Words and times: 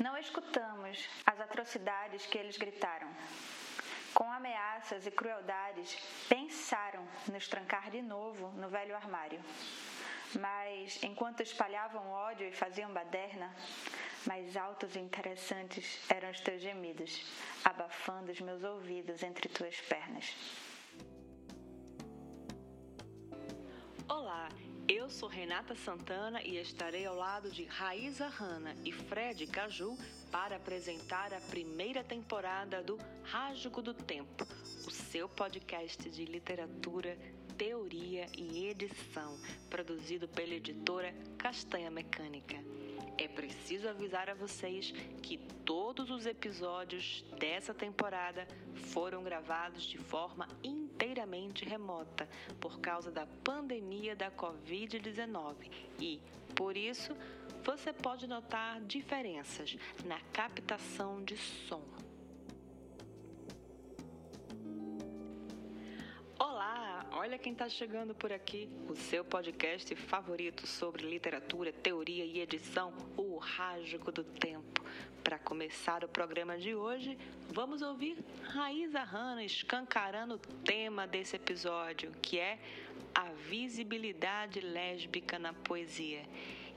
Não 0.00 0.18
escutamos 0.18 1.08
as 1.24 1.40
atrocidades 1.40 2.26
que 2.26 2.36
eles 2.36 2.56
gritaram. 2.56 3.08
Com 4.12 4.30
ameaças 4.30 5.06
e 5.06 5.10
crueldades, 5.10 5.96
pensaram 6.28 7.06
nos 7.32 7.46
trancar 7.46 7.90
de 7.90 8.02
novo 8.02 8.48
no 8.60 8.68
velho 8.68 8.96
armário. 8.96 9.40
Mas, 10.40 11.00
enquanto 11.02 11.42
espalhavam 11.42 12.10
ódio 12.10 12.48
e 12.48 12.52
faziam 12.52 12.92
baderna, 12.92 13.54
mais 14.26 14.56
altos 14.56 14.96
e 14.96 14.98
interessantes 14.98 16.00
eram 16.10 16.30
os 16.30 16.40
teus 16.40 16.60
gemidos, 16.60 17.24
abafando 17.64 18.32
os 18.32 18.40
meus 18.40 18.64
ouvidos 18.64 19.22
entre 19.22 19.48
tuas 19.48 19.80
pernas. 19.82 20.34
Olá, 24.08 24.48
eu 24.88 25.08
sou 25.08 25.28
Renata 25.28 25.74
Santana 25.74 26.42
e 26.42 26.58
estarei 26.58 27.06
ao 27.06 27.16
lado 27.16 27.50
de 27.50 27.64
Raíza 27.64 28.26
Hanna 28.28 28.76
e 28.84 28.92
Fred 28.92 29.46
Caju 29.46 29.96
para 30.30 30.56
apresentar 30.56 31.32
a 31.32 31.40
primeira 31.40 32.04
temporada 32.04 32.82
do 32.82 32.98
Rágico 33.22 33.80
do 33.80 33.94
Tempo, 33.94 34.46
o 34.86 34.90
seu 34.90 35.26
podcast 35.26 36.10
de 36.10 36.26
literatura, 36.26 37.16
teoria 37.56 38.26
e 38.36 38.66
edição, 38.66 39.38
produzido 39.70 40.28
pela 40.28 40.52
editora 40.52 41.14
Castanha 41.38 41.90
Mecânica. 41.90 42.56
É 43.16 43.28
preciso 43.28 43.88
avisar 43.88 44.28
a 44.28 44.34
vocês 44.34 44.90
que 45.22 45.38
todos 45.64 46.10
os 46.10 46.26
episódios 46.26 47.24
dessa 47.38 47.72
temporada 47.72 48.46
foram 48.74 49.22
gravados 49.22 49.84
de 49.84 49.96
forma 49.96 50.46
remota 51.64 52.28
por 52.60 52.78
causa 52.80 53.10
da 53.10 53.26
pandemia 53.42 54.14
da 54.14 54.30
Covid-19 54.30 55.70
e, 56.00 56.20
por 56.54 56.76
isso, 56.76 57.16
você 57.64 57.92
pode 57.92 58.26
notar 58.26 58.80
diferenças 58.82 59.76
na 60.04 60.20
captação 60.32 61.24
de 61.24 61.36
som. 61.36 61.82
Olha 67.24 67.38
quem 67.38 67.54
está 67.54 67.70
chegando 67.70 68.14
por 68.14 68.30
aqui, 68.30 68.68
o 68.86 68.94
seu 68.94 69.24
podcast 69.24 69.94
favorito 69.94 70.66
sobre 70.66 71.08
literatura, 71.08 71.72
teoria 71.72 72.22
e 72.22 72.38
edição, 72.38 72.92
o 73.16 73.38
Rágico 73.38 74.12
do 74.12 74.22
Tempo. 74.22 74.84
Para 75.22 75.38
começar 75.38 76.04
o 76.04 76.08
programa 76.08 76.58
de 76.58 76.74
hoje, 76.74 77.16
vamos 77.48 77.80
ouvir 77.80 78.22
Raíza 78.42 79.02
Hanna 79.02 79.42
escancarando 79.42 80.34
o 80.34 80.38
tema 80.38 81.06
desse 81.06 81.36
episódio, 81.36 82.12
que 82.20 82.38
é 82.38 82.58
a 83.14 83.30
visibilidade 83.48 84.60
lésbica 84.60 85.38
na 85.38 85.54
poesia. 85.54 86.24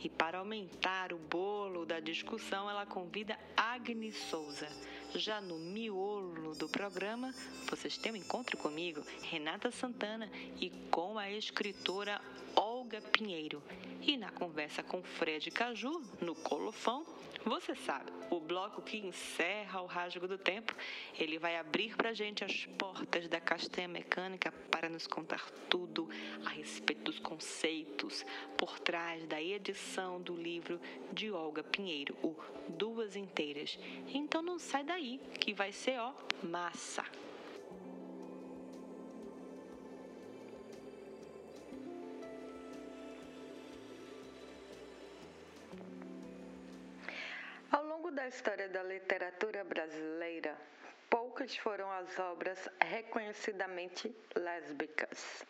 E 0.02 0.08
para 0.08 0.38
aumentar 0.38 1.11
o 1.11 1.17
bolo 1.17 1.86
da 1.86 2.00
discussão, 2.00 2.70
ela 2.70 2.86
convida 2.86 3.38
Agnes 3.58 4.16
Souza. 4.16 4.70
Já 5.18 5.42
no 5.42 5.58
miolo 5.58 6.54
do 6.54 6.70
programa, 6.70 7.34
vocês 7.68 7.98
têm 7.98 8.12
um 8.12 8.16
encontro 8.16 8.56
comigo, 8.56 9.04
Renata 9.23 9.72
Santana, 9.72 10.30
e 10.62 10.70
com 10.92 11.18
a 11.18 11.32
escritora 11.32 12.22
Olga 12.88 13.02
Pinheiro. 13.02 13.62
E 14.02 14.16
na 14.16 14.32
conversa 14.32 14.82
com 14.82 15.04
Fred 15.04 15.52
Caju, 15.52 16.02
no 16.22 16.34
Colofão, 16.34 17.06
você 17.44 17.76
sabe, 17.76 18.10
o 18.30 18.40
bloco 18.40 18.82
que 18.82 18.96
encerra 18.96 19.82
o 19.82 19.86
rasgo 19.86 20.26
do 20.26 20.38
tempo, 20.38 20.74
ele 21.20 21.38
vai 21.38 21.58
abrir 21.58 21.98
para 21.98 22.14
gente 22.14 22.46
as 22.46 22.66
portas 22.78 23.28
da 23.28 23.42
castanha 23.42 23.90
mecânica 23.90 24.54
para 24.72 24.88
nos 24.88 25.06
contar 25.06 25.52
tudo 25.70 26.08
a 26.46 26.50
respeito 26.52 27.04
dos 27.04 27.20
conceitos 27.20 28.26
por 28.58 28.80
trás 28.80 29.28
da 29.28 29.42
edição 29.42 30.22
do 30.22 30.34
livro 30.34 30.80
de 31.12 31.30
Olga 31.30 31.64
Pinheiro, 31.64 32.16
o 32.24 32.38
Duas 32.70 33.18
Inteiras. 33.18 33.78
Então 34.08 34.42
não 34.42 34.58
sai 34.58 34.86
daí, 34.86 35.20
que 35.42 35.54
vai 35.54 35.74
ser 35.74 36.00
ó 36.00 36.14
massa. 36.42 37.04
História 48.37 48.70
da 48.70 48.83
literatura 48.83 49.64
brasileira, 49.64 50.55
poucas 51.09 51.58
foram 51.58 51.92
as 51.92 52.20
obras 52.20 52.70
reconhecidamente 52.80 54.15
lésbicas. 54.36 55.43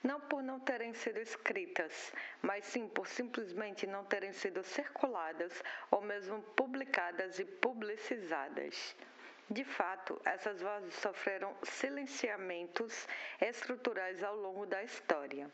Não 0.00 0.20
por 0.20 0.40
não 0.40 0.60
terem 0.60 0.94
sido 0.94 1.18
escritas, 1.18 2.12
mas 2.40 2.66
sim 2.66 2.86
por 2.86 3.08
simplesmente 3.08 3.84
não 3.84 4.04
terem 4.04 4.32
sido 4.32 4.62
circuladas 4.62 5.60
ou 5.90 6.02
mesmo 6.02 6.40
publicadas 6.54 7.40
e 7.40 7.44
publicizadas. 7.44 8.94
De 9.50 9.62
fato, 9.62 10.18
essas 10.24 10.62
vozes 10.62 10.94
sofreram 10.94 11.54
silenciamentos 11.62 13.06
estruturais 13.40 14.22
ao 14.22 14.34
longo 14.36 14.64
da 14.64 14.82
história. 14.82 15.50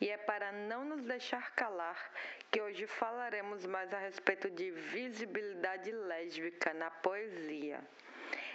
E 0.00 0.08
é 0.08 0.16
para 0.16 0.52
não 0.52 0.84
nos 0.84 1.04
deixar 1.04 1.54
calar 1.54 2.12
que 2.50 2.62
hoje 2.62 2.86
falaremos 2.86 3.66
mais 3.66 3.92
a 3.92 3.98
respeito 3.98 4.50
de 4.50 4.70
visibilidade 4.70 5.92
lésbica 5.92 6.72
na 6.72 6.90
poesia. 6.90 7.80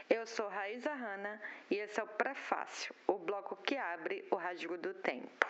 Eu 0.09 0.25
sou 0.25 0.49
Raíza 0.49 0.91
Hanna 0.93 1.39
e 1.69 1.75
esse 1.75 1.99
é 1.99 2.03
o 2.03 2.07
Prefácio, 2.07 2.93
o 3.07 3.19
bloco 3.19 3.55
que 3.57 3.77
abre 3.77 4.27
o 4.31 4.35
rasgo 4.35 4.77
do 4.77 4.93
tempo. 4.95 5.47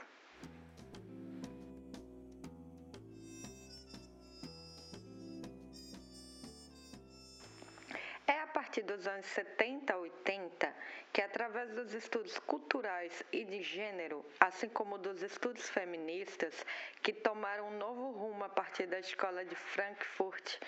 É 8.32 8.40
a 8.40 8.48
partir 8.48 8.84
dos 8.84 9.06
anos 9.08 9.26
70 9.26 9.92
a 9.94 9.98
80 9.98 10.74
que, 11.12 11.22
através 11.22 11.70
dos 11.72 11.94
estudos 11.94 12.40
culturais 12.40 13.22
e 13.30 13.44
de 13.44 13.62
gênero, 13.62 14.26
assim 14.40 14.70
como 14.70 14.98
dos 14.98 15.22
estudos 15.22 15.70
feministas, 15.70 16.66
que 17.04 17.12
tomaram 17.12 17.68
um 17.68 17.78
novo 17.78 18.12
rumo 18.12 18.46
a 18.46 18.48
partir 18.48 18.88
da 18.88 19.00
escola 19.00 19.44
de 19.44 19.54
Frankfurt 19.54 20.60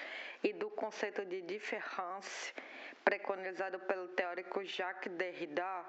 e 0.44 0.52
do 0.52 0.70
conceito 0.72 1.24
de 1.24 1.42
différence, 1.42 2.54
preconizado 3.06 3.80
pelo 3.80 4.10
teórico 4.10 4.62
Jacques 4.66 5.14
Derrida, 5.14 5.86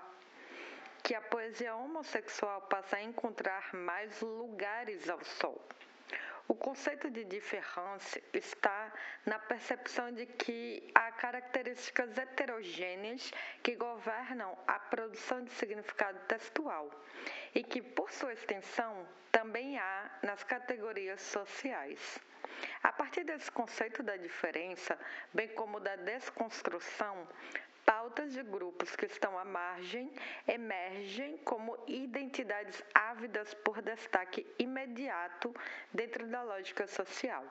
que 1.02 1.12
a 1.12 1.22
poesia 1.22 1.74
homossexual 1.74 2.62
passa 2.68 2.98
a 2.98 3.02
encontrar 3.02 3.74
mais 3.74 4.20
lugares 4.20 5.08
ao 5.08 5.24
sol. 5.24 5.60
O 6.46 6.54
conceito 6.54 7.10
de 7.10 7.24
diferença 7.24 8.20
está 8.32 8.92
na 9.24 9.38
percepção 9.38 10.12
de 10.12 10.26
que 10.26 10.90
há 10.94 11.10
características 11.12 12.18
heterogêneas 12.18 13.32
que 13.62 13.74
governam 13.74 14.56
a 14.66 14.78
produção 14.78 15.42
de 15.42 15.50
significado 15.52 16.18
textual 16.28 16.90
e 17.54 17.64
que, 17.64 17.80
por 17.80 18.10
sua 18.12 18.34
extensão, 18.34 19.08
também 19.32 19.78
há 19.78 20.10
nas 20.22 20.44
categorias 20.44 21.22
sociais. 21.22 22.20
A 22.82 22.92
partir 22.92 23.24
desse 23.24 23.50
conceito 23.50 24.02
da 24.02 24.16
diferença, 24.16 24.98
bem 25.32 25.48
como 25.48 25.80
da 25.80 25.96
desconstrução, 25.96 27.26
pautas 27.84 28.32
de 28.32 28.42
grupos 28.42 28.96
que 28.96 29.06
estão 29.06 29.38
à 29.38 29.44
margem 29.44 30.10
emergem 30.46 31.36
como 31.38 31.78
identidades 31.86 32.82
ávidas 32.94 33.54
por 33.54 33.82
destaque 33.82 34.46
imediato 34.58 35.54
dentro 35.92 36.26
da 36.26 36.42
lógica 36.42 36.86
social. 36.86 37.44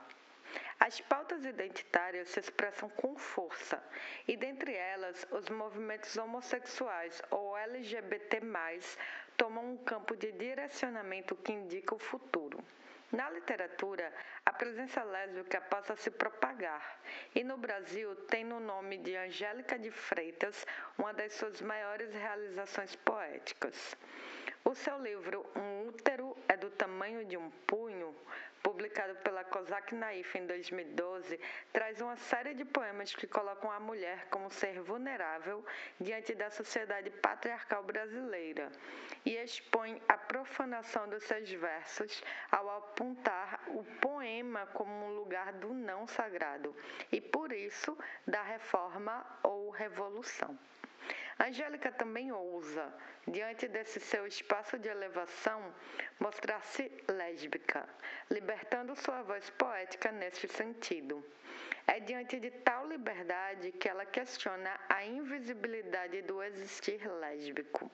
As 0.80 1.00
pautas 1.02 1.46
identitárias 1.46 2.30
se 2.30 2.40
expressam 2.40 2.90
com 2.90 3.16
força, 3.16 3.82
e 4.28 4.36
dentre 4.36 4.74
elas, 4.74 5.26
os 5.32 5.50
movimentos 5.50 6.16
homossexuais 6.18 7.22
ou 7.32 7.58
LGBT, 7.58 8.42
tomam 9.36 9.74
um 9.74 9.78
campo 9.78 10.16
de 10.16 10.32
direcionamento 10.32 11.36
que 11.36 11.52
indica 11.52 11.96
o 11.96 12.00
futuro. 12.00 12.64
Na 13.14 13.30
literatura, 13.30 14.12
a 14.44 14.52
presença 14.52 15.04
lésbica 15.04 15.62
passa 15.62 15.94
a 15.94 15.96
se 15.96 16.10
propagar 16.10 17.00
e 17.36 17.44
no 17.44 17.58
Brasil 17.58 18.16
tem 18.26 18.44
no 18.44 18.60
nome 18.60 18.98
de 18.98 19.16
Angélica 19.16 19.78
de 19.78 19.92
Freitas 19.92 20.66
uma 20.98 21.14
das 21.14 21.32
suas 21.34 21.62
maiores 21.62 22.12
realizações 22.12 22.96
poéticas. 22.96 23.96
O 24.66 24.74
seu 24.74 24.98
livro 24.98 25.46
Um 25.56 25.90
Útero 25.90 26.23
do 26.64 26.70
tamanho 26.70 27.26
de 27.26 27.36
um 27.36 27.50
punho 27.68 28.16
publicado 28.64 29.16
pela 29.16 29.44
Kozak 29.44 29.94
Naif 29.94 30.38
em 30.38 30.48
2012, 30.48 31.38
traz 31.74 32.00
uma 32.00 32.16
série 32.16 32.54
de 32.54 32.64
poemas 32.64 33.14
que 33.14 33.28
colocam 33.28 33.70
a 33.70 33.82
mulher 33.82 34.28
como 34.30 34.50
ser 34.50 34.80
vulnerável 34.80 35.66
diante 36.00 36.34
da 36.34 36.50
sociedade 36.50 37.10
patriarcal 37.10 37.84
brasileira 37.84 38.72
e 39.26 39.32
expõe 39.36 40.02
a 40.08 40.18
profanação 40.18 41.10
dos 41.10 41.24
seus 41.26 41.52
versos 41.52 42.24
ao 42.50 42.70
apontar 42.78 43.62
o 43.68 43.84
poema 44.00 44.66
como 44.68 45.08
um 45.08 45.16
lugar 45.16 45.52
do 45.52 45.74
não 45.74 46.08
sagrado 46.08 46.74
e, 47.12 47.20
por 47.20 47.52
isso, 47.52 47.98
da 48.26 48.42
reforma 48.42 49.26
ou 49.44 49.70
revolução. 49.70 50.58
Angélica 51.44 51.92
também 51.92 52.32
ousa, 52.32 52.86
diante 53.28 53.68
desse 53.68 54.00
seu 54.00 54.26
espaço 54.26 54.80
de 54.80 54.88
elevação, 54.88 55.74
mostrar-se 56.18 56.90
lésbica, 57.10 57.86
libertando 58.32 58.96
sua 58.96 59.22
voz 59.24 59.50
poética 59.50 60.10
neste 60.10 60.48
sentido. 60.48 61.22
É 61.86 62.00
diante 62.00 62.40
de 62.40 62.50
tal 62.50 62.88
liberdade 62.88 63.74
que 63.74 63.90
ela 63.90 64.06
questiona 64.06 64.80
a 64.88 65.04
invisibilidade 65.04 66.22
do 66.22 66.42
existir 66.42 67.06
lésbico. 67.20 67.92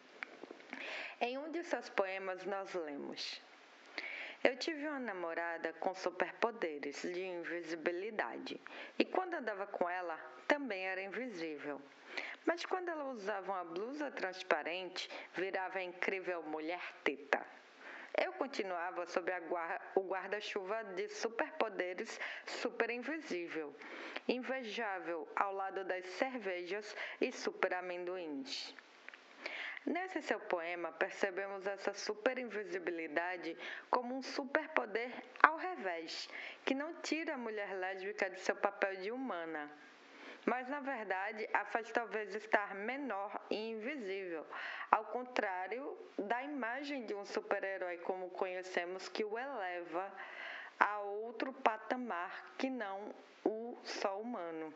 Em 1.19 1.35
um 1.39 1.49
de 1.49 1.63
seus 1.63 1.89
poemas, 1.89 2.45
nós 2.45 2.71
lemos. 2.75 3.41
Eu 4.41 4.55
tive 4.55 4.87
uma 4.87 4.99
namorada 4.99 5.73
com 5.73 5.93
superpoderes 5.93 7.01
de 7.01 7.25
invisibilidade 7.25 8.59
e 8.97 9.03
quando 9.03 9.33
andava 9.33 9.67
com 9.67 9.89
ela 9.89 10.17
também 10.47 10.87
era 10.87 11.01
invisível. 11.01 11.81
Mas 12.45 12.65
quando 12.65 12.87
ela 12.87 13.11
usava 13.11 13.51
uma 13.51 13.65
blusa 13.65 14.09
transparente, 14.11 15.09
virava 15.33 15.79
a 15.79 15.83
incrível 15.83 16.41
mulher 16.43 16.81
teta. 17.03 17.45
Eu 18.17 18.31
continuava 18.33 19.05
sob 19.05 19.29
guarda, 19.41 19.81
o 19.95 20.07
guarda-chuva 20.07 20.83
de 20.95 21.09
superpoderes 21.09 22.17
super 22.45 22.89
invisível, 22.89 23.75
invejável 24.25 25.27
ao 25.35 25.53
lado 25.53 25.83
das 25.83 26.05
cervejas 26.05 26.95
e 27.19 27.29
super 27.31 27.73
amendoins. 27.73 28.73
Nesse 29.89 30.21
seu 30.21 30.39
poema, 30.39 30.91
percebemos 30.91 31.65
essa 31.65 31.93
superinvisibilidade 31.93 33.57
como 33.89 34.15
um 34.15 34.21
superpoder 34.21 35.11
ao 35.41 35.57
revés, 35.57 36.29
que 36.63 36.75
não 36.75 36.93
tira 37.01 37.33
a 37.33 37.37
mulher 37.39 37.73
lésbica 37.73 38.29
de 38.29 38.39
seu 38.39 38.55
papel 38.55 38.97
de 38.97 39.11
humana, 39.11 39.67
mas 40.45 40.67
na 40.67 40.79
verdade 40.79 41.49
a 41.51 41.65
faz 41.65 41.91
talvez 41.91 42.35
estar 42.35 42.75
menor 42.75 43.43
e 43.49 43.71
invisível, 43.71 44.45
ao 44.91 45.05
contrário 45.05 45.97
da 46.19 46.43
imagem 46.43 47.07
de 47.07 47.15
um 47.15 47.25
super-herói 47.25 47.97
como 47.97 48.29
conhecemos 48.29 49.09
que 49.09 49.25
o 49.25 49.39
eleva 49.39 50.13
a 50.79 50.99
outro 50.99 51.51
patamar 51.51 52.53
que 52.59 52.69
não 52.69 53.11
o 53.43 53.75
só 53.83 54.21
humano. 54.21 54.71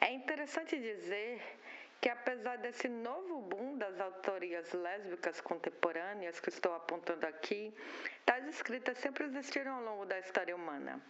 É 0.00 0.10
interessante 0.10 0.76
dizer 0.76 1.40
que 2.00 2.08
apesar 2.08 2.56
desse 2.58 2.88
novo 2.88 3.40
boom 3.42 3.78
das 3.78 3.98
autorias 4.00 4.72
lésbicas 4.72 5.40
contemporâneas 5.40 6.40
que 6.40 6.48
estou 6.48 6.74
apontando 6.74 7.26
aqui, 7.26 7.74
tais 8.24 8.46
escritas 8.46 8.98
sempre 8.98 9.24
existiram 9.24 9.76
ao 9.76 9.82
longo 9.82 10.06
da 10.06 10.18
história 10.18 10.54
humana. 10.54 11.00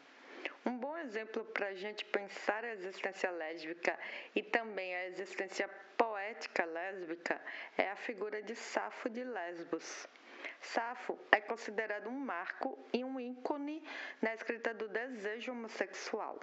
Um 0.64 0.78
bom 0.78 0.96
exemplo 0.98 1.44
para 1.44 1.68
a 1.68 1.74
gente 1.74 2.04
pensar 2.04 2.64
a 2.64 2.72
existência 2.72 3.30
lésbica 3.30 3.98
e 4.34 4.42
também 4.42 4.94
a 4.94 5.06
existência 5.06 5.68
poética 5.96 6.64
lésbica 6.64 7.40
é 7.76 7.90
a 7.90 7.96
figura 7.96 8.42
de 8.42 8.54
Safo 8.54 9.08
de 9.08 9.24
Lesbos. 9.24 10.08
Safo 10.60 11.18
é 11.32 11.40
considerado 11.40 12.08
um 12.08 12.18
marco 12.18 12.78
e 12.92 13.04
um 13.04 13.18
ícone 13.18 13.82
na 14.20 14.34
escrita 14.34 14.72
do 14.74 14.88
desejo 14.88 15.52
homossexual 15.52 16.38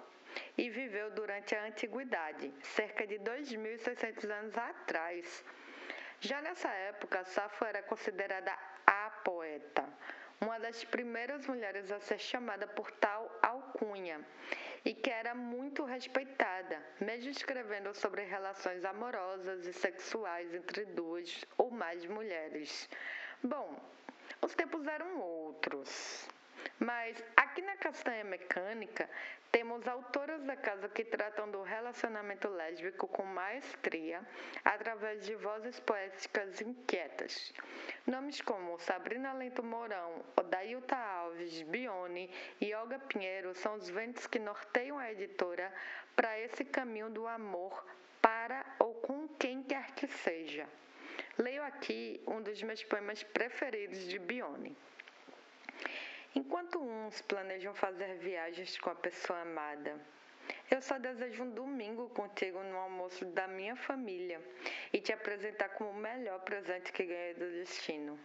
e 0.56 0.70
viveu 0.70 1.10
durante 1.10 1.54
a 1.54 1.64
antiguidade, 1.64 2.52
cerca 2.62 3.06
de 3.06 3.18
2.600 3.18 4.30
anos 4.30 4.56
atrás. 4.56 5.44
Já 6.20 6.40
nessa 6.40 6.68
época, 6.68 7.24
Safo 7.24 7.64
era 7.64 7.82
considerada 7.82 8.56
a 8.86 9.10
poeta, 9.24 9.84
uma 10.40 10.58
das 10.58 10.84
primeiras 10.84 11.46
mulheres 11.46 11.90
a 11.90 12.00
ser 12.00 12.18
chamada 12.18 12.66
por 12.66 12.90
tal 12.92 13.30
alcunha, 13.42 14.20
e 14.84 14.94
que 14.94 15.10
era 15.10 15.34
muito 15.34 15.84
respeitada, 15.84 16.80
mesmo 17.00 17.30
escrevendo 17.30 17.94
sobre 17.94 18.22
relações 18.22 18.84
amorosas 18.84 19.66
e 19.66 19.72
sexuais 19.72 20.54
entre 20.54 20.84
duas 20.86 21.44
ou 21.56 21.70
mais 21.70 22.04
mulheres. 22.04 22.88
Bom, 23.42 23.78
os 24.40 24.54
tempos 24.54 24.86
eram 24.86 25.20
outros. 25.20 26.28
Mas 26.78 27.22
aqui 27.54 27.62
na 27.62 27.76
Castanha 27.76 28.24
Mecânica 28.24 29.08
temos 29.52 29.86
autoras 29.86 30.42
da 30.42 30.56
casa 30.56 30.88
que 30.88 31.04
tratam 31.04 31.48
do 31.48 31.62
relacionamento 31.62 32.48
lésbico 32.48 33.06
com 33.06 33.22
maestria 33.22 34.20
através 34.64 35.24
de 35.24 35.36
vozes 35.36 35.78
poéticas 35.78 36.60
inquietas. 36.60 37.52
Nomes 38.08 38.40
como 38.40 38.76
Sabrina 38.80 39.32
Lento 39.34 39.62
Mourão, 39.62 40.24
Odailta 40.36 40.96
Alves, 40.96 41.62
Bione 41.62 42.28
e 42.60 42.74
Olga 42.74 42.98
Pinheiro 42.98 43.54
são 43.54 43.76
os 43.76 43.88
ventos 43.88 44.26
que 44.26 44.40
norteiam 44.40 44.98
a 44.98 45.12
editora 45.12 45.72
para 46.16 46.36
esse 46.40 46.64
caminho 46.64 47.08
do 47.08 47.24
amor 47.24 47.86
para 48.20 48.66
ou 48.80 48.94
com 48.94 49.28
quem 49.38 49.62
quer 49.62 49.92
que 49.92 50.08
seja. 50.08 50.68
Leio 51.38 51.62
aqui 51.62 52.20
um 52.26 52.42
dos 52.42 52.60
meus 52.64 52.82
poemas 52.82 53.22
preferidos 53.22 54.08
de 54.08 54.18
Bione. 54.18 54.76
Enquanto 56.36 56.80
uns 56.80 57.22
planejam 57.22 57.72
fazer 57.74 58.16
viagens 58.16 58.76
com 58.78 58.90
a 58.90 58.94
pessoa 58.96 59.42
amada, 59.42 59.96
eu 60.68 60.82
só 60.82 60.98
desejo 60.98 61.44
um 61.44 61.50
domingo 61.50 62.08
contigo 62.08 62.60
no 62.60 62.76
almoço 62.76 63.24
da 63.26 63.46
minha 63.46 63.76
família 63.76 64.42
e 64.92 64.98
te 65.00 65.12
apresentar 65.12 65.68
como 65.68 65.90
o 65.90 65.94
melhor 65.94 66.40
presente 66.40 66.92
que 66.92 67.04
ganhei 67.04 67.34
do 67.34 67.48
destino. 67.52 68.18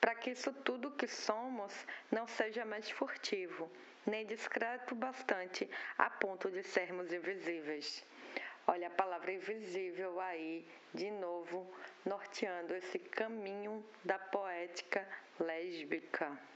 Para 0.00 0.14
que 0.14 0.30
isso 0.30 0.50
tudo 0.50 0.92
que 0.92 1.06
somos 1.06 1.86
não 2.10 2.26
seja 2.26 2.64
mais 2.64 2.88
furtivo, 2.88 3.70
nem 4.06 4.24
discreto 4.24 4.94
bastante 4.94 5.68
a 5.98 6.08
ponto 6.08 6.50
de 6.50 6.62
sermos 6.62 7.12
invisíveis. 7.12 8.02
Olha 8.66 8.86
a 8.86 8.90
palavra 9.02 9.30
invisível 9.30 10.18
aí, 10.20 10.66
de 10.94 11.10
novo, 11.10 11.70
norteando 12.02 12.74
esse 12.74 12.98
caminho 12.98 13.84
da 14.02 14.18
poética 14.18 15.06
lésbica 15.38 16.55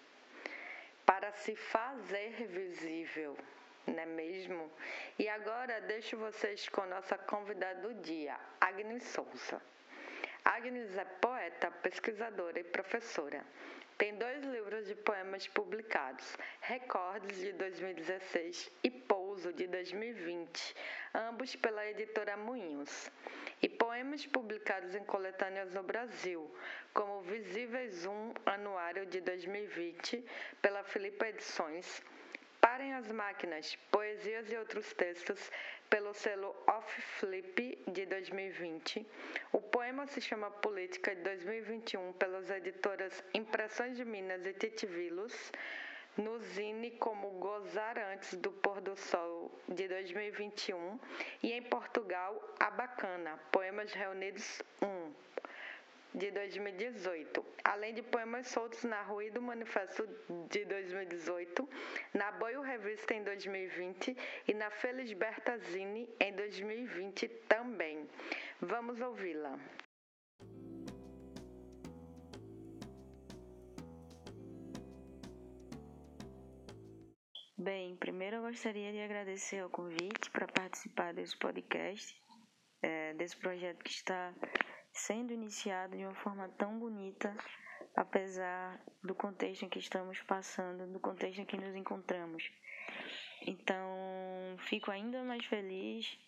para 1.10 1.32
se 1.32 1.56
fazer 1.56 2.46
visível, 2.46 3.36
não 3.84 3.98
é 3.98 4.06
mesmo? 4.06 4.70
E 5.18 5.28
agora 5.28 5.80
deixo 5.80 6.16
vocês 6.16 6.68
com 6.68 6.86
nossa 6.86 7.18
convidada 7.18 7.80
do 7.80 7.94
dia, 7.94 8.38
Agnes 8.60 9.02
Souza. 9.02 9.60
Agnes 10.44 10.96
é 10.96 11.04
poeta, 11.04 11.68
pesquisadora 11.68 12.60
e 12.60 12.62
professora. 12.62 13.44
Tem 13.98 14.14
dois 14.14 14.44
livros 14.44 14.86
de 14.86 14.94
poemas 14.94 15.48
publicados, 15.48 16.36
Recordes 16.60 17.38
de 17.38 17.54
2016 17.54 18.70
e 18.84 18.90
Pouso 18.90 19.52
de 19.52 19.66
2020, 19.66 20.76
ambos 21.12 21.56
pela 21.56 21.84
editora 21.86 22.36
Moinhos 22.36 23.10
e 23.60 23.68
poemas 23.68 24.24
publicados 24.24 24.94
em 24.94 25.04
coletâneas 25.04 25.74
no 25.74 25.82
Brasil, 25.82 26.48
como 26.94 27.20
Visíveis 27.22 28.06
1 28.06 28.19
Anuário 28.60 29.06
de 29.06 29.22
2020, 29.22 30.22
pela 30.60 30.84
Filipa 30.84 31.26
Edições, 31.26 32.02
Parem 32.60 32.92
as 32.92 33.10
Máquinas, 33.10 33.74
Poesias 33.90 34.52
e 34.52 34.56
Outros 34.58 34.92
Textos, 34.92 35.50
pelo 35.88 36.12
selo 36.12 36.54
Off 36.66 37.00
Flip 37.18 37.82
de 37.90 38.04
2020. 38.04 39.06
O 39.50 39.62
poema 39.62 40.06
se 40.06 40.20
chama 40.20 40.50
Política 40.50 41.14
de 41.14 41.22
2021 41.22 42.12
pelas 42.12 42.50
editoras 42.50 43.24
Impressões 43.32 43.96
de 43.96 44.04
Minas 44.04 44.44
e 44.44 44.52
Titivilos 44.52 45.50
no 46.18 46.38
Zine 46.40 46.90
como 46.90 47.30
Gozar 47.38 47.96
Antes 48.12 48.36
do 48.36 48.52
Pôr 48.52 48.82
do 48.82 48.94
Sol 48.94 49.58
de 49.70 49.88
2021 49.88 51.00
e 51.42 51.52
em 51.52 51.62
Portugal 51.62 52.38
A 52.60 52.70
Bacana, 52.70 53.38
Poemas 53.50 53.90
Reunidos 53.94 54.60
1 54.82 55.30
de 56.14 56.30
2018, 56.30 57.44
além 57.64 57.94
de 57.94 58.02
poemas 58.02 58.48
soltos 58.48 58.84
na 58.84 59.02
Rua 59.02 59.30
do 59.30 59.40
Manifesto 59.40 60.08
de 60.50 60.64
2018, 60.64 61.68
na 62.14 62.32
Boio 62.32 62.60
Revista 62.62 63.14
em 63.14 63.22
2020 63.22 64.16
e 64.48 64.54
na 64.54 64.70
Felisberta 64.70 65.58
Zine 65.58 66.08
em 66.18 66.34
2020 66.34 67.28
também. 67.48 68.08
Vamos 68.60 69.00
ouvi-la. 69.00 69.58
Bem, 77.56 77.94
primeiro 77.96 78.36
eu 78.36 78.42
gostaria 78.42 78.90
de 78.90 79.00
agradecer 79.00 79.62
o 79.62 79.68
convite 79.68 80.30
para 80.30 80.48
participar 80.48 81.12
desse 81.12 81.36
podcast, 81.36 82.18
é, 82.80 83.12
desse 83.12 83.36
projeto 83.36 83.84
que 83.84 83.90
está 83.90 84.32
sendo 84.92 85.32
iniciado 85.32 85.96
de 85.96 86.04
uma 86.04 86.14
forma 86.14 86.48
tão 86.50 86.78
bonita, 86.78 87.34
apesar 87.96 88.80
do 89.02 89.14
contexto 89.14 89.64
em 89.64 89.68
que 89.68 89.78
estamos 89.78 90.20
passando, 90.22 90.86
do 90.92 91.00
contexto 91.00 91.40
em 91.40 91.44
que 91.44 91.56
nos 91.56 91.74
encontramos. 91.74 92.50
Então, 93.46 93.88
fico 94.58 94.90
ainda 94.90 95.22
mais 95.24 95.44
feliz 95.46 96.18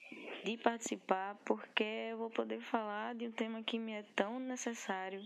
de 0.45 0.57
participar 0.59 1.37
porque 1.45 1.85
eu 2.11 2.19
vou 2.19 2.31
poder 2.31 2.61
falar 2.62 3.14
de 3.14 3.28
um 3.28 3.33
tema 3.33 3.62
que 3.62 3.78
me 3.78 3.92
é 3.92 4.02
tão 4.16 4.40
necessário, 4.40 5.23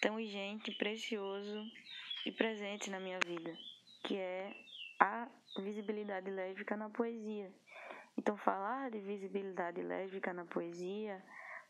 tão 0.00 0.16
urgente, 0.16 0.72
precioso 0.72 1.64
e 2.26 2.32
presente 2.32 2.90
na 2.90 2.98
minha 2.98 3.18
vida, 3.24 3.56
que 4.04 4.16
é 4.16 4.52
a 4.98 5.28
visibilidade 5.58 6.30
lésbica 6.30 6.76
na 6.76 6.90
poesia. 6.90 7.50
Então, 8.18 8.36
falar 8.36 8.90
de 8.90 8.98
visibilidade 9.00 9.80
lésbica 9.82 10.32
na 10.32 10.44
poesia, 10.44 11.22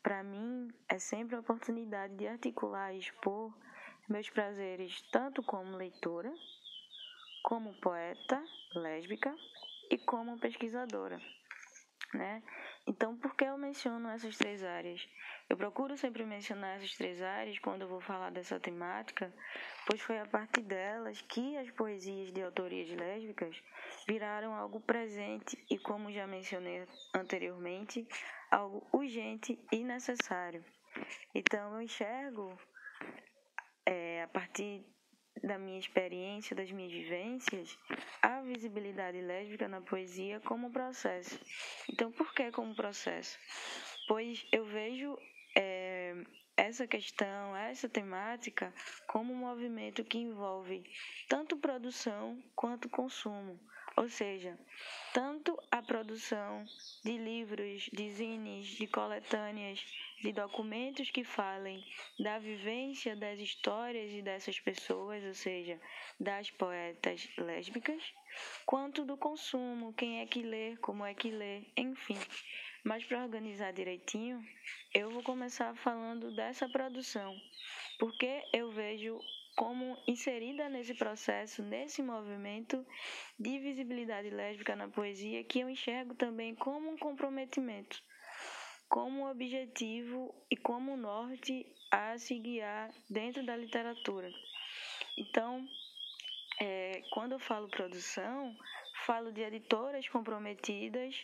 para 0.02 0.23
mim, 0.23 0.69
é 0.88 0.99
sempre 0.99 1.37
a 1.37 1.40
oportunidade 1.40 2.14
de 2.16 2.26
articular 2.26 2.92
e 2.95 2.99
expor 2.99 3.52
meus 4.09 4.28
prazeres 4.30 5.02
tanto 5.12 5.42
como 5.42 5.76
leitora, 5.76 6.33
como 7.42 7.75
poeta 7.80 8.42
lésbica 8.75 9.35
e 9.90 9.99
como 9.99 10.38
pesquisadora. 10.38 11.21
Né? 12.14 12.42
Então, 12.87 13.16
por 13.16 13.34
que 13.34 13.44
eu 13.44 13.58
menciono 13.58 14.08
essas 14.08 14.37
três 14.37 14.64
áreas? 14.64 15.06
Eu 15.49 15.56
procuro 15.56 15.96
sempre 15.96 16.25
mencionar 16.25 16.76
essas 16.76 16.92
três 16.96 17.20
áreas 17.20 17.58
quando 17.58 17.82
eu 17.82 17.88
vou 17.88 18.00
falar 18.00 18.30
dessa 18.30 18.58
temática, 18.58 19.32
pois 19.87 20.00
foi 20.00 20.18
a 20.18 20.26
partir 20.26 20.62
delas 20.62 21.20
que 21.22 21.56
as 21.56 21.70
poesias 21.70 22.32
de 22.32 22.42
autorias 22.42 22.88
lésbicas 22.90 23.56
viraram 24.08 24.54
algo 24.54 24.80
presente 24.80 25.62
e, 25.70 25.78
como 25.78 26.12
já 26.12 26.26
mencionei 26.26 26.87
anteriormente, 27.14 28.06
algo 28.50 28.87
urgente 28.92 29.58
e 29.70 29.84
necessário. 29.84 30.64
Então, 31.34 31.75
eu 31.75 31.82
enxergo, 31.82 32.58
é, 33.87 34.22
a 34.22 34.28
partir 34.28 34.84
da 35.42 35.58
minha 35.58 35.78
experiência, 35.78 36.54
das 36.56 36.70
minhas 36.70 36.92
vivências, 36.92 37.78
a 38.20 38.40
visibilidade 38.42 39.20
lésbica 39.20 39.68
na 39.68 39.80
poesia 39.80 40.40
como 40.40 40.70
processo. 40.70 41.38
Então, 41.88 42.12
por 42.12 42.32
que 42.34 42.50
como 42.50 42.75
processo? 42.75 43.38
Pois 44.06 44.46
eu 44.52 44.64
vejo 44.64 45.16
é, 45.56 46.14
essa 46.56 46.87
questão, 46.87 47.56
essa 47.56 47.88
temática, 47.88 48.72
como 49.06 49.32
um 49.32 49.37
movimento 49.37 50.04
que 50.04 50.18
envolve 50.18 50.82
tanto 51.28 51.56
produção 51.56 52.42
quanto 52.54 52.88
consumo. 52.88 53.58
Ou 53.96 54.08
seja, 54.08 54.58
tanto 55.12 55.58
a 55.70 55.82
produção 55.82 56.64
de 57.04 57.18
livros, 57.18 57.88
de 57.92 58.10
zines, 58.10 58.66
de 58.68 58.87
coletâneas, 58.87 59.84
de 60.22 60.32
documentos 60.32 61.10
que 61.10 61.24
falem 61.24 61.84
da 62.18 62.38
vivência 62.38 63.16
das 63.16 63.38
histórias 63.38 64.12
e 64.12 64.22
dessas 64.22 64.60
pessoas, 64.60 65.24
ou 65.24 65.34
seja, 65.34 65.80
das 66.18 66.50
poetas 66.50 67.28
lésbicas, 67.38 68.02
quanto 68.66 69.04
do 69.04 69.16
consumo, 69.16 69.94
quem 69.94 70.20
é 70.20 70.26
que 70.26 70.42
lê, 70.42 70.76
como 70.76 71.04
é 71.04 71.14
que 71.14 71.30
lê, 71.30 71.62
enfim. 71.76 72.18
Mas 72.84 73.04
para 73.04 73.22
organizar 73.22 73.72
direitinho, 73.72 74.42
eu 74.94 75.10
vou 75.10 75.22
começar 75.22 75.74
falando 75.76 76.34
dessa 76.34 76.68
produção, 76.68 77.34
porque 77.98 78.42
eu 78.52 78.70
vejo 78.70 79.18
como 79.56 79.96
inserida 80.06 80.68
nesse 80.68 80.94
processo, 80.94 81.62
nesse 81.62 82.02
movimento 82.02 82.86
de 83.38 83.58
visibilidade 83.58 84.30
lésbica 84.30 84.74
na 84.74 84.88
poesia, 84.88 85.44
que 85.44 85.60
eu 85.60 85.68
enxergo 85.68 86.14
também 86.14 86.54
como 86.54 86.90
um 86.90 86.96
comprometimento, 86.96 88.02
como 88.90 89.30
objetivo 89.30 90.35
e 90.50 90.56
como 90.56 90.97
norte 90.97 91.64
a 91.90 92.18
se 92.18 92.38
guiar 92.38 92.90
dentro 93.09 93.47
da 93.47 93.56
literatura. 93.56 94.28
Então, 95.16 95.64
é, 96.61 97.00
quando 97.12 97.32
eu 97.32 97.38
falo 97.38 97.68
produção, 97.68 98.54
falo 99.06 99.32
de 99.32 99.42
editoras 99.42 100.09
comprometidas 100.09 101.14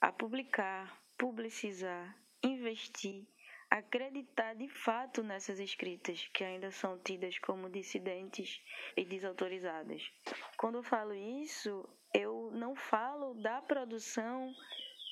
a 0.00 0.12
publicar, 0.12 0.96
publicizar, 1.18 2.14
investir 2.44 3.26
acreditar 3.70 4.54
de 4.54 4.68
fato 4.68 5.22
nessas 5.22 5.58
escritas, 5.58 6.28
que 6.32 6.44
ainda 6.44 6.70
são 6.70 6.98
tidas 6.98 7.38
como 7.40 7.68
dissidentes 7.68 8.60
e 8.96 9.04
desautorizadas. 9.04 10.08
Quando 10.56 10.78
eu 10.78 10.82
falo 10.82 11.12
isso, 11.14 11.88
eu 12.14 12.50
não 12.52 12.76
falo 12.76 13.34
da 13.34 13.60
produção 13.60 14.54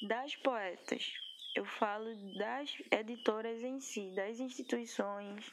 das 0.09 0.37
poetas, 0.37 1.13
eu 1.55 1.65
falo 1.65 2.15
das 2.37 2.77
editoras 2.91 3.63
em 3.63 3.81
si, 3.81 4.11
das 4.15 4.41
instituições, 4.41 5.53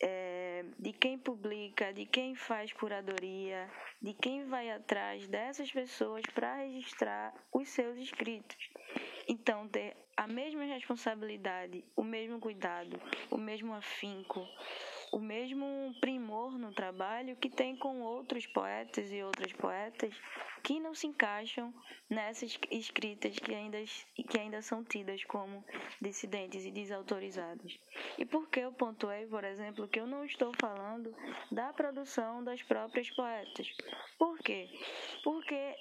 é, 0.00 0.64
de 0.78 0.92
quem 0.92 1.18
publica, 1.18 1.92
de 1.92 2.06
quem 2.06 2.34
faz 2.34 2.72
curadoria, 2.72 3.70
de 4.00 4.14
quem 4.14 4.46
vai 4.46 4.70
atrás 4.70 5.28
dessas 5.28 5.70
pessoas 5.70 6.22
para 6.34 6.56
registrar 6.56 7.32
os 7.52 7.68
seus 7.68 7.96
escritos. 7.98 8.70
Então, 9.28 9.68
ter 9.68 9.96
a 10.16 10.26
mesma 10.26 10.64
responsabilidade, 10.64 11.84
o 11.94 12.02
mesmo 12.02 12.40
cuidado, 12.40 13.00
o 13.30 13.36
mesmo 13.36 13.72
afinco, 13.74 14.46
o 15.12 15.18
mesmo 15.18 15.94
primor 16.00 16.58
no 16.58 16.72
trabalho 16.72 17.36
que 17.36 17.48
tem 17.48 17.76
com 17.76 18.00
outros 18.00 18.46
poetas 18.46 19.12
e 19.12 19.22
outras 19.22 19.52
poetas 19.52 20.14
que 20.62 20.78
não 20.78 20.94
se 20.94 21.06
encaixam 21.06 21.72
nessas 22.08 22.58
escritas 22.70 23.38
que 23.38 23.54
ainda, 23.54 23.78
que 24.28 24.38
ainda 24.38 24.62
são 24.62 24.84
tidas 24.84 25.24
como 25.24 25.64
dissidentes 26.00 26.64
e 26.64 26.70
desautorizadas. 26.70 27.78
E 28.18 28.24
por 28.24 28.48
que 28.48 28.60
eu 28.60 28.72
pontuei, 28.72 29.26
por 29.26 29.44
exemplo, 29.44 29.88
que 29.88 30.00
eu 30.00 30.06
não 30.06 30.24
estou 30.24 30.52
falando 30.60 31.14
da 31.50 31.72
produção 31.72 32.44
das 32.44 32.62
próprias 32.62 33.10
poetas? 33.10 33.68
Por 34.18 34.38
quê? 34.38 34.68
Porque 35.24 35.74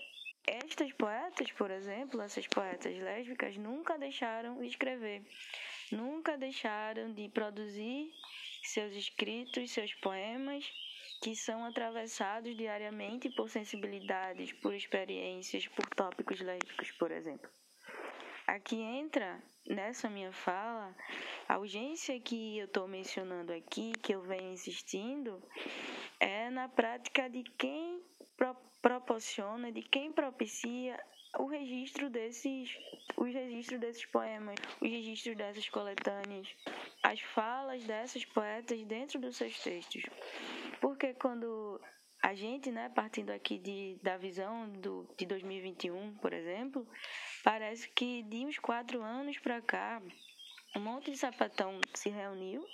estas 0.48 0.92
poetas, 0.94 1.52
por 1.52 1.70
exemplo, 1.70 2.22
essas 2.22 2.48
poetas 2.48 2.98
lésbicas, 2.98 3.56
nunca 3.58 3.98
deixaram 3.98 4.60
de 4.60 4.68
escrever, 4.68 5.22
nunca 5.92 6.38
deixaram 6.38 7.14
de 7.14 7.30
produzir 7.30 8.12
seus 8.64 8.94
escritos, 8.96 9.72
seus 9.72 9.94
poemas, 9.96 10.66
que 11.22 11.36
são 11.36 11.64
atravessados 11.64 12.58
diariamente 12.58 13.30
por 13.30 13.48
sensibilidades, 13.48 14.52
por 14.54 14.74
experiências, 14.74 15.68
por 15.68 15.88
tópicos 15.90 16.42
lésbicos, 16.42 16.92
por 16.94 17.12
exemplo. 17.12 17.50
Aqui 18.48 18.82
entra 18.82 19.42
nessa 19.68 20.10
minha 20.10 20.32
fala 20.32 20.96
a 21.48 21.60
urgência 21.60 22.20
que 22.20 22.58
eu 22.58 22.66
estou 22.66 22.88
mencionando 22.88 23.54
aqui, 23.54 23.94
que 24.02 24.14
eu 24.14 24.22
venho 24.22 24.52
insistindo, 24.52 25.42
é 26.20 26.50
na 26.50 26.68
prática 26.68 27.30
de 27.30 27.44
quem 27.44 28.02
proporciona, 28.82 29.72
de 29.72 29.84
quem 29.84 30.12
propicia 30.12 31.00
o 31.38 31.46
registro 31.46 32.10
desses, 32.10 32.76
os 33.16 33.34
registros 33.34 33.80
desses 33.80 34.06
poemas, 34.06 34.56
os 34.82 34.90
registros 34.90 35.38
dessas 35.38 35.70
coletâneas, 35.70 36.48
as 37.04 37.22
falas 37.22 37.84
dessas 37.84 38.26
poetas 38.26 38.84
dentro 38.84 39.20
dos 39.20 39.38
seus 39.38 39.58
textos. 39.60 40.04
Porque 40.82 41.14
quando 41.14 41.80
a 42.22 42.34
gente, 42.34 42.72
né, 42.72 42.90
partindo 42.90 43.30
aqui 43.30 43.58
de, 43.60 44.00
da 44.02 44.18
visão 44.18 44.68
do, 44.70 45.08
de 45.18 45.26
2021, 45.26 46.16
por 46.16 46.34
exemplo, 46.34 46.88
parece 47.44 47.88
que 47.90 48.24
de 48.24 48.46
uns 48.46 48.58
quatro 48.58 49.02
anos 49.02 49.38
para 49.40 49.62
cá, 49.62 50.02
um 50.76 50.80
monte 50.80 51.12
de 51.12 51.18
sapatão 51.18 51.80
se 51.94 52.10
reuniu 52.10 52.66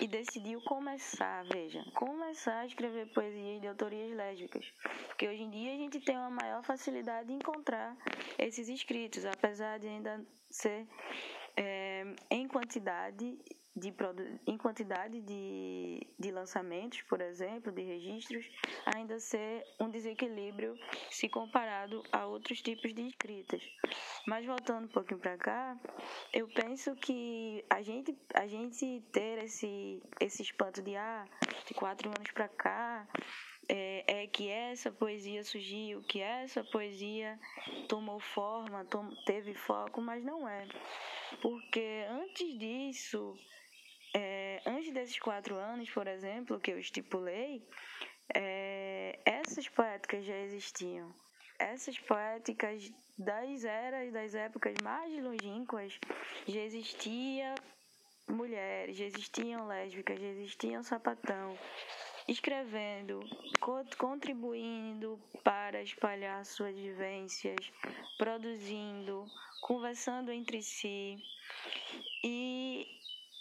e 0.00 0.06
decidiu 0.06 0.60
começar, 0.62 1.44
veja, 1.52 1.84
começar 1.94 2.60
a 2.60 2.66
escrever 2.66 3.12
poesias 3.12 3.60
de 3.60 3.68
autorias 3.68 4.16
lésbicas. 4.16 4.64
Porque 5.08 5.28
hoje 5.28 5.42
em 5.42 5.50
dia 5.50 5.72
a 5.72 5.76
gente 5.76 6.00
tem 6.00 6.16
uma 6.16 6.30
maior 6.30 6.62
facilidade 6.64 7.28
de 7.28 7.34
encontrar 7.34 7.96
esses 8.38 8.68
escritos, 8.68 9.24
apesar 9.24 9.78
de 9.78 9.88
ainda 9.88 10.24
ser 10.50 10.86
é, 11.56 12.04
em 12.30 12.48
quantidade 12.48 13.38
de, 13.74 13.92
em 14.46 14.56
quantidade 14.56 15.20
de, 15.20 16.06
de 16.18 16.30
lançamentos, 16.30 17.00
por 17.02 17.20
exemplo, 17.20 17.72
de 17.72 17.82
registros, 17.82 18.50
ainda 18.94 19.18
ser 19.18 19.64
um 19.80 19.88
desequilíbrio 19.88 20.74
se 21.10 21.28
comparado 21.28 22.02
a 22.12 22.26
outros 22.26 22.60
tipos 22.60 22.92
de 22.94 23.06
escritas. 23.08 23.62
Mas 24.26 24.44
voltando 24.44 24.84
um 24.84 24.92
pouquinho 24.92 25.20
para 25.20 25.38
cá, 25.38 25.78
eu 26.32 26.46
penso 26.48 26.94
que 26.96 27.64
a 27.70 27.82
gente, 27.82 28.16
a 28.34 28.46
gente 28.46 29.02
ter 29.10 29.42
esse, 29.44 30.02
esse 30.20 30.42
espanto 30.42 30.82
de, 30.82 30.94
ah, 30.94 31.24
de 31.66 31.74
quatro 31.74 32.08
anos 32.08 32.30
para 32.32 32.48
cá, 32.48 33.08
é, 33.68 34.22
é, 34.22 34.26
que 34.26 34.48
essa 34.48 34.90
poesia 34.90 35.42
surgiu, 35.44 36.02
que 36.02 36.20
essa 36.20 36.62
poesia 36.64 37.38
tomou 37.88 38.20
forma, 38.20 38.84
tom, 38.84 39.08
teve 39.24 39.54
foco, 39.54 40.00
mas 40.00 40.22
não 40.24 40.48
é. 40.48 40.66
Porque 41.40 42.04
antes 42.10 42.58
disso, 42.58 43.34
é, 44.14 44.60
antes 44.66 44.92
desses 44.92 45.18
quatro 45.18 45.56
anos, 45.56 45.90
por 45.90 46.06
exemplo, 46.06 46.60
que 46.60 46.70
eu 46.70 46.78
estipulei, 46.78 47.66
é, 48.34 49.18
essas 49.24 49.68
poéticas 49.68 50.24
já 50.24 50.36
existiam. 50.38 51.12
Essas 51.58 51.98
poéticas 51.98 52.92
das 53.18 53.64
eras, 53.64 54.12
das 54.12 54.34
épocas 54.34 54.74
mais 54.82 55.12
longínquas, 55.22 55.98
já 56.46 56.60
existia 56.60 57.54
mulheres, 58.28 58.96
já 58.96 59.04
existiam 59.04 59.66
lésbicas, 59.66 60.18
já 60.18 60.26
existiam 60.26 60.82
sapatão, 60.82 61.56
escrevendo, 62.26 63.20
contribuindo 63.98 65.20
para 65.42 65.82
espalhar 65.82 66.44
suas 66.44 66.74
vivências, 66.74 67.72
produzindo, 68.18 69.26
conversando 69.60 70.30
entre 70.30 70.62
si. 70.62 71.18
E 72.24 72.86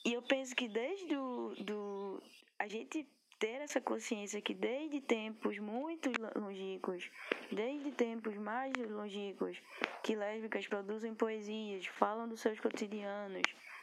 e 0.04 0.14
eu 0.14 0.22
penso 0.22 0.56
que 0.56 0.68
desde 0.68 1.16
o, 1.16 1.54
do, 1.60 2.24
a 2.58 2.68
gente 2.68 3.08
ter 3.38 3.62
essa 3.62 3.82
consciência 3.82 4.42
que 4.42 4.54
desde 4.54 5.02
tempos 5.02 5.58
muito 5.60 6.12
longínquos, 6.36 7.10
desde 7.52 7.92
tempos 7.92 8.36
mais 8.38 8.74
longínquos, 8.78 9.62
que 10.04 10.16
lésbicas 10.16 10.68
produzem 10.68 11.14
poesias, 11.14 11.86
falam 11.86 12.28
dos 12.28 12.40
seus 12.40 12.60
cotidianos, 12.60 13.42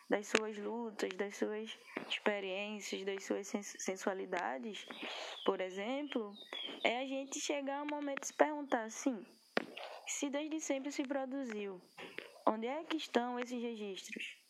das 0.09 0.27
suas 0.29 0.57
lutas, 0.57 1.11
das 1.15 1.37
suas 1.37 1.77
experiências, 2.09 3.05
das 3.05 3.25
suas 3.25 3.47
sensualidades, 3.47 4.87
por 5.45 5.61
exemplo, 5.61 6.33
é 6.83 6.99
a 6.99 7.07
gente 7.07 7.41
chegar 7.41 7.81
a 7.81 7.83
um 7.83 7.87
momento 7.87 8.21
de 8.21 8.29
se 8.29 8.35
perguntar 8.35 8.85
assim: 8.85 9.25
se 10.07 10.31
desde 10.31 10.61
sempre 10.61 10.91
se 10.91 11.03
produziu? 11.03 11.81
Onde 12.47 12.67
é 12.67 12.83
que 12.85 12.97
estão 12.97 13.39
esses 13.39 13.61
registros? 13.61 14.48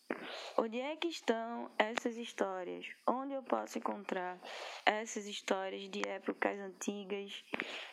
Onde 0.61 0.81
é 0.81 0.97
que 0.97 1.07
estão 1.07 1.71
essas 1.79 2.17
histórias? 2.17 2.85
Onde 3.07 3.33
eu 3.33 3.45
posso 3.45 3.79
encontrar 3.79 4.41
essas 4.85 5.25
histórias 5.25 5.89
de 5.89 6.03
épocas 6.09 6.59
antigas, 6.59 7.45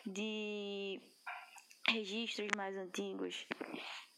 de 0.04 1.00
registros 1.88 2.48
mais 2.56 2.76
antigos, 2.76 3.46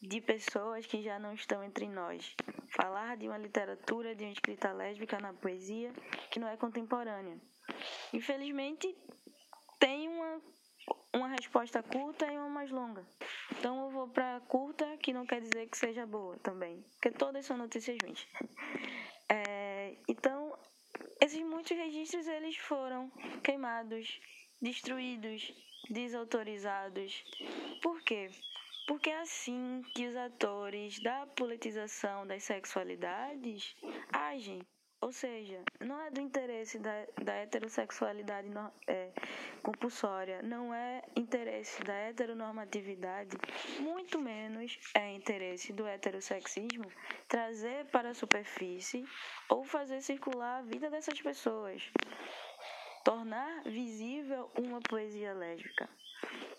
de 0.01 0.23
pessoas 0.23 0.87
que 0.87 1.03
já 1.03 1.19
não 1.19 1.35
estão 1.35 1.63
entre 1.63 1.87
nós? 1.89 2.35
Falar 2.71 3.19
de 3.19 3.29
uma 3.29 3.37
literatura, 3.37 4.17
de 4.17 4.25
uma 4.25 4.33
escrita 4.33 4.73
lésbica 4.73 5.19
na 5.19 5.35
poesia 5.35 5.93
que 6.31 6.41
não 6.41 6.49
é 6.49 6.57
contemporânea. 6.57 7.39
Infelizmente, 8.15 8.97
tem 9.79 10.09
uma, 10.09 10.41
uma 11.19 11.29
resposta 11.29 11.83
curta 11.83 12.27
e 12.27 12.37
uma 12.37 12.49
mais 12.49 12.71
longa. 12.71 13.07
Então 13.53 13.85
eu 13.85 13.91
vou 13.91 14.09
para 14.09 14.41
curta, 14.49 14.97
que 14.99 15.13
não 15.13 15.27
quer 15.27 15.41
dizer 15.41 15.69
que 15.69 15.77
seja 15.77 16.07
boa 16.07 16.37
também, 16.39 16.85
porque 16.93 17.11
todas 17.11 17.45
são 17.45 17.57
notícias 17.57 17.97
ruins. 18.03 18.27
É, 19.29 19.95
então, 20.09 20.57
esses 21.21 21.41
muitos 21.43 21.77
registros 21.77 22.27
eles 22.27 22.57
foram 22.57 23.11
queimados, 23.43 24.21
destruídos, 24.61 25.53
desautorizados. 25.91 27.25
Por 27.83 28.01
quê? 28.03 28.31
Porque 28.87 29.11
é 29.11 29.21
assim 29.21 29.83
que 29.95 30.07
os 30.07 30.17
atores 30.17 30.99
da 31.03 31.27
politização 31.27 32.27
das 32.27 32.43
sexualidades 32.45 33.77
agem. 34.11 34.63
Ou 35.01 35.13
seja, 35.13 35.63
não 35.79 36.01
é 36.01 36.11
do 36.11 36.21
interesse 36.21 36.79
da, 36.81 37.07
da 37.23 37.33
heterossexualidade 37.35 38.49
no, 38.49 38.73
é, 38.87 39.11
compulsória, 39.63 40.43
não 40.43 40.75
é 40.75 41.03
interesse 41.15 41.81
da 41.85 41.95
heteronormatividade, 41.95 43.37
muito 43.79 44.19
menos 44.19 44.77
é 44.95 45.13
interesse 45.13 45.73
do 45.73 45.87
heterossexismo 45.87 46.91
trazer 47.29 47.87
para 47.87 48.11
a 48.11 48.15
superfície 48.15 49.07
ou 49.49 49.63
fazer 49.63 50.01
circular 50.01 50.59
a 50.59 50.63
vida 50.63 50.91
dessas 50.91 51.21
pessoas, 51.21 51.81
tornar 53.05 53.63
visível 53.65 54.51
uma 54.59 54.81
poesia 54.81 55.33
lésbica. 55.33 55.89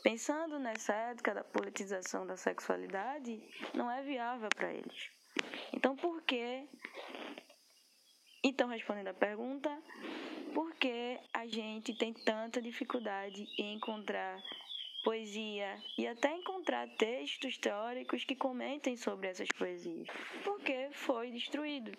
Pensando 0.01 0.57
nessa 0.57 0.93
ética 0.93 1.33
da 1.33 1.43
politização 1.43 2.25
da 2.25 2.37
sexualidade, 2.37 3.43
não 3.73 3.91
é 3.91 4.01
viável 4.01 4.47
para 4.55 4.73
eles. 4.73 5.11
Então, 5.73 5.95
por 5.95 6.21
que 6.23 6.67
então, 8.43 8.69
respondendo 8.69 9.09
a 9.09 9.13
pergunta, 9.13 9.69
por 10.53 10.73
que 10.75 11.19
a 11.33 11.45
gente 11.45 11.93
tem 11.93 12.13
tanta 12.13 12.61
dificuldade 12.61 13.45
em 13.57 13.75
encontrar 13.75 14.41
poesia 15.03 15.77
e 15.97 16.07
até 16.07 16.31
encontrar 16.33 16.87
textos 16.97 17.57
teóricos 17.57 18.23
que 18.23 18.35
comentem 18.35 18.95
sobre 18.95 19.27
essas 19.27 19.47
poesias? 19.57 20.07
Porque 20.43 20.89
foi 20.91 21.31
destruído. 21.31 21.91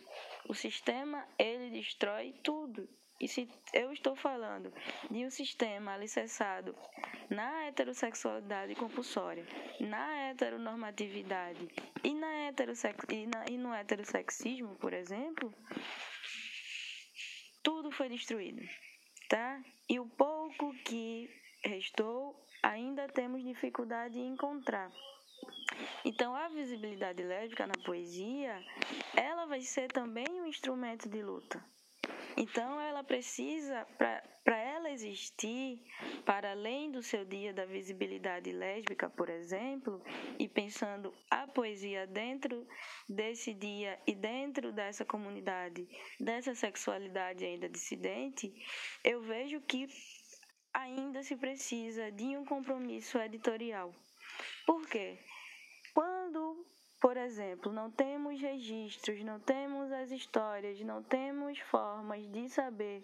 O 0.49 0.55
sistema, 0.55 1.27
ele 1.39 1.71
destrói 1.71 2.35
tudo. 2.43 2.89
E 3.21 3.29
se 3.29 3.47
eu 3.75 3.93
estou 3.93 4.17
falando 4.17 4.73
de 5.11 5.27
um 5.27 5.31
sistema 5.31 5.93
alicerçado 5.93 6.75
na 7.29 7.67
heterossexualidade 7.67 8.75
compulsória, 8.75 9.47
na 9.79 10.31
heteronormatividade 10.31 11.69
e, 12.03 12.15
na 12.15 12.49
heterosex... 12.49 13.05
e, 13.11 13.27
na... 13.27 13.45
e 13.51 13.59
no 13.59 13.75
heterossexismo, 13.75 14.75
por 14.77 14.95
exemplo, 14.95 15.53
tudo 17.63 17.91
foi 17.91 18.09
destruído, 18.09 18.67
tá? 19.29 19.63
E 19.87 20.01
o 20.01 20.07
pouco 20.07 20.73
que 20.85 21.29
restou, 21.63 22.35
ainda 22.63 23.07
temos 23.09 23.45
dificuldade 23.45 24.19
em 24.19 24.29
encontrar. 24.29 24.91
Então, 26.05 26.35
a 26.35 26.49
visibilidade 26.49 27.23
lésbica 27.23 27.67
na 27.67 27.75
poesia, 27.85 28.65
ela 29.15 29.45
vai 29.45 29.61
ser 29.61 29.89
também 29.89 30.27
um 30.31 30.47
instrumento 30.47 31.09
de 31.09 31.23
luta. 31.23 31.63
Então, 32.43 32.81
ela 32.81 33.05
precisa, 33.05 33.87
para 33.99 34.57
ela 34.57 34.91
existir, 34.91 35.85
para 36.25 36.53
além 36.53 36.91
do 36.91 37.03
seu 37.03 37.23
dia 37.23 37.53
da 37.53 37.67
visibilidade 37.67 38.51
lésbica, 38.51 39.11
por 39.11 39.29
exemplo, 39.29 40.03
e 40.39 40.49
pensando 40.49 41.13
a 41.31 41.47
poesia 41.47 42.07
dentro 42.07 42.67
desse 43.07 43.53
dia 43.53 44.01
e 44.07 44.15
dentro 44.15 44.73
dessa 44.73 45.05
comunidade, 45.05 45.87
dessa 46.19 46.55
sexualidade 46.55 47.45
ainda 47.45 47.69
dissidente, 47.69 48.51
eu 49.05 49.21
vejo 49.21 49.61
que 49.61 49.87
ainda 50.73 51.23
se 51.23 51.37
precisa 51.37 52.11
de 52.11 52.39
um 52.39 52.47
compromisso 52.47 53.19
editorial. 53.19 53.95
Por 54.65 54.89
quê? 54.89 55.19
Quando 55.93 56.67
por 57.01 57.17
exemplo, 57.17 57.73
não 57.73 57.91
temos 57.91 58.41
registros, 58.41 59.25
não 59.25 59.41
temos 59.41 59.91
as 59.91 60.11
histórias, 60.11 60.79
não 60.81 61.03
temos 61.03 61.59
formas 61.61 62.27
de 62.31 62.49
saber 62.51 63.03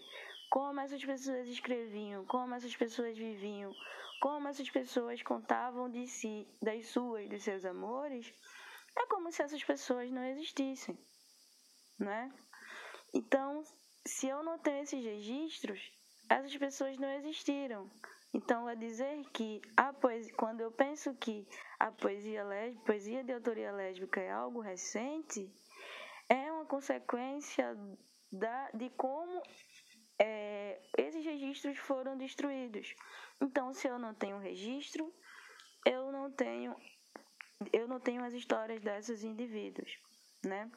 como 0.51 0.81
essas 0.81 1.03
pessoas 1.05 1.49
escreviam, 1.49 2.25
como 2.27 2.55
essas 2.55 2.77
pessoas 2.77 3.17
viviam, 3.17 3.75
como 4.21 4.49
essas 4.49 4.69
pessoas 4.69 5.23
contavam 5.23 5.91
de 5.91 6.07
si, 6.07 6.47
das 6.61 6.87
suas, 6.89 7.29
dos 7.29 7.43
seus 7.43 7.65
amores, 7.65 8.33
é 8.97 9.07
como 9.07 9.33
se 9.33 9.43
essas 9.43 9.65
pessoas 9.65 10.11
não 10.11 10.25
existissem, 10.25 10.99
né? 11.99 12.31
Então, 13.15 13.63
se 14.07 14.29
eu 14.29 14.43
não 14.43 14.59
tenho 14.59 14.83
esses 14.83 15.03
registros, 15.03 15.93
essas 16.29 16.57
pessoas 16.57 16.99
não 16.99 17.11
existiram. 17.13 17.91
Então, 18.37 18.69
é 18.69 18.77
dizer 18.77 19.25
que 19.33 19.63
a 19.75 19.95
poesia, 19.95 20.35
quando 20.35 20.61
eu 20.61 20.71
penso 20.71 21.15
que 21.15 21.49
a 21.79 21.91
poesia, 21.91 22.45
lésbica, 22.45 22.85
poesia 22.85 23.25
de 23.25 23.33
autoria 23.33 23.73
lésbica 23.73 24.21
é 24.21 24.31
algo 24.31 24.61
recente, 24.61 25.51
é 26.29 26.53
uma 26.53 26.67
consequência 26.67 27.75
da, 28.31 28.71
de 28.73 28.91
como 28.91 29.43
é, 30.19 30.79
esses 30.99 31.25
registros 31.25 31.79
foram 31.79 32.19
destruídos. 32.19 32.95
Então, 33.41 33.73
se 33.73 33.89
eu 33.89 33.99
não 33.99 34.13
tenho 34.13 34.39
registro, 34.39 35.11
eu 35.87 36.13
não 36.13 36.31
tenho, 36.31 36.77
eu 37.73 37.89
não 37.89 37.99
tenho 37.99 38.23
as 38.23 38.35
histórias 38.35 38.83
desses 38.83 39.25
indivíduos, 39.25 39.91
né? 40.45 40.71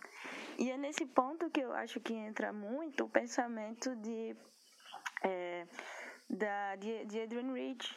E 0.58 0.72
é 0.72 0.78
nesse 0.78 1.06
ponto 1.06 1.50
que 1.50 1.60
eu 1.60 1.74
acho 1.74 2.00
que 2.00 2.14
entra 2.14 2.54
muito 2.54 3.04
o 3.04 3.10
pensamento 3.10 3.94
de 3.98 4.34
é, 5.24 5.68
da, 6.30 6.76
de, 6.76 7.06
de 7.06 7.22
Adrienne 7.22 7.60
Rich, 7.60 7.96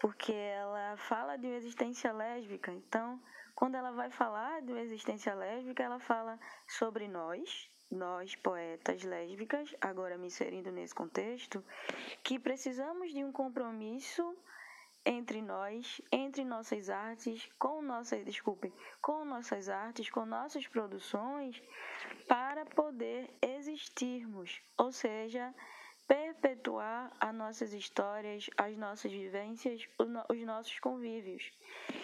porque 0.00 0.32
ela 0.32 0.96
fala 0.96 1.36
de 1.36 1.46
uma 1.46 1.56
existência 1.56 2.12
lésbica. 2.12 2.72
Então, 2.72 3.20
quando 3.54 3.76
ela 3.76 3.90
vai 3.92 4.10
falar 4.10 4.62
de 4.62 4.72
uma 4.72 4.80
existência 4.80 5.34
lésbica, 5.34 5.82
ela 5.82 5.98
fala 5.98 6.38
sobre 6.66 7.08
nós, 7.08 7.70
nós 7.90 8.34
poetas 8.36 9.02
lésbicas, 9.02 9.74
agora 9.80 10.18
me 10.18 10.26
inserindo 10.26 10.70
nesse 10.70 10.94
contexto, 10.94 11.64
que 12.22 12.38
precisamos 12.38 13.12
de 13.12 13.24
um 13.24 13.32
compromisso 13.32 14.36
entre 15.06 15.42
nós, 15.42 16.00
entre 16.10 16.44
nossas 16.44 16.88
artes, 16.88 17.48
com 17.58 17.82
nossas, 17.82 18.24
desculpem, 18.24 18.72
com 19.02 19.24
nossas 19.24 19.68
artes, 19.68 20.08
com 20.08 20.24
nossas 20.24 20.66
produções, 20.66 21.62
para 22.26 22.64
poder 22.64 23.30
existirmos, 23.42 24.62
ou 24.78 24.90
seja, 24.90 25.54
perpetuar 26.06 27.10
as 27.20 27.34
nossas 27.34 27.72
histórias, 27.72 28.48
as 28.56 28.76
nossas 28.76 29.10
vivências, 29.10 29.86
os 30.28 30.42
nossos 30.44 30.78
convívios. 30.78 31.50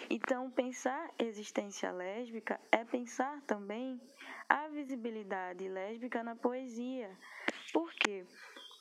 Então, 0.09 0.49
pensar 0.51 1.11
existência 1.19 1.91
lésbica 1.91 2.59
é 2.71 2.83
pensar 2.83 3.41
também 3.41 4.01
a 4.49 4.67
visibilidade 4.67 5.67
lésbica 5.67 6.23
na 6.23 6.35
poesia. 6.35 7.09
Por 7.71 7.93
quê? 7.93 8.25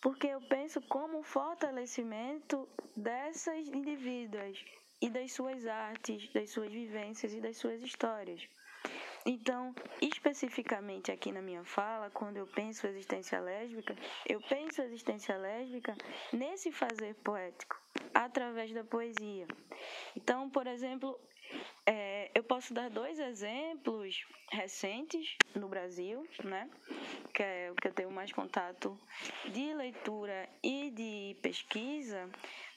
Porque 0.00 0.26
eu 0.26 0.40
penso 0.48 0.80
como 0.83 1.18
um 1.18 1.22
fortalecimento 1.22 2.68
dessas 2.96 3.68
indivíduas 3.68 4.64
e 5.00 5.11
das 5.11 5.33
suas 5.33 5.66
artes, 5.66 6.33
das 6.33 6.50
suas 6.50 6.72
vivências 6.72 7.33
e 7.35 7.40
das 7.40 7.56
suas 7.56 7.83
histórias. 7.83 8.48
Então, 9.26 9.74
especificamente 10.00 11.12
aqui 11.12 11.30
na 11.30 11.42
minha 11.42 11.62
fala, 11.62 12.11
quando 12.11 12.38
eu 12.38 12.46
penso 12.46 12.87
existência 12.87 13.38
lésbica, 13.38 13.94
eu 14.26 14.40
penso 14.40 14.80
existência 14.80 15.37
lésbica 15.37 15.94
nesse 16.33 16.72
fazer 16.72 17.14
poético, 17.16 17.78
através 18.14 18.72
da 18.72 18.83
poesia. 18.83 19.46
Então, 20.16 20.48
por 20.48 20.66
exemplo, 20.66 21.18
é, 21.85 22.30
eu 22.35 22.42
posso 22.44 22.72
dar 22.72 22.88
dois 22.88 23.18
exemplos 23.18 24.24
recentes 24.50 25.37
no 25.54 25.68
Brasil, 25.68 26.26
né? 26.44 26.70
Que 27.35 27.42
é 27.42 27.70
o 27.70 27.74
que 27.74 27.88
eu 27.88 27.92
tenho 27.92 28.11
mais 28.11 28.33
contato 28.33 28.98
de 29.52 29.74
leitura 29.74 30.48
e 30.62 30.90
de 30.90 31.37
pesquisa. 31.42 32.30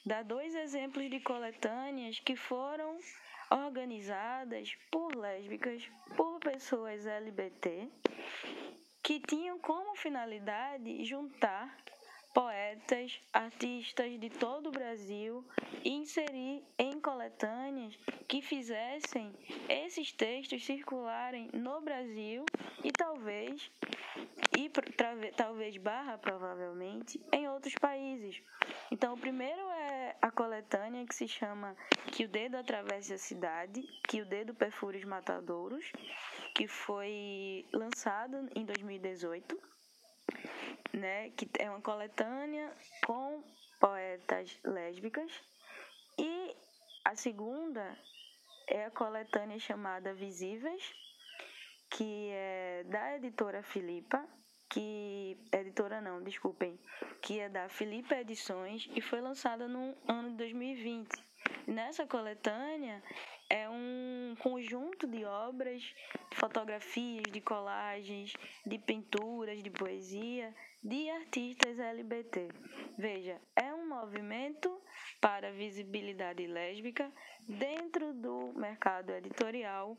Dar 0.05 0.23
dois 0.23 0.53
exemplos 0.55 1.09
de 1.09 1.19
coletâneas 1.21 2.19
que 2.19 2.35
foram 2.35 2.97
organizadas 3.49 4.75
por 4.91 5.15
lésbicas, 5.15 5.89
por 6.15 6.39
pessoas 6.39 7.05
LGBT, 7.05 7.89
que 9.01 9.19
tinham 9.19 9.59
como 9.59 9.95
finalidade 9.95 11.03
juntar 11.03 11.75
poetas, 12.33 13.21
artistas 13.31 14.19
de 14.19 14.29
todo 14.29 14.67
o 14.67 14.71
Brasil 14.71 15.45
e 15.83 15.91
inserir 15.91 16.63
em 16.79 16.99
coletâneas 16.99 17.95
que 18.27 18.41
fizessem 18.41 19.31
esses 19.69 20.11
textos 20.11 20.65
circularem 20.65 21.49
no 21.53 21.79
Brasil 21.81 22.43
e 22.83 22.91
talvez 22.91 23.71
e 24.57 24.69
talvez 25.35 25.77
barra 25.77 26.17
provavelmente 26.17 27.19
em 27.31 27.47
outros 27.47 27.75
países. 27.75 28.41
Então, 28.91 29.13
o 29.13 29.17
primeiro 29.17 29.69
a 30.23 30.31
coletânea 30.31 31.05
que 31.05 31.13
se 31.13 31.27
chama 31.27 31.75
Que 32.07 32.23
o 32.23 32.29
Dedo 32.29 32.55
Atravesse 32.55 33.13
a 33.13 33.17
Cidade, 33.17 33.83
Que 34.07 34.21
o 34.21 34.25
Dedo 34.25 34.55
Perfure 34.55 34.97
os 34.97 35.03
Matadouros, 35.03 35.91
que 36.55 36.67
foi 36.67 37.67
lançado 37.73 38.49
em 38.55 38.65
2018 38.65 39.73
né, 40.93 41.31
que 41.31 41.49
é 41.59 41.69
uma 41.69 41.81
coletânea 41.81 42.71
com 43.05 43.43
poetas 43.79 44.57
lésbicas. 44.63 45.31
E 46.17 46.55
a 47.03 47.15
segunda 47.15 47.97
é 48.67 48.85
a 48.85 48.91
coletânea 48.91 49.59
chamada 49.59 50.13
Visíveis, 50.13 50.93
que 51.89 52.29
é 52.31 52.83
da 52.85 53.15
editora 53.17 53.61
Filipa, 53.63 54.25
que 54.69 55.37
editora 55.51 56.01
não, 56.01 56.23
desculpem, 56.23 56.79
que 57.21 57.39
é 57.39 57.49
da 57.49 57.69
Filipa 57.69 58.15
Edições 58.15 58.89
e 58.95 59.01
foi 59.01 59.21
lançada 59.21 59.67
no 59.67 59.95
ano 60.07 60.31
de 60.31 60.37
2020. 60.37 61.09
Nessa 61.67 62.05
coletânea 62.05 63.03
é 63.49 63.69
um 63.69 64.35
conjunto 64.39 65.05
de 65.07 65.23
obras, 65.25 65.83
fotografias, 66.33 67.23
de 67.31 67.39
colagens, 67.41 68.33
de 68.65 68.79
pinturas, 68.79 69.61
de 69.61 69.69
poesia 69.69 70.53
de 70.83 71.09
artistas 71.09 71.79
LGBT. 71.79 72.49
Veja, 72.97 73.39
é 73.55 73.73
um 73.73 73.87
movimento 73.87 74.81
para 75.21 75.51
visibilidade 75.51 76.45
lésbica 76.45 77.09
dentro 77.47 78.13
do 78.13 78.53
mercado 78.53 79.11
editorial, 79.11 79.97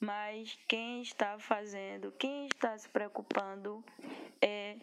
mas 0.00 0.58
quem 0.68 1.02
está 1.02 1.38
fazendo, 1.38 2.12
quem 2.12 2.46
está 2.46 2.76
se 2.76 2.88
preocupando 2.88 3.84
é 4.40 4.76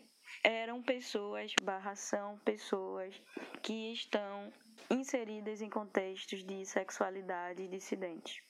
eram 0.43 0.81
pessoas, 0.81 1.53
barra 1.61 1.95
são 1.95 2.37
pessoas 2.39 3.21
que 3.61 3.93
estão 3.93 4.51
inseridas 4.89 5.61
em 5.61 5.69
contextos 5.69 6.43
de 6.43 6.65
sexualidade 6.65 7.67
dissidente. 7.67 8.43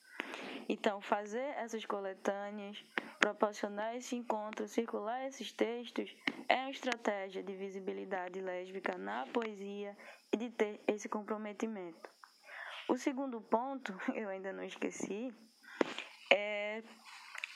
Então, 0.69 1.01
fazer 1.01 1.53
essas 1.57 1.85
coletâneas, 1.85 2.83
proporcionar 3.19 3.95
esse 3.95 4.15
encontro, 4.15 4.67
circular 4.67 5.27
esses 5.27 5.51
textos, 5.51 6.15
é 6.47 6.57
uma 6.57 6.71
estratégia 6.71 7.43
de 7.43 7.53
visibilidade 7.55 8.39
lésbica 8.39 8.97
na 8.97 9.25
poesia 9.27 9.95
e 10.31 10.37
de 10.37 10.49
ter 10.49 10.81
esse 10.87 11.09
comprometimento. 11.09 12.09
O 12.87 12.97
segundo 12.97 13.41
ponto, 13.41 13.93
eu 14.15 14.29
ainda 14.29 14.53
não 14.53 14.63
esqueci, 14.63 15.33
é 16.33 16.83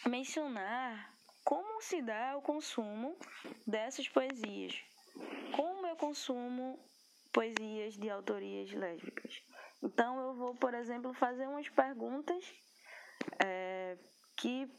mencionar 0.06 1.12
como 1.44 1.82
se 1.82 2.02
dá 2.02 2.38
o 2.38 2.42
consumo 2.42 3.18
dessas 3.66 4.08
poesias. 4.08 4.80
Como 5.56 5.88
eu 5.88 5.96
consumo 5.96 6.80
poesias 7.34 7.96
de 7.96 8.10
autorias 8.10 8.72
lésbicas. 8.72 9.42
Então, 9.82 10.20
eu 10.20 10.36
vou, 10.36 10.56
por 10.56 10.74
exemplo, 10.74 11.13
fazer 11.13 11.48
umas 11.48 11.70
perguntas 11.70 12.44
é, 13.44 13.98
que, 14.36 14.70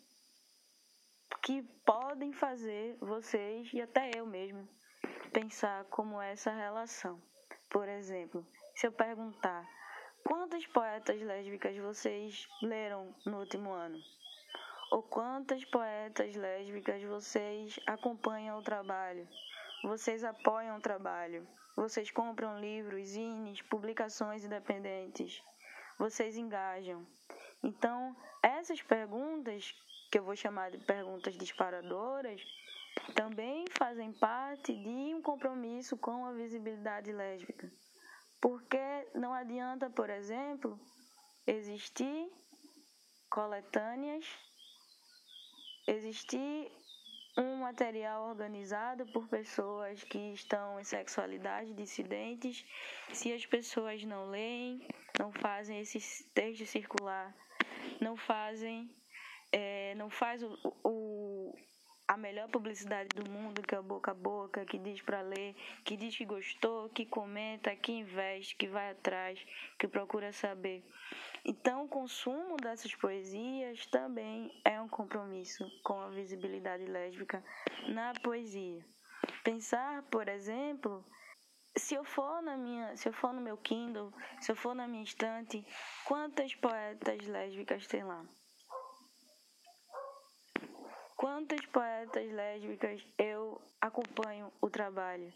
que 1.42 1.62
podem 1.84 2.32
fazer 2.32 2.96
vocês 3.00 3.72
e 3.72 3.80
até 3.80 4.10
eu 4.14 4.26
mesmo 4.26 4.68
pensar 5.32 5.84
como 5.86 6.20
é 6.20 6.32
essa 6.32 6.52
relação. 6.52 7.20
Por 7.68 7.88
exemplo, 7.88 8.46
se 8.74 8.86
eu 8.86 8.92
perguntar 8.92 9.68
quantas 10.24 10.66
poetas 10.66 11.20
lésbicas 11.20 11.76
vocês 11.76 12.48
leram 12.62 13.14
no 13.24 13.38
último 13.40 13.72
ano? 13.72 13.98
Ou 14.90 15.02
quantas 15.02 15.64
poetas 15.66 16.34
lésbicas 16.34 17.02
vocês 17.02 17.78
acompanham 17.86 18.58
o 18.58 18.62
trabalho? 18.62 19.28
Vocês 19.82 20.24
apoiam 20.24 20.78
o 20.78 20.80
trabalho? 20.80 21.46
Vocês 21.76 22.10
compram 22.10 22.58
livros, 22.58 23.08
zines, 23.08 23.62
publicações 23.62 24.44
independentes? 24.44 25.42
Vocês 25.98 26.36
engajam? 26.36 27.06
Então, 27.62 28.16
essas 28.42 28.82
perguntas, 28.82 29.74
que 30.10 30.18
eu 30.18 30.24
vou 30.24 30.34
chamar 30.34 30.70
de 30.70 30.78
perguntas 30.78 31.36
disparadoras, 31.36 32.42
também 33.14 33.64
fazem 33.76 34.12
parte 34.12 34.72
de 34.74 35.14
um 35.14 35.22
compromisso 35.22 35.96
com 35.96 36.24
a 36.24 36.32
visibilidade 36.32 37.12
lésbica. 37.12 37.70
Porque 38.40 38.78
não 39.14 39.32
adianta, 39.32 39.90
por 39.90 40.10
exemplo, 40.10 40.78
existir 41.46 42.30
coletâneas, 43.30 44.24
existir 45.86 46.70
um 47.36 47.56
material 47.56 48.28
organizado 48.28 49.06
por 49.12 49.28
pessoas 49.28 50.02
que 50.04 50.32
estão 50.32 50.80
em 50.80 50.84
sexualidade 50.84 51.72
dissidentes, 51.74 52.64
se 53.12 53.32
as 53.32 53.44
pessoas 53.46 54.02
não 54.04 54.30
leem, 54.30 54.86
não 55.18 55.32
fazem 55.32 55.80
esse 55.80 56.24
texto 56.32 56.66
circular 56.66 57.34
não 58.00 58.16
fazem, 58.16 58.90
é, 59.52 59.94
não 59.96 60.10
faz 60.10 60.42
o, 60.42 60.58
o, 60.84 61.27
a 62.08 62.16
melhor 62.16 62.48
publicidade 62.48 63.10
do 63.10 63.30
mundo, 63.30 63.60
que 63.60 63.74
é 63.74 63.78
o 63.78 63.82
boca 63.82 64.12
a 64.12 64.14
boca, 64.14 64.64
que 64.64 64.78
diz 64.78 65.02
para 65.02 65.20
ler, 65.20 65.54
que 65.84 65.94
diz 65.94 66.16
que 66.16 66.24
gostou, 66.24 66.88
que 66.88 67.04
comenta, 67.04 67.76
que 67.76 67.92
investe, 67.92 68.56
que 68.56 68.66
vai 68.66 68.90
atrás, 68.90 69.38
que 69.78 69.86
procura 69.86 70.32
saber. 70.32 70.82
Então, 71.44 71.84
o 71.84 71.88
consumo 71.88 72.56
dessas 72.56 72.94
poesias 72.94 73.86
também 73.88 74.50
é 74.64 74.80
um 74.80 74.88
compromisso 74.88 75.70
com 75.84 76.00
a 76.00 76.08
visibilidade 76.08 76.86
lésbica 76.86 77.44
na 77.88 78.14
poesia. 78.22 78.82
Pensar, 79.44 80.02
por 80.04 80.28
exemplo, 80.28 81.04
se 81.76 81.94
eu 81.94 82.04
for 82.04 82.42
na 82.42 82.56
minha, 82.56 82.96
se 82.96 83.08
eu 83.08 83.12
for 83.12 83.34
no 83.34 83.40
meu 83.40 83.58
Kindle, 83.58 84.12
se 84.40 84.50
eu 84.50 84.56
for 84.56 84.74
na 84.74 84.88
minha 84.88 85.04
estante, 85.04 85.64
quantas 86.06 86.54
poetas 86.54 87.26
lésbicas 87.26 87.86
tem 87.86 88.02
lá? 88.02 88.26
Quantas 91.18 91.66
poetas 91.66 92.30
lésbicas 92.30 93.04
eu 93.18 93.60
acompanho 93.80 94.52
o 94.60 94.70
trabalho? 94.70 95.32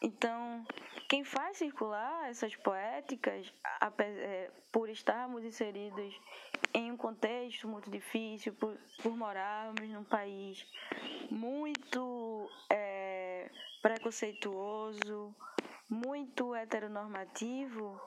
Então, 0.00 0.64
quem 1.10 1.22
faz 1.22 1.58
circular 1.58 2.30
essas 2.30 2.56
poéticas, 2.56 3.52
é, 3.98 4.50
por 4.72 4.88
estarmos 4.88 5.44
inseridos 5.44 6.18
em 6.72 6.90
um 6.90 6.96
contexto 6.96 7.68
muito 7.68 7.90
difícil, 7.90 8.54
por, 8.54 8.78
por 9.02 9.14
morarmos 9.14 9.86
num 9.90 10.04
país 10.04 10.66
muito 11.30 12.48
é, 12.70 13.50
preconceituoso, 13.82 15.36
muito 15.86 16.54
heteronormativo, 16.54 18.00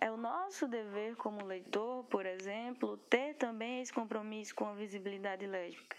é 0.00 0.08
o 0.08 0.16
nosso 0.16 0.68
dever 0.68 1.16
como 1.16 1.44
leitor, 1.44 2.04
por 2.04 2.24
exemplo, 2.24 2.96
ter 3.10 3.34
também 3.34 3.80
esse 3.80 3.92
compromisso 3.92 4.54
com 4.54 4.66
a 4.66 4.74
visibilidade 4.74 5.44
lésbica. 5.44 5.96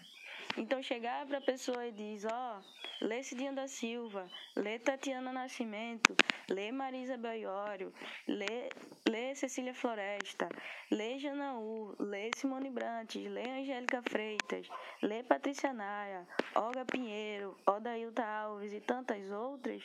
Então 0.56 0.82
chegar 0.82 1.26
para 1.26 1.38
a 1.38 1.42
pessoa 1.42 1.86
e 1.86 1.92
diz, 1.92 2.24
ó, 2.24 2.58
oh, 2.58 3.04
lê 3.04 3.22
Cidinha 3.22 3.52
da 3.52 3.68
Silva, 3.68 4.28
lê 4.56 4.78
Tatiana 4.78 5.32
Nascimento, 5.32 6.14
lê 6.48 6.72
Marisa 6.72 7.16
Belliório, 7.16 7.94
lê, 8.26 8.68
lê 9.08 9.34
Cecília 9.34 9.72
Floresta, 9.72 10.48
lê 10.90 11.18
Janaú, 11.18 11.94
lê 11.98 12.30
Simone 12.34 12.68
Brantes, 12.68 13.24
lê 13.30 13.48
Angélica 13.48 14.02
Freitas, 14.02 14.68
lê 15.02 15.22
Patrícia 15.22 15.72
Naia, 15.72 16.26
Olga 16.54 16.84
Pinheiro, 16.84 17.56
Odailta 17.66 18.24
Alves 18.24 18.72
e 18.72 18.80
tantas 18.80 19.30
outras, 19.30 19.82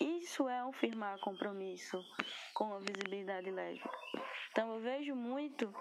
isso 0.00 0.48
é 0.48 0.64
um 0.64 0.72
firmar 0.72 1.18
compromisso 1.20 2.02
com 2.54 2.72
a 2.72 2.78
visibilidade 2.78 3.50
lésbica. 3.50 3.90
Então 4.50 4.72
eu 4.72 4.80
vejo 4.80 5.14
muito, 5.16 5.74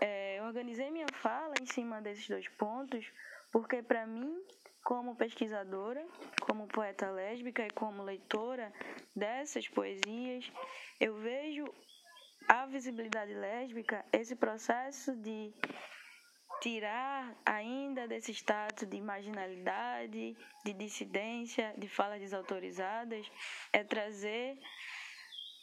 é, 0.00 0.38
eu 0.38 0.44
organizei 0.44 0.88
minha 0.90 1.08
fala 1.14 1.54
em 1.60 1.66
cima 1.66 2.00
desses 2.00 2.28
dois 2.28 2.46
pontos, 2.50 3.04
porque 3.50 3.82
para 3.82 4.06
mim, 4.06 4.34
como 4.82 5.16
pesquisadora, 5.16 6.04
como 6.42 6.66
poeta 6.68 7.10
lésbica 7.10 7.66
e 7.66 7.70
como 7.70 8.02
leitora 8.02 8.72
dessas 9.14 9.68
poesias, 9.68 10.50
eu 11.00 11.14
vejo 11.16 11.64
a 12.48 12.66
visibilidade 12.66 13.34
lésbica, 13.34 14.04
esse 14.12 14.34
processo 14.34 15.14
de 15.16 15.52
tirar 16.60 17.36
ainda 17.44 18.08
desse 18.08 18.32
status 18.32 18.88
de 18.88 19.00
marginalidade, 19.00 20.36
de 20.64 20.72
dissidência, 20.72 21.74
de 21.76 21.88
falas 21.88 22.20
desautorizadas, 22.20 23.30
é 23.72 23.84
trazer 23.84 24.58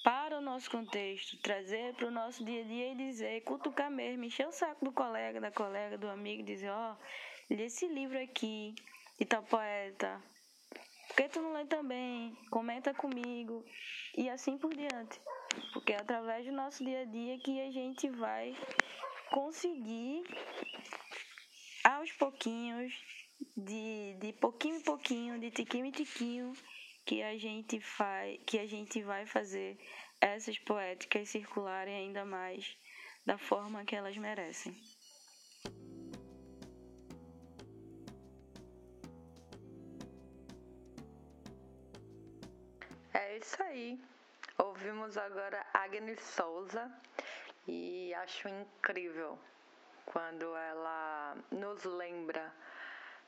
para 0.04 0.38
o 0.38 0.42
nosso 0.42 0.70
contexto, 0.70 1.36
trazer 1.42 1.96
para 1.96 2.08
o 2.08 2.12
nosso 2.12 2.46
dia 2.46 2.62
a 2.62 2.66
dia 2.66 2.92
e 2.92 2.96
dizer, 2.96 3.42
cutucar 3.42 3.90
mesmo, 3.90 4.24
encher 4.24 4.48
o 4.48 4.52
saco 4.52 4.86
do 4.86 4.92
colega, 4.92 5.42
da 5.42 5.52
colega, 5.52 5.98
do 5.98 6.08
amigo, 6.08 6.44
dizer, 6.44 6.70
ó, 6.70 6.94
oh, 6.94 6.98
lê 7.50 7.66
esse 7.66 7.88
livro 7.88 8.18
aqui, 8.22 8.74
de 9.20 9.26
tal 9.26 9.44
poeta, 9.44 10.22
Por 11.08 11.16
que 11.16 11.30
tu 11.30 11.42
não 11.42 11.54
lê 11.54 11.66
também? 11.66 12.36
Comenta 12.50 12.94
comigo 12.94 13.64
e 14.18 14.30
assim 14.30 14.58
por 14.58 14.74
diante. 14.74 15.22
Porque 15.72 15.94
é 15.94 15.98
através 15.98 16.46
do 16.46 16.52
nosso 16.52 16.84
dia 16.84 17.02
a 17.02 17.06
dia 17.06 17.40
que 17.40 17.62
a 17.62 17.72
gente 17.72 18.10
vai 18.10 18.54
conseguir 19.32 20.24
aos 21.84 22.12
pouquinhos, 22.14 22.94
de, 23.56 24.16
de 24.20 24.34
pouquinho 24.34 24.78
em 24.78 24.82
pouquinho, 24.82 25.40
de 25.40 25.52
tiquinho 25.52 25.86
em 25.86 25.92
tiquinho, 25.92 26.54
que 27.06 27.22
a 27.22 27.38
gente 27.38 27.80
faz, 27.80 28.40
que 28.46 28.58
a 28.58 28.66
gente 28.66 29.02
vai 29.04 29.26
fazer 29.26 29.78
essas 30.20 30.58
poéticas 30.60 31.30
circularem 31.30 31.96
ainda 31.96 32.26
mais 32.26 32.76
da 33.26 33.38
forma 33.38 33.86
que 33.86 33.96
elas 33.96 34.18
merecem. 34.18 34.76
É 43.36 43.38
isso 43.38 43.62
aí. 43.64 44.00
Ouvimos 44.58 45.18
agora 45.18 45.66
Agnes 45.74 46.22
Souza 46.22 46.90
e 47.68 48.14
acho 48.14 48.48
incrível 48.48 49.38
quando 50.06 50.56
ela 50.56 51.36
nos 51.52 51.84
lembra 51.84 52.50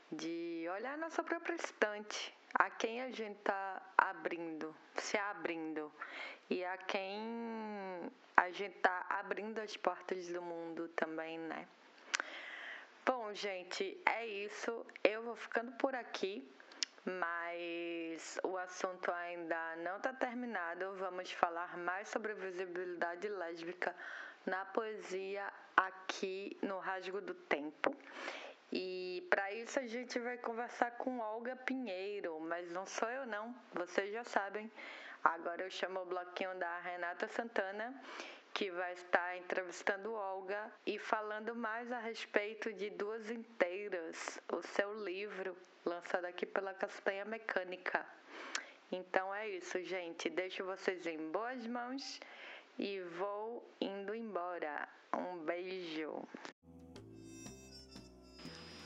de 0.10 0.66
olhar 0.74 0.98
nossa 0.98 1.22
própria 1.22 1.56
estante, 1.56 2.34
a 2.54 2.70
quem 2.70 3.02
a 3.02 3.12
gente 3.12 3.38
está 3.38 3.82
abrindo, 3.98 4.74
se 4.96 5.18
abrindo 5.18 5.92
e 6.50 6.64
a 6.64 6.78
quem 6.78 8.10
a 8.38 8.50
gente 8.50 8.78
está 8.78 9.08
abrindo 9.10 9.60
as 9.60 9.76
portas 9.76 10.26
do 10.30 10.42
mundo 10.42 10.88
também, 10.96 11.38
né? 11.38 11.68
Bom, 13.06 13.34
gente, 13.34 14.02
é 14.06 14.26
isso. 14.26 14.86
Eu 15.04 15.24
vou 15.24 15.36
ficando 15.36 15.74
por 15.74 15.94
aqui, 15.94 16.50
mas 17.08 18.38
o 18.44 18.58
assunto 18.58 19.10
ainda 19.12 19.76
não 19.78 19.98
está 19.98 20.12
terminado. 20.12 20.94
Vamos 20.96 21.32
falar 21.32 21.78
mais 21.78 22.10
sobre 22.10 22.34
visibilidade 22.34 23.30
lésbica 23.30 23.96
na 24.46 24.66
poesia 24.66 25.52
aqui 25.76 26.58
no 26.62 26.80
Rasgo 26.80 27.22
do 27.22 27.34
Tempo. 27.34 27.96
E 28.72 29.26
para 29.30 29.54
isso 29.54 29.80
a 29.80 29.88
gente 29.88 30.20
vai 30.20 30.38
conversar 30.38 30.92
com 30.98 31.20
Olga 31.20 31.56
Pinheiro, 31.56 32.38
mas 32.42 32.70
não 32.72 32.86
sou 32.86 33.10
eu 33.10 33.26
não, 33.26 33.56
vocês 33.74 34.12
já 34.12 34.26
sabem. 34.26 34.70
Agora 35.24 35.64
eu 35.64 35.70
chamo 35.70 36.02
o 36.02 36.06
bloquinho 36.06 36.54
da 36.56 36.80
Renata 36.80 37.28
Santana, 37.30 37.94
que 38.58 38.72
vai 38.72 38.94
estar 38.94 39.38
entrevistando 39.38 40.12
Olga 40.14 40.72
e 40.84 40.98
falando 40.98 41.56
mais 41.56 41.92
a 41.92 42.00
respeito 42.00 42.74
de 42.74 42.90
Duas 42.90 43.30
Inteiras, 43.30 44.40
o 44.52 44.64
seu 44.64 45.06
livro, 45.06 45.56
lançado 45.86 46.26
aqui 46.26 46.44
pela 46.44 46.74
Castanha 46.74 47.24
Mecânica. 47.24 48.04
Então 48.92 49.32
é 49.32 49.48
isso, 49.48 49.80
gente. 49.84 50.28
Deixo 50.28 50.64
vocês 50.64 51.06
em 51.06 51.30
boas 51.30 51.68
mãos 51.68 52.20
e 52.80 53.00
vou 53.20 53.64
indo 53.80 54.16
embora. 54.16 54.90
Um 55.14 55.38
beijo. 55.46 56.28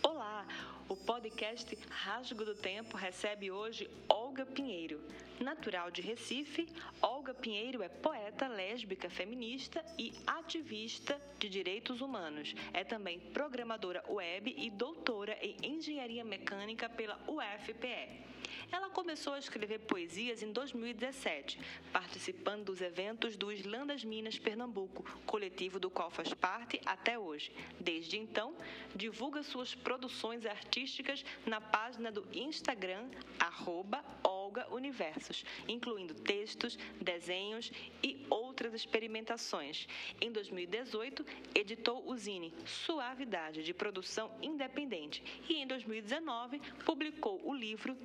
Olá! 0.04 0.46
O 0.92 0.96
podcast 0.98 1.78
Rasgo 1.90 2.44
do 2.44 2.54
Tempo 2.54 2.98
recebe 2.98 3.50
hoje 3.50 3.90
Olga 4.10 4.46
Pinheiro. 4.46 5.00
Natural 5.40 5.90
de 5.90 6.02
Recife, 6.02 6.68
Olga 7.02 7.34
Pinheiro 7.34 7.82
é 7.82 7.88
poeta 7.88 8.50
lésbica 8.50 9.10
feminista 9.10 9.82
e 9.98 10.12
ativista 10.28 11.18
de 11.40 11.48
direitos 11.48 12.02
humanos. 12.02 12.54
É 12.74 12.84
também 12.84 13.22
programadora 13.32 14.04
web 14.10 14.54
e 14.58 14.70
doutora 14.70 15.38
em 15.42 15.56
engenharia 15.64 16.26
mecânica 16.26 16.90
pela 16.90 17.18
UFPE. 17.26 18.31
Ela 18.72 18.90
começou 18.90 19.34
a 19.34 19.40
escrever 19.40 19.80
poesias 19.80 20.42
em 20.42 20.54
2017, 20.54 21.60
participando 21.92 22.64
dos 22.64 22.80
eventos 22.80 23.36
do 23.36 23.52
Islã 23.52 23.86
das 23.86 24.06
Minas 24.06 24.40
Pernambuco, 24.40 25.04
coletivo 25.26 25.78
do 25.78 25.90
qual 25.90 26.10
faz 26.10 26.34
parte 26.34 26.80
até 26.86 27.20
hoje. 27.20 27.52
Desde 27.78 28.18
então, 28.18 28.56
divulga 28.96 29.44
suas 29.44 29.76
produções 29.76 30.46
artísticas 30.46 31.26
na 31.46 31.60
página 31.60 32.10
do 32.14 32.26
Instagram, 32.32 33.10
arroba 33.38 34.06
Olga 34.24 34.66
Universos, 34.74 35.44
incluindo 35.68 36.14
textos, 36.14 36.78
desenhos 37.02 37.72
e 38.02 38.26
outras 38.30 38.74
experimentações. 38.74 39.86
Em 40.22 40.32
2018, 40.32 41.26
editou 41.54 42.10
o 42.10 42.16
Zine 42.16 42.54
Suavidade, 42.66 43.64
de 43.64 43.74
produção 43.74 44.32
independente, 44.42 45.22
e 45.50 45.56
em 45.56 45.68
2019 45.68 46.60
publicou 46.86 47.42
o 47.44 47.54
livro 47.54 47.98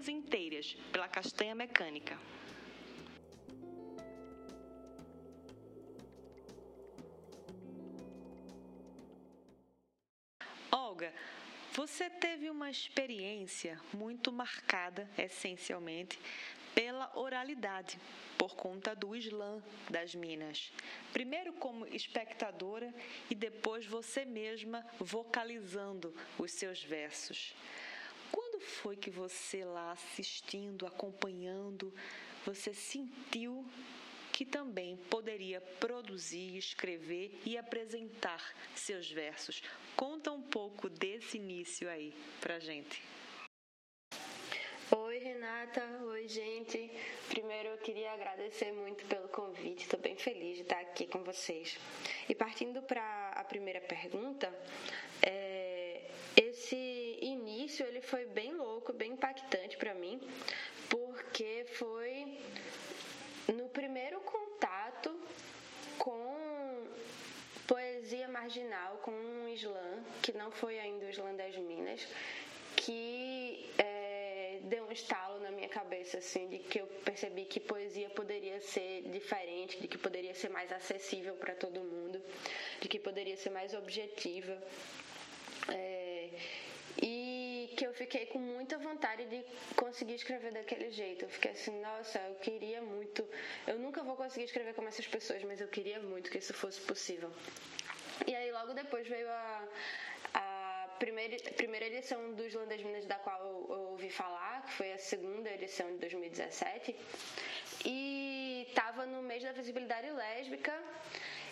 Duas 0.00 0.08
Inteiras, 0.08 0.74
pela 0.90 1.06
Castanha 1.06 1.54
Mecânica. 1.54 2.18
Olga, 10.72 11.12
você 11.74 12.08
teve 12.08 12.48
uma 12.48 12.70
experiência 12.70 13.78
muito 13.92 14.32
marcada, 14.32 15.06
essencialmente, 15.18 16.18
pela 16.74 17.12
oralidade, 17.14 17.98
por 18.38 18.56
conta 18.56 18.96
do 18.96 19.14
Islã 19.14 19.62
das 19.90 20.14
Minas. 20.14 20.72
Primeiro 21.12 21.52
como 21.52 21.86
espectadora 21.86 22.94
e 23.28 23.34
depois 23.34 23.84
você 23.84 24.24
mesma 24.24 24.82
vocalizando 24.98 26.14
os 26.38 26.52
seus 26.52 26.82
versos. 26.82 27.54
Foi 28.70 28.96
que 28.96 29.10
você 29.10 29.64
lá 29.64 29.92
assistindo, 29.92 30.86
acompanhando, 30.86 31.92
você 32.44 32.72
sentiu 32.72 33.66
que 34.32 34.44
também 34.46 34.96
poderia 35.10 35.60
produzir, 35.60 36.56
escrever 36.56 37.38
e 37.44 37.58
apresentar 37.58 38.42
seus 38.74 39.10
versos. 39.10 39.62
Conta 39.94 40.32
um 40.32 40.40
pouco 40.40 40.88
desse 40.88 41.36
início 41.36 41.90
aí 41.90 42.14
pra 42.40 42.58
gente. 42.58 43.02
Oi, 44.92 45.18
Renata. 45.18 45.82
Oi, 46.04 46.26
gente. 46.26 46.90
Primeiro 47.28 47.68
eu 47.68 47.78
queria 47.78 48.12
agradecer 48.12 48.72
muito 48.72 49.04
pelo 49.06 49.28
convite. 49.28 49.82
Estou 49.82 50.00
bem 50.00 50.16
feliz 50.16 50.56
de 50.56 50.62
estar 50.62 50.80
aqui 50.80 51.06
com 51.06 51.22
vocês. 51.22 51.78
E 52.28 52.34
partindo 52.34 52.82
para 52.82 53.30
a 53.36 53.44
primeira 53.44 53.80
pergunta, 53.80 54.52
é, 55.22 56.10
esse 56.36 56.99
início 57.70 57.86
ele 57.86 58.00
foi 58.00 58.24
bem 58.24 58.52
louco, 58.52 58.92
bem 58.92 59.12
impactante 59.12 59.76
para 59.76 59.94
mim, 59.94 60.20
porque 60.88 61.64
foi 61.78 62.36
no 63.54 63.68
primeiro 63.68 64.20
contato 64.22 65.08
com 65.96 66.84
poesia 67.68 68.26
marginal, 68.26 68.96
com 69.04 69.12
um 69.12 69.48
Islã, 69.48 70.02
que 70.20 70.32
não 70.32 70.50
foi 70.50 70.80
ainda 70.80 71.06
o 71.06 71.10
Islã 71.10 71.32
das 71.36 71.56
Minas, 71.56 72.04
que 72.74 73.70
é, 73.78 74.58
deu 74.64 74.82
um 74.86 74.90
estalo 74.90 75.38
na 75.38 75.52
minha 75.52 75.68
cabeça, 75.68 76.18
assim, 76.18 76.48
de 76.48 76.58
que 76.58 76.80
eu 76.80 76.88
percebi 77.04 77.44
que 77.44 77.60
poesia 77.60 78.10
poderia 78.10 78.60
ser 78.60 79.02
diferente, 79.02 79.80
de 79.80 79.86
que 79.86 79.96
poderia 79.96 80.34
ser 80.34 80.48
mais 80.48 80.72
acessível 80.72 81.34
para 81.34 81.54
todo 81.54 81.80
mundo, 81.80 82.20
de 82.80 82.88
que 82.88 82.98
poderia 82.98 83.36
ser 83.36 83.50
mais 83.50 83.74
objetiva. 83.74 84.60
É, 85.68 85.99
que 87.80 87.86
eu 87.86 87.94
fiquei 87.94 88.26
com 88.26 88.38
muita 88.38 88.76
vontade 88.76 89.24
de 89.24 89.42
conseguir 89.74 90.16
escrever 90.16 90.52
daquele 90.52 90.90
jeito. 90.90 91.24
Eu 91.24 91.30
fiquei 91.30 91.52
assim, 91.52 91.80
nossa, 91.80 92.18
eu 92.18 92.34
queria 92.34 92.82
muito. 92.82 93.26
Eu 93.66 93.78
nunca 93.78 94.02
vou 94.02 94.16
conseguir 94.16 94.44
escrever 94.44 94.74
como 94.74 94.88
essas 94.88 95.06
pessoas, 95.06 95.42
mas 95.44 95.62
eu 95.62 95.68
queria 95.76 95.98
muito 95.98 96.30
que 96.30 96.36
isso 96.36 96.52
fosse 96.52 96.78
possível. 96.82 97.30
E 98.26 98.34
aí 98.34 98.52
logo 98.52 98.74
depois 98.74 99.08
veio 99.08 99.30
a, 99.30 99.68
a 100.34 100.96
primeira, 100.98 101.34
primeira 101.56 101.86
edição 101.86 102.34
do 102.34 102.46
Islã 102.46 102.66
das 102.66 102.82
Minas, 102.82 103.06
da 103.06 103.14
qual 103.14 103.40
eu, 103.46 103.74
eu 103.74 103.82
ouvi 103.92 104.10
falar, 104.10 104.60
que 104.66 104.72
foi 104.74 104.92
a 104.92 104.98
segunda 104.98 105.48
edição 105.50 105.90
de 105.92 105.98
2017. 106.00 106.94
E 107.86 108.70
tava 108.74 109.06
no 109.06 109.22
mês 109.22 109.42
da 109.42 109.52
visibilidade 109.52 110.10
lésbica. 110.10 110.74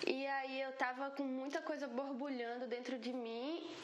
E 0.06 0.26
aí 0.26 0.60
eu 0.60 0.72
tava 0.72 1.10
com 1.12 1.24
muita 1.24 1.62
coisa 1.62 1.88
borbulhando 1.88 2.66
dentro 2.66 2.98
de 2.98 3.14
mim 3.14 3.74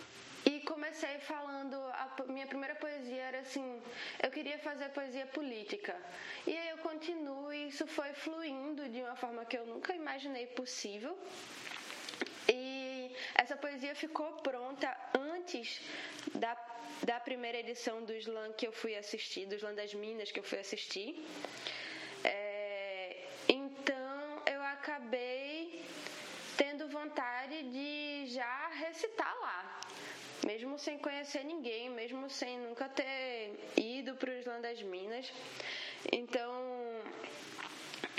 comecei 0.65 1.19
falando, 1.19 1.77
a 1.77 2.09
minha 2.27 2.47
primeira 2.47 2.75
poesia 2.75 3.23
era 3.23 3.41
assim, 3.41 3.81
eu 4.23 4.31
queria 4.31 4.59
fazer 4.59 4.89
poesia 4.91 5.27
política. 5.27 5.95
E 6.47 6.57
aí 6.57 6.69
eu 6.71 6.79
continuo 6.79 7.53
e 7.53 7.69
isso 7.69 7.87
foi 7.87 8.13
fluindo 8.13 8.89
de 8.89 9.01
uma 9.03 9.17
forma 9.17 9.45
que 9.45 9.57
eu 9.57 9.67
nunca 9.67 9.95
imaginei 9.95 10.47
possível. 10.47 11.17
E 12.49 13.15
essa 13.35 13.57
poesia 13.57 13.95
ficou 13.95 14.33
pronta 14.49 14.95
antes 15.15 15.81
da, 16.35 16.57
da 17.03 17.21
primeira 17.21 17.59
edição 17.59 18.03
do 18.05 18.13
Slam 18.15 18.53
que 18.53 18.67
eu 18.67 18.73
fui 18.73 18.97
assistir, 18.97 19.47
do 19.47 19.55
Slam 19.55 19.75
das 19.75 19.95
Minas 19.95 20.31
que 20.33 20.41
eu 20.41 20.45
fui 20.45 20.59
assistir. 20.59 21.25
É, 22.23 23.25
então 23.49 24.43
eu 24.47 24.63
acabei 24.63 25.85
tendo 26.57 26.89
vontade 26.89 27.63
de 27.65 28.27
já 28.27 28.69
recitar 28.69 29.35
lá 29.41 29.81
mesmo 30.55 30.79
sem 30.79 30.97
conhecer 30.99 31.43
ninguém, 31.45 31.91
mesmo 31.91 32.31
sem 32.31 32.57
nunca 32.61 32.89
ter 32.89 33.59
ido 33.77 34.15
para 34.15 34.31
o 34.31 34.35
Islã 34.35 34.61
das 34.61 34.81
Minas. 34.83 35.33
Então, 36.13 36.53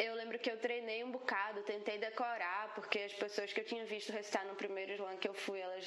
eu 0.05 0.15
lembro 0.15 0.37
que 0.39 0.49
eu 0.49 0.57
treinei 0.57 1.03
um 1.03 1.11
bocado, 1.11 1.61
tentei 1.63 1.97
decorar, 1.97 2.73
porque 2.75 2.99
as 2.99 3.13
pessoas 3.13 3.51
que 3.51 3.59
eu 3.59 3.65
tinha 3.65 3.85
visto 3.85 4.11
recitar 4.11 4.45
no 4.45 4.55
primeiro 4.55 4.93
slam 4.93 5.17
que 5.17 5.27
eu 5.27 5.33
fui, 5.33 5.59
elas 5.59 5.85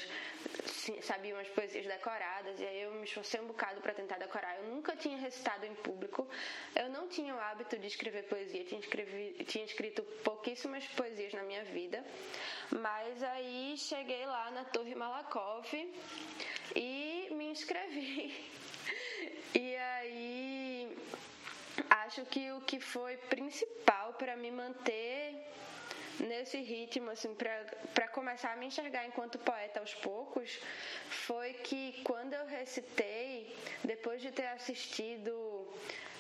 sabiam 1.02 1.38
as 1.38 1.48
poesias 1.48 1.86
decoradas, 1.86 2.58
e 2.60 2.64
aí 2.64 2.82
eu 2.82 2.92
me 2.92 3.04
esforcei 3.04 3.40
um 3.40 3.46
bocado 3.46 3.80
para 3.80 3.94
tentar 3.94 4.18
decorar. 4.18 4.56
Eu 4.58 4.64
nunca 4.64 4.96
tinha 4.96 5.16
recitado 5.18 5.64
em 5.66 5.74
público, 5.74 6.28
eu 6.74 6.88
não 6.88 7.08
tinha 7.08 7.34
o 7.34 7.38
hábito 7.38 7.78
de 7.78 7.86
escrever 7.86 8.24
poesia, 8.24 8.64
tinha, 8.64 8.80
escrevi, 8.80 9.44
tinha 9.44 9.64
escrito 9.64 10.02
pouquíssimas 10.24 10.84
poesias 10.88 11.32
na 11.32 11.42
minha 11.42 11.64
vida, 11.64 12.04
mas 12.70 13.22
aí 13.22 13.74
cheguei 13.76 14.24
lá 14.26 14.50
na 14.50 14.64
Torre 14.64 14.94
Malakoff 14.94 15.76
e 16.74 17.28
me 17.32 17.46
inscrevi. 17.46 18.34
E 19.54 19.74
aí 19.74 19.97
acho 22.18 22.26
que 22.26 22.50
o 22.50 22.60
que 22.62 22.80
foi 22.80 23.16
principal 23.16 24.12
para 24.14 24.34
me 24.34 24.50
manter 24.50 25.36
nesse 26.18 26.58
ritmo, 26.60 27.10
assim, 27.10 27.32
para 27.94 28.08
começar 28.08 28.52
a 28.52 28.56
me 28.56 28.66
enxergar 28.66 29.06
enquanto 29.06 29.38
poeta 29.38 29.78
aos 29.78 29.94
poucos, 29.94 30.58
foi 31.08 31.52
que 31.52 32.02
quando 32.02 32.32
eu 32.34 32.44
recitei, 32.46 33.56
depois 33.84 34.20
de 34.20 34.32
ter 34.32 34.48
assistido 34.48 35.32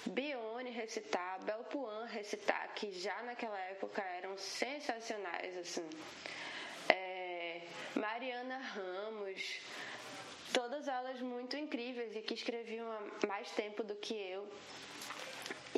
Bione 0.06 0.70
recitar, 0.70 1.42
Belpuan 1.42 2.04
recitar, 2.06 2.72
que 2.76 2.92
já 2.92 3.20
naquela 3.24 3.58
época 3.74 4.00
eram 4.00 4.38
sensacionais, 4.38 5.56
assim, 5.58 5.88
é, 6.88 7.62
Mariana 7.96 8.58
Ramos, 8.58 9.60
todas 10.54 10.86
elas 10.86 11.20
muito 11.20 11.56
incríveis 11.56 12.14
e 12.14 12.22
que 12.22 12.34
escreviam 12.34 12.86
há 12.92 13.26
mais 13.26 13.50
tempo 13.50 13.82
do 13.82 13.96
que 13.96 14.14
eu. 14.14 14.46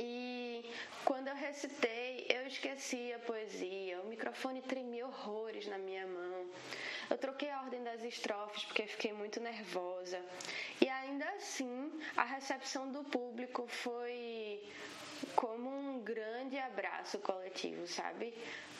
E 0.02 0.64
quando 1.04 1.28
eu 1.28 1.34
recitei, 1.34 2.26
eu 2.30 2.46
esqueci 2.46 3.12
a 3.12 3.18
poesia, 3.18 4.00
o 4.00 4.06
microfone 4.06 4.62
tremia 4.62 5.06
horrores 5.06 5.66
na 5.66 5.76
minha 5.76 6.06
mão. 6.06 6.46
Eu 7.10 7.18
troquei 7.18 7.50
a 7.50 7.60
ordem 7.60 7.82
das 7.82 8.02
estrofes 8.02 8.64
porque 8.64 8.86
fiquei 8.86 9.12
muito 9.12 9.40
nervosa. 9.40 10.18
E 10.80 10.88
ainda 10.88 11.28
assim, 11.32 11.92
a 12.16 12.24
recepção 12.24 12.90
do 12.90 13.04
público 13.04 13.66
foi 13.66 14.62
como 15.36 15.68
um 15.68 16.00
grande 16.00 16.56
abraço 16.58 17.18
coletivo, 17.18 17.86
sabe? 17.86 18.32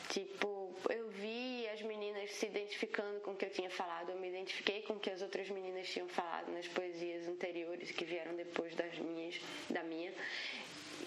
Tipo, 0.09 0.73
eu 0.89 1.07
vi 1.09 1.67
as 1.69 1.81
meninas 1.83 2.31
se 2.31 2.47
identificando 2.47 3.19
com 3.21 3.31
o 3.31 3.35
que 3.35 3.45
eu 3.45 3.51
tinha 3.51 3.69
falado, 3.69 4.09
eu 4.09 4.19
me 4.19 4.27
identifiquei 4.27 4.81
com 4.81 4.93
o 4.93 4.99
que 4.99 5.09
as 5.09 5.21
outras 5.21 5.49
meninas 5.49 5.87
tinham 5.87 6.07
falado 6.07 6.51
nas 6.51 6.67
poesias 6.67 7.27
anteriores 7.27 7.91
que 7.91 8.03
vieram 8.03 8.35
depois 8.35 8.73
das 8.75 8.97
minhas, 8.97 9.39
da 9.69 9.83
minha. 9.83 10.11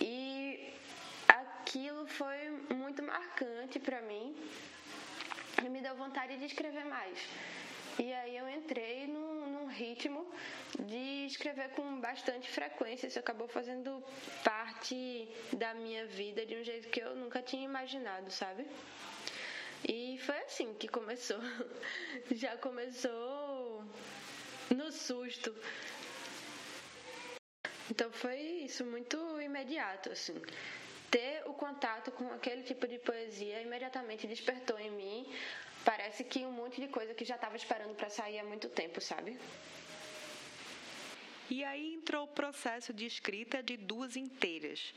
E 0.01 0.73
aquilo 1.29 2.07
foi 2.07 2.51
muito 2.71 3.03
marcante 3.03 3.79
para 3.79 4.01
mim 4.03 4.35
e 5.65 5.69
me 5.69 5.81
deu 5.81 5.95
vontade 5.97 6.37
de 6.37 6.45
escrever 6.45 6.85
mais. 6.85 7.19
E 7.99 8.13
aí 8.13 8.37
eu 8.37 8.49
entrei 8.49 9.07
num, 9.07 9.47
num, 9.53 9.67
ritmo 9.67 10.27
de 10.81 11.27
escrever 11.27 11.71
com 11.71 12.01
bastante 12.01 12.51
frequência. 12.51 13.07
Isso 13.07 13.19
acabou 13.19 13.47
fazendo 13.47 14.03
parte 14.43 15.29
da 15.53 15.75
minha 15.75 16.05
vida 16.07 16.45
de 16.45 16.57
um 16.57 16.65
jeito 16.65 16.89
que 16.89 17.01
eu 17.01 17.15
nunca 17.15 17.41
tinha 17.41 17.65
imaginado, 17.65 18.31
sabe? 18.33 18.67
E 19.87 20.19
foi 20.19 20.39
assim 20.39 20.75
que 20.75 20.89
começou. 20.89 21.39
Já 22.33 22.57
começou 22.57 23.85
no 24.71 24.91
susto. 24.91 25.55
Então 27.91 28.11
foi 28.11 28.39
isso, 28.39 28.85
muito 28.85 29.17
imediato, 29.41 30.11
assim. 30.11 30.41
Ter 31.11 31.43
o 31.47 31.53
contato 31.53 32.11
com 32.11 32.27
aquele 32.33 32.63
tipo 32.63 32.89
de 32.89 32.99
poesia 32.99 33.61
imediatamente 33.61 34.27
despertou 34.27 34.79
em 34.79 34.91
mim. 34.91 35.33
Parece 35.85 36.25
que 36.25 36.41
um 36.41 36.53
monte 36.53 36.81
de 36.81 36.89
coisa 36.89 37.15
que 37.15 37.25
já 37.25 37.35
estava 37.35 37.57
esperando 37.57 37.95
para 37.95 38.09
sair 38.09 38.39
há 38.39 38.45
muito 38.45 38.69
tempo, 38.69 39.01
sabe? 39.01 39.39
E 41.51 41.63
aí 41.63 41.95
entrou 41.95 42.25
o 42.25 42.29
processo 42.29 42.93
de 42.93 43.05
escrita 43.05 43.63
de 43.63 43.77
duas 43.77 44.17
inteiras. 44.17 44.95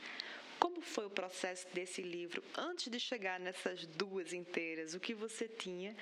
Como 0.58 0.80
foi 0.80 1.06
o 1.06 1.10
processo 1.10 1.66
desse 1.74 2.00
livro 2.02 2.42
antes 2.56 2.90
de 2.90 2.98
chegar 2.98 3.38
nessas 3.38 3.86
duas 3.86 4.32
inteiras? 4.32 4.94
O 4.94 4.98
que 4.98 5.14
você 5.14 5.46
tinha? 5.46 5.94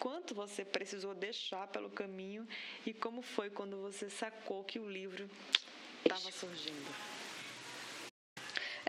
Quanto 0.00 0.34
você 0.34 0.64
precisou 0.64 1.14
deixar 1.14 1.68
pelo 1.68 1.90
caminho? 1.90 2.48
E 2.86 2.94
como 2.94 3.20
foi 3.20 3.50
quando 3.50 3.76
você 3.82 4.08
sacou 4.08 4.64
que 4.64 4.78
o 4.78 4.90
livro 4.90 5.28
estava 6.04 6.30
surgindo. 6.32 6.90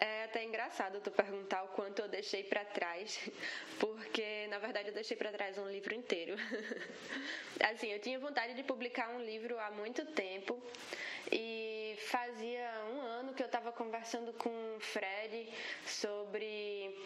É 0.03 0.23
até 0.23 0.43
engraçado 0.43 0.99
tu 0.99 1.11
perguntar 1.11 1.63
o 1.63 1.67
quanto 1.69 2.01
eu 2.01 2.07
deixei 2.07 2.43
para 2.43 2.65
trás, 2.65 3.19
porque 3.79 4.47
na 4.47 4.57
verdade 4.57 4.89
eu 4.89 4.93
deixei 4.93 5.15
para 5.15 5.31
trás 5.31 5.57
um 5.59 5.69
livro 5.69 5.93
inteiro. 5.93 6.35
assim, 7.69 7.91
eu 7.91 7.99
tinha 7.99 8.17
vontade 8.17 8.55
de 8.55 8.63
publicar 8.63 9.09
um 9.09 9.21
livro 9.21 9.59
há 9.59 9.69
muito 9.69 10.03
tempo 10.07 10.59
e 11.31 11.95
fazia 12.07 12.67
um 12.93 13.01
ano 13.01 13.33
que 13.35 13.43
eu 13.43 13.45
estava 13.45 13.71
conversando 13.71 14.33
com 14.33 14.49
o 14.75 14.79
Fred 14.79 15.53
sobre 15.85 16.97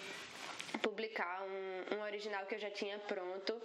publicar 0.81 1.43
um, 1.43 1.95
um, 1.95 2.01
original 2.03 2.45
que 2.45 2.55
eu 2.55 2.59
já 2.59 2.69
tinha 2.69 2.97
pronto. 2.99 3.61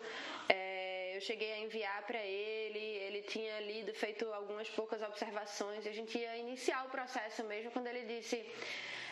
É, 0.48 0.80
eu 1.20 1.26
cheguei 1.30 1.52
a 1.52 1.59
enviar 1.59 2.02
para 2.06 2.18
ele, 2.18 2.78
ele 2.78 3.20
tinha 3.20 3.61
lido, 3.61 3.92
feito 3.92 4.24
algumas 4.33 4.68
poucas 4.70 5.02
observações, 5.02 5.85
e 5.85 5.88
a 5.90 5.92
gente 5.92 6.16
ia 6.16 6.35
iniciar 6.38 6.87
o 6.87 6.88
processo 6.88 7.44
mesmo 7.44 7.70
quando 7.70 7.88
ele 7.88 8.04
disse. 8.14 8.37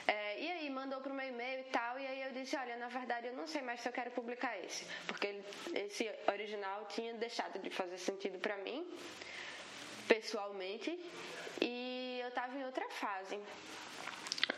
É, 0.06 0.40
e 0.40 0.50
aí, 0.52 0.70
mandou 0.70 1.02
para 1.02 1.12
o 1.12 1.14
meu 1.14 1.28
e-mail 1.28 1.60
e 1.60 1.64
tal, 1.64 2.00
e 2.00 2.06
aí 2.06 2.22
eu 2.22 2.32
disse: 2.32 2.56
Olha, 2.56 2.78
na 2.78 2.88
verdade 2.88 3.26
eu 3.26 3.34
não 3.34 3.46
sei 3.46 3.60
mais 3.60 3.82
se 3.82 3.88
eu 3.90 3.92
quero 3.92 4.10
publicar 4.12 4.58
esse, 4.64 4.86
porque 5.06 5.28
esse 5.74 6.10
original 6.32 6.86
tinha 6.94 7.12
deixado 7.12 7.58
de 7.58 7.68
fazer 7.68 7.98
sentido 7.98 8.38
para 8.38 8.56
mim, 8.56 8.86
pessoalmente, 10.08 10.98
e 11.60 12.20
eu 12.22 12.28
estava 12.28 12.56
em 12.56 12.64
outra 12.64 12.88
fase. 12.88 13.38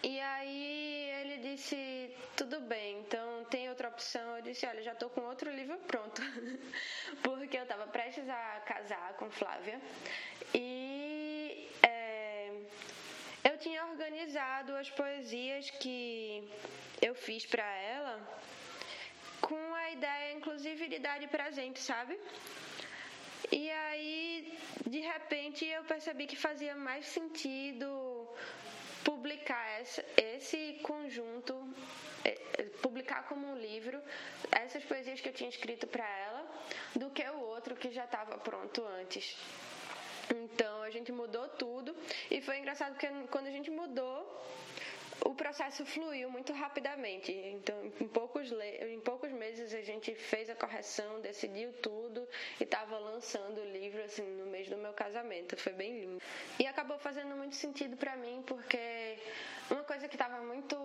E 0.02 0.18
aí 0.20 1.10
ele 1.20 1.36
disse, 1.38 2.10
tudo 2.36 2.60
bem, 2.60 3.00
então 3.00 3.44
tem 3.50 3.68
outra 3.68 3.88
opção. 3.88 4.36
Eu 4.36 4.42
disse, 4.42 4.66
olha, 4.66 4.82
já 4.82 4.92
estou 4.92 5.10
com 5.10 5.20
outro 5.22 5.50
livro 5.50 5.76
pronto. 5.86 6.22
Porque 7.22 7.58
eu 7.58 7.64
estava 7.64 7.86
prestes 7.86 8.28
a 8.28 8.62
casar 8.64 9.14
com 9.14 9.30
Flávia. 9.30 9.80
E 10.54 11.68
é, 11.82 12.50
eu 13.44 13.58
tinha 13.58 13.84
organizado 13.86 14.74
as 14.76 14.88
poesias 14.90 15.68
que 15.70 16.48
eu 17.02 17.14
fiz 17.14 17.44
para 17.44 17.66
ela 17.76 18.20
com 19.40 19.74
a 19.74 19.90
ideia, 19.90 20.32
inclusive, 20.32 20.88
de 20.88 20.98
dar 20.98 21.18
de 21.18 21.26
presente, 21.26 21.80
sabe? 21.80 22.18
E 23.50 23.70
aí, 23.70 24.58
de 24.86 25.00
repente, 25.00 25.64
eu 25.64 25.82
percebi 25.84 26.26
que 26.26 26.36
fazia 26.36 26.74
mais 26.74 27.06
sentido 27.06 27.88
publicar 29.04 29.82
esse 30.16 30.80
conjunto, 30.82 31.54
é, 32.24 32.38
é, 32.58 32.62
publicar 32.82 33.26
como 33.28 33.46
um 33.46 33.56
livro 33.56 34.00
essas 34.52 34.82
poesias 34.84 35.20
que 35.20 35.28
eu 35.28 35.32
tinha 35.32 35.48
escrito 35.48 35.86
para 35.86 36.06
ela, 36.26 36.46
do 36.94 37.10
que 37.10 37.22
o 37.22 37.40
outro 37.40 37.74
que 37.74 37.90
já 37.90 38.04
estava 38.04 38.38
pronto 38.38 38.84
antes. 38.84 39.36
Então 40.34 40.82
a 40.82 40.90
gente 40.90 41.10
mudou 41.10 41.48
tudo 41.48 41.96
e 42.30 42.40
foi 42.40 42.58
engraçado 42.58 42.92
porque 42.92 43.08
quando 43.30 43.46
a 43.46 43.50
gente 43.50 43.70
mudou, 43.70 44.44
o 45.24 45.34
processo 45.34 45.84
fluiu 45.84 46.30
muito 46.30 46.52
rapidamente. 46.52 47.32
Então, 47.32 47.76
em 48.00 48.08
poucos, 48.08 48.50
em 48.52 49.00
poucos 49.00 49.30
meses 49.32 49.74
a 49.74 49.82
gente 49.82 50.14
fez 50.14 50.48
a 50.48 50.54
correção, 50.54 51.20
decidiu 51.20 51.72
tudo 51.74 52.26
e 52.58 52.64
estava 52.64 52.98
lançando 52.98 53.60
o 53.60 53.64
livro 53.64 54.02
assim 54.02 54.22
no 54.22 54.46
mês 54.46 54.68
do 54.68 54.76
meu 54.76 54.92
casamento. 54.92 55.56
Foi 55.56 55.72
bem 55.72 56.00
lindo. 56.00 56.22
E 56.58 56.66
acabou 56.66 56.98
fazendo 56.98 57.34
muito 57.36 57.56
sentido 57.56 57.96
para 57.96 58.16
mim 58.16 58.42
porque 58.46 59.18
uma 59.70 59.84
coisa 59.84 60.08
que 60.08 60.14
estava 60.14 60.40
muito 60.42 60.76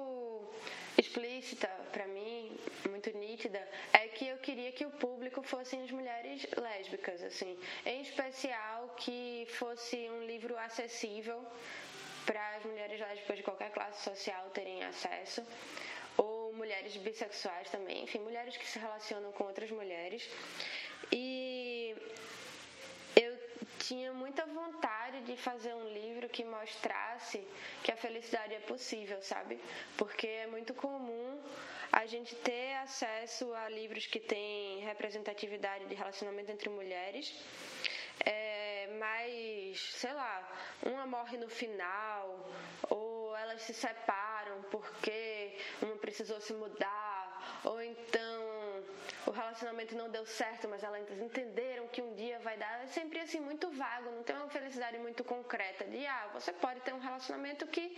explícita 0.98 1.68
para 1.92 2.08
mim, 2.08 2.58
muito 2.90 3.10
nítida, 3.18 3.68
é 3.94 4.08
que 4.08 4.28
eu 4.28 4.38
queria 4.38 4.72
que 4.72 4.86
o 4.86 4.92
público 4.92 5.42
fossem 5.44 5.84
as 5.84 5.92
mulheres 5.92 6.46
lésbicas, 6.56 7.22
assim, 7.24 7.58
em 7.86 8.02
especial 8.02 8.94
que 8.98 9.46
fosse 9.50 9.98
um 10.10 10.26
livro 10.26 10.58
acessível 10.58 11.44
para 12.26 12.56
as 12.56 12.64
mulheres 12.66 13.00
lésbicas 13.00 13.38
de 13.38 13.44
qualquer 13.44 13.72
classe 13.72 14.04
social 14.04 14.50
terem 14.52 14.84
acesso, 14.84 15.46
ou 16.18 16.54
mulheres 16.54 16.96
bissexuais 16.98 17.70
também, 17.70 18.04
enfim, 18.04 18.20
mulheres 18.20 18.56
que 18.58 18.68
se 18.68 18.80
relacionam 18.80 19.32
com 19.34 19.44
outras 19.46 19.70
mulheres. 19.72 20.28
E 21.12 21.96
eu 23.16 23.38
tinha 23.80 24.12
muita 24.14 24.46
vontade 24.46 25.22
de 25.22 25.36
fazer 25.38 25.74
um 25.74 25.88
livro 25.90 26.28
que 26.30 26.44
mostrasse 26.44 27.46
que 27.84 27.92
a 27.92 27.96
felicidade 27.96 28.54
é 28.54 28.60
possível, 28.60 29.22
sabe? 29.22 29.60
Porque 29.98 30.28
é 30.28 30.48
muito 30.48 30.74
comum 30.74 31.40
a 31.92 32.06
gente 32.06 32.36
ter 32.36 32.74
acesso 32.78 33.54
a 33.54 33.70
livros 33.70 34.06
que 34.08 34.20
têm 34.20 34.80
representatividade 34.82 35.86
de 35.86 35.96
relacionamento 35.96 36.52
entre 36.52 36.70
mulheres. 36.70 37.34
É, 38.26 38.55
uma 40.84 41.06
morre 41.06 41.38
no 41.38 41.50
final, 41.50 42.50
ou 42.90 43.36
elas 43.36 43.62
se 43.62 43.74
separam 43.74 44.62
porque 44.72 45.58
uma 45.82 45.96
precisou 45.98 46.40
se 46.40 46.54
mudar, 46.54 47.62
ou 47.64 47.82
então 47.82 48.46
o 49.28 49.32
relacionamento 49.32 49.96
não 49.96 50.10
deu 50.10 50.26
certo, 50.26 50.68
mas 50.68 50.84
elas 50.84 51.10
entenderam 51.20 51.88
que 51.88 52.02
um 52.02 52.14
dia 52.16 52.40
vai 52.40 52.58
dar. 52.58 52.84
É 52.84 52.88
sempre 52.88 53.20
assim 53.20 53.40
muito 53.40 53.70
vago, 53.72 54.12
não 54.12 54.24
tem 54.24 54.36
uma 54.36 54.50
felicidade 54.50 54.98
muito 55.00 55.24
concreta 55.24 55.86
de 55.86 56.06
ah, 56.06 56.30
você 56.34 56.54
pode 56.54 56.80
ter 56.82 56.94
um 56.94 57.00
relacionamento 57.00 57.66
que 57.68 57.98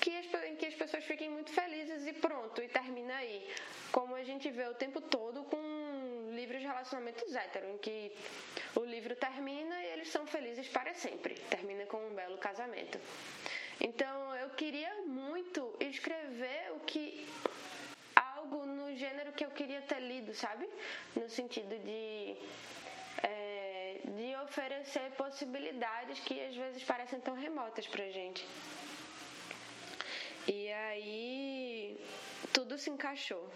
que 0.00 0.14
as, 0.18 0.26
em 0.44 0.56
que 0.56 0.66
as 0.66 0.74
pessoas 0.74 1.04
fiquem 1.04 1.30
muito 1.30 1.50
felizes 1.50 2.06
e 2.06 2.12
pronto, 2.12 2.62
e 2.62 2.68
termina 2.68 3.16
aí. 3.16 3.48
Como 3.90 4.14
a 4.14 4.22
gente 4.22 4.50
vê 4.50 4.66
o 4.66 4.74
tempo 4.74 5.00
todo 5.00 5.44
com 5.44 5.56
livros 6.34 6.60
de 6.60 6.66
relacionamentos 6.66 7.34
hétero, 7.34 7.68
em 7.70 7.78
que 7.78 8.12
o 8.76 8.84
livro 8.84 9.14
termina 9.16 9.82
e 9.82 9.86
eles 9.92 10.08
são 10.10 10.26
felizes 10.26 10.68
para 10.68 10.92
sempre. 10.94 11.34
Termina 11.48 11.86
com 11.86 11.98
um 11.98 12.14
belo 12.14 12.38
casamento. 12.38 12.98
Então 13.80 14.34
eu 14.36 14.50
queria 14.50 14.94
muito 15.06 15.74
escrever 15.80 16.72
o 16.76 16.80
que 16.80 17.28
algo 18.14 18.64
no 18.66 18.94
gênero 18.96 19.32
que 19.32 19.44
eu 19.44 19.50
queria 19.50 19.82
ter 19.82 20.00
lido, 20.00 20.34
sabe? 20.34 20.68
No 21.16 21.28
sentido 21.28 21.76
de 21.78 22.36
é, 23.22 24.00
de 24.04 24.36
oferecer 24.44 25.10
possibilidades 25.12 26.20
que 26.20 26.40
às 26.40 26.54
vezes 26.54 26.82
parecem 26.84 27.20
tão 27.20 27.34
remotas 27.34 27.86
pra 27.86 28.04
gente. 28.10 28.46
E 30.46 30.70
aí 30.72 31.98
tudo 32.52 32.76
se 32.78 32.90
encaixou. 32.90 33.48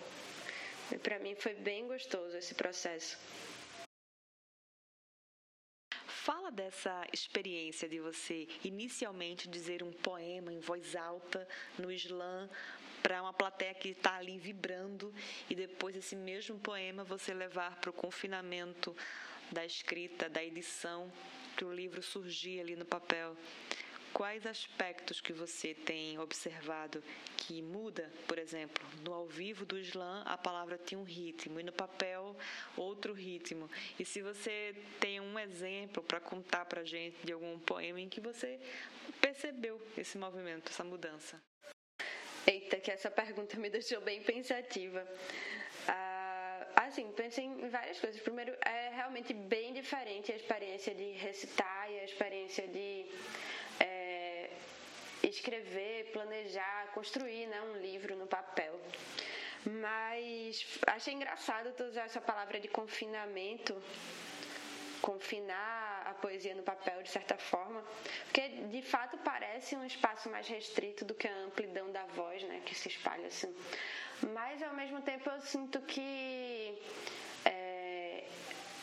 Para 0.96 1.18
mim 1.18 1.34
foi 1.34 1.54
bem 1.54 1.86
gostoso 1.86 2.36
esse 2.36 2.54
processo. 2.54 3.18
Fala 6.06 6.50
dessa 6.50 7.06
experiência 7.12 7.88
de 7.88 8.00
você 8.00 8.48
inicialmente 8.64 9.48
dizer 9.48 9.82
um 9.82 9.92
poema 9.92 10.52
em 10.52 10.60
voz 10.60 10.94
alta 10.96 11.46
no 11.78 11.90
slam 11.92 12.48
para 13.02 13.22
uma 13.22 13.32
plateia 13.32 13.74
que 13.74 13.88
está 13.88 14.16
ali 14.16 14.38
vibrando 14.38 15.14
e 15.48 15.54
depois 15.54 15.96
esse 15.96 16.16
mesmo 16.16 16.58
poema 16.58 17.04
você 17.04 17.32
levar 17.32 17.76
para 17.80 17.90
o 17.90 17.92
confinamento 17.94 18.94
da 19.50 19.64
escrita, 19.64 20.28
da 20.28 20.44
edição, 20.44 21.10
que 21.56 21.64
o 21.64 21.72
livro 21.72 22.02
surgir 22.02 22.60
ali 22.60 22.76
no 22.76 22.84
papel. 22.84 23.36
Quais 24.18 24.44
aspectos 24.46 25.20
que 25.20 25.32
você 25.32 25.74
tem 25.74 26.18
observado 26.18 27.00
que 27.36 27.62
muda, 27.62 28.12
por 28.26 28.36
exemplo, 28.36 28.84
no 29.04 29.14
ao 29.14 29.28
vivo 29.28 29.64
do 29.64 29.78
slam 29.78 30.24
a 30.26 30.36
palavra 30.36 30.76
tinha 30.76 30.98
um 30.98 31.04
ritmo 31.04 31.60
e 31.60 31.62
no 31.62 31.70
papel 31.70 32.36
outro 32.76 33.12
ritmo. 33.12 33.70
E 33.96 34.04
se 34.04 34.20
você 34.20 34.74
tem 34.98 35.20
um 35.20 35.38
exemplo 35.38 36.02
para 36.02 36.18
contar 36.18 36.64
para 36.64 36.82
gente 36.82 37.16
de 37.24 37.32
algum 37.32 37.60
poema 37.60 38.00
em 38.00 38.08
que 38.08 38.20
você 38.20 38.58
percebeu 39.20 39.80
esse 39.96 40.18
movimento, 40.18 40.72
essa 40.72 40.82
mudança? 40.82 41.40
Eita, 42.44 42.80
que 42.80 42.90
essa 42.90 43.12
pergunta 43.12 43.56
me 43.56 43.70
deixou 43.70 44.00
bem 44.00 44.20
pensativa. 44.24 45.06
Ah, 45.86 46.66
assim, 46.74 47.08
pensei 47.12 47.44
em 47.44 47.68
várias 47.68 48.00
coisas. 48.00 48.20
Primeiro, 48.20 48.52
é 48.66 48.88
realmente 48.88 49.32
bem 49.32 49.72
diferente 49.72 50.32
a 50.32 50.34
experiência 50.34 50.92
de 50.92 51.12
recitar 51.12 51.88
e 51.88 52.00
a 52.00 52.04
experiência 52.04 52.66
de 52.66 53.06
escrever, 55.28 56.10
planejar, 56.12 56.88
construir 56.92 57.46
né, 57.46 57.60
um 57.62 57.76
livro 57.76 58.16
no 58.16 58.26
papel. 58.26 58.78
Mas 59.64 60.64
achei 60.86 61.14
engraçado 61.14 61.72
tu 61.72 61.84
usar 61.84 62.04
essa 62.04 62.20
palavra 62.20 62.60
de 62.60 62.68
confinamento 62.68 63.76
confinar 65.00 66.02
a 66.06 66.14
poesia 66.14 66.54
no 66.54 66.62
papel 66.62 67.02
de 67.02 67.08
certa 67.08 67.36
forma, 67.36 67.82
porque 68.24 68.48
de 68.48 68.82
fato 68.82 69.16
parece 69.18 69.76
um 69.76 69.84
espaço 69.84 70.28
mais 70.28 70.46
restrito 70.48 71.04
do 71.04 71.14
que 71.14 71.26
a 71.28 71.36
amplidão 71.44 71.90
da 71.90 72.04
voz, 72.06 72.42
né, 72.42 72.60
que 72.64 72.74
se 72.74 72.88
espalha 72.88 73.26
assim. 73.28 73.54
Mas 74.34 74.62
ao 74.62 74.74
mesmo 74.74 75.00
tempo 75.00 75.30
eu 75.30 75.40
sinto 75.40 75.80
que 75.82 76.82
é, 77.44 78.24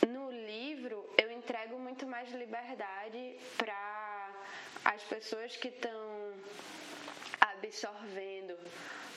no 0.07 0.31
livro 0.31 1.07
eu 1.17 1.31
entrego 1.31 1.77
muito 1.77 2.07
mais 2.07 2.31
liberdade 2.31 3.37
para 3.57 4.14
as 4.85 5.01
pessoas 5.03 5.55
que 5.57 5.69
estão 5.69 6.33
absorvendo 7.41 8.55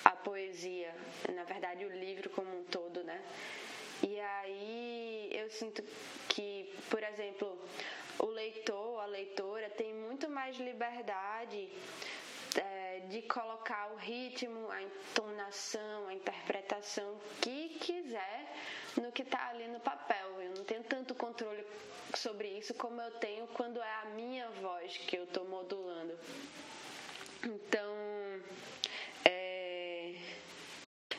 a 0.02 0.10
poesia, 0.12 0.94
na 1.34 1.44
verdade 1.44 1.84
o 1.84 1.90
livro 1.90 2.30
como 2.30 2.50
um 2.58 2.64
todo, 2.64 3.04
né? 3.04 3.20
E 4.02 4.18
aí 4.18 5.28
eu 5.30 5.50
sinto 5.50 5.82
que, 6.28 6.74
por 6.88 7.02
exemplo, 7.02 7.58
o 8.18 8.26
leitor, 8.26 9.00
a 9.00 9.06
leitora 9.06 9.68
tem 9.68 9.92
muito 9.92 10.30
mais 10.30 10.56
liberdade 10.56 11.68
de 13.08 13.22
colocar 13.22 13.90
o 13.92 13.96
ritmo, 13.96 14.70
a 14.70 14.82
entonação, 14.82 16.08
a 16.08 16.14
interpretação 16.14 17.18
que 17.40 17.70
quiser 17.80 18.54
no 18.96 19.10
que 19.12 19.22
está 19.22 19.48
ali 19.48 19.66
no 19.68 19.80
papel. 19.80 20.42
Eu 20.42 20.54
não 20.56 20.64
tenho 20.64 20.84
tanto 20.84 21.14
controle 21.14 21.64
sobre 22.14 22.48
isso 22.48 22.74
como 22.74 23.00
eu 23.00 23.10
tenho 23.18 23.46
quando 23.48 23.80
é 23.80 23.94
a 24.02 24.04
minha 24.14 24.48
voz 24.62 24.96
que 24.98 25.16
eu 25.16 25.24
estou 25.24 25.44
modulando. 25.46 26.18
Então, 27.44 27.96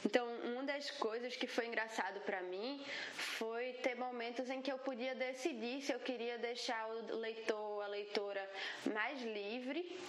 Então, 0.05 0.27
uma 0.43 0.63
das 0.63 0.89
coisas 0.91 1.35
que 1.35 1.45
foi 1.45 1.67
engraçado 1.67 2.19
para 2.21 2.41
mim 2.41 2.83
foi 3.13 3.73
ter 3.73 3.95
momentos 3.95 4.49
em 4.49 4.61
que 4.61 4.71
eu 4.71 4.77
podia 4.79 5.13
decidir 5.13 5.81
se 5.81 5.91
eu 5.91 5.99
queria 5.99 6.37
deixar 6.37 6.87
o 6.89 7.15
leitor, 7.17 7.83
a 7.83 7.87
leitora 7.87 8.49
mais 8.93 9.21
livre 9.21 9.99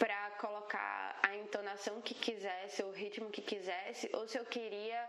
para 0.00 0.30
colocar 0.38 1.18
a 1.22 1.36
entonação 1.36 2.00
que 2.00 2.14
quisesse, 2.14 2.82
o 2.82 2.90
ritmo 2.90 3.28
que 3.28 3.42
quisesse, 3.42 4.08
ou 4.14 4.26
se 4.26 4.38
eu 4.38 4.46
queria 4.46 5.00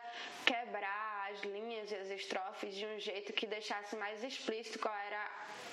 quebrar 0.46 1.30
as 1.32 1.40
linhas 1.44 1.90
e 1.92 1.96
as 1.96 2.10
estrofes 2.10 2.76
de 2.76 2.86
um 2.86 3.00
jeito 3.00 3.32
que 3.32 3.48
deixasse 3.48 3.96
mais 3.96 4.22
explícito 4.22 4.80
qual 4.80 4.94
era 5.10 5.24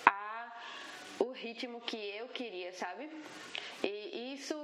a, 0.06 0.62
o 1.18 1.32
ritmo 1.32 1.80
que 1.80 1.96
eu 2.16 2.28
queria, 2.28 2.72
sabe? 2.72 3.10
E 3.82 4.34
isso 4.34 4.56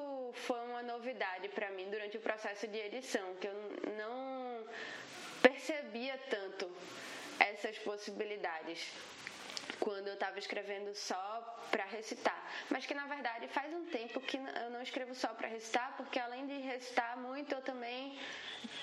foi 0.47 0.61
uma 0.71 0.83
novidade 0.85 1.49
para 1.49 1.71
mim 1.71 1.91
durante 1.91 2.17
o 2.17 2.21
processo 2.21 2.69
de 2.69 2.79
edição, 2.79 3.35
que 3.41 3.49
eu 3.49 3.55
não 3.99 4.65
percebia 5.43 6.17
tanto 6.31 6.71
essas 7.41 7.77
possibilidades 7.79 8.81
quando 9.81 10.09
eu 10.09 10.15
estava 10.15 10.39
escrevendo 10.39 10.95
só 10.95 11.59
para 11.71 11.85
recitar, 11.85 12.41
mas 12.71 12.87
que 12.87 12.95
na 12.95 13.07
verdade 13.07 13.49
faz 13.49 13.73
um 13.73 13.85
tempo 13.87 14.21
que 14.21 14.37
eu 14.37 14.71
não 14.71 14.83
escrevo 14.83 15.15
só 15.15 15.29
para 15.29 15.49
recitar, 15.49 15.97
porque 15.97 16.19
além 16.19 16.47
de 16.47 16.57
recitar 16.59 17.17
muito, 17.19 17.55
eu 17.55 17.63
também 17.63 18.19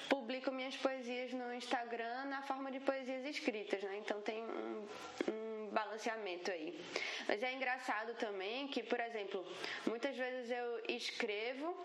publico 0.10 0.52
minhas 0.52 0.76
poesias 0.76 1.32
no 1.34 1.54
Instagram 1.54 2.26
na 2.26 2.42
forma 2.44 2.72
de 2.72 2.80
poesias 2.80 3.26
escritas, 3.26 3.82
né? 3.84 3.98
Então 3.98 4.22
tem 4.22 4.44
um, 4.44 4.88
um 5.30 5.70
balanceamento 5.72 6.52
aí. 6.52 6.80
Mas 7.28 7.42
é 7.42 7.54
engraçado 7.54 8.14
também 8.16 8.68
que, 8.68 8.84
por 8.84 9.00
exemplo, 9.00 9.46
muitas 9.86 10.16
vezes 10.16 10.52
eu 10.52 10.84
escrevo 10.88 11.76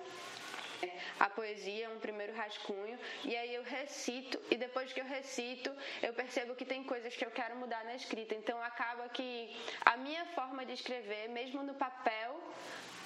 a 1.19 1.29
poesia, 1.31 1.91
um 1.91 1.99
primeiro 1.99 2.35
rascunho, 2.35 2.99
e 3.25 3.37
aí 3.37 3.55
eu 3.55 3.63
recito, 3.63 4.41
e 4.51 4.57
depois 4.57 4.93
que 4.93 5.01
eu 5.01 5.05
recito, 5.05 5.75
eu 6.03 6.13
percebo 6.13 6.55
que 6.55 6.65
tem 6.65 6.85
coisas 6.85 7.15
que 7.17 7.25
eu 7.25 7.31
quero 7.31 7.57
mudar 7.57 7.85
na 7.85 7.95
escrita. 7.95 8.35
Então 8.35 8.63
acaba 8.63 9.09
que 9.09 9.57
a 9.85 9.97
minha 9.97 10.25
forma 10.27 10.65
de 10.65 10.73
escrever, 10.73 11.29
mesmo 11.29 11.63
no 11.63 11.75
papel, 11.75 12.41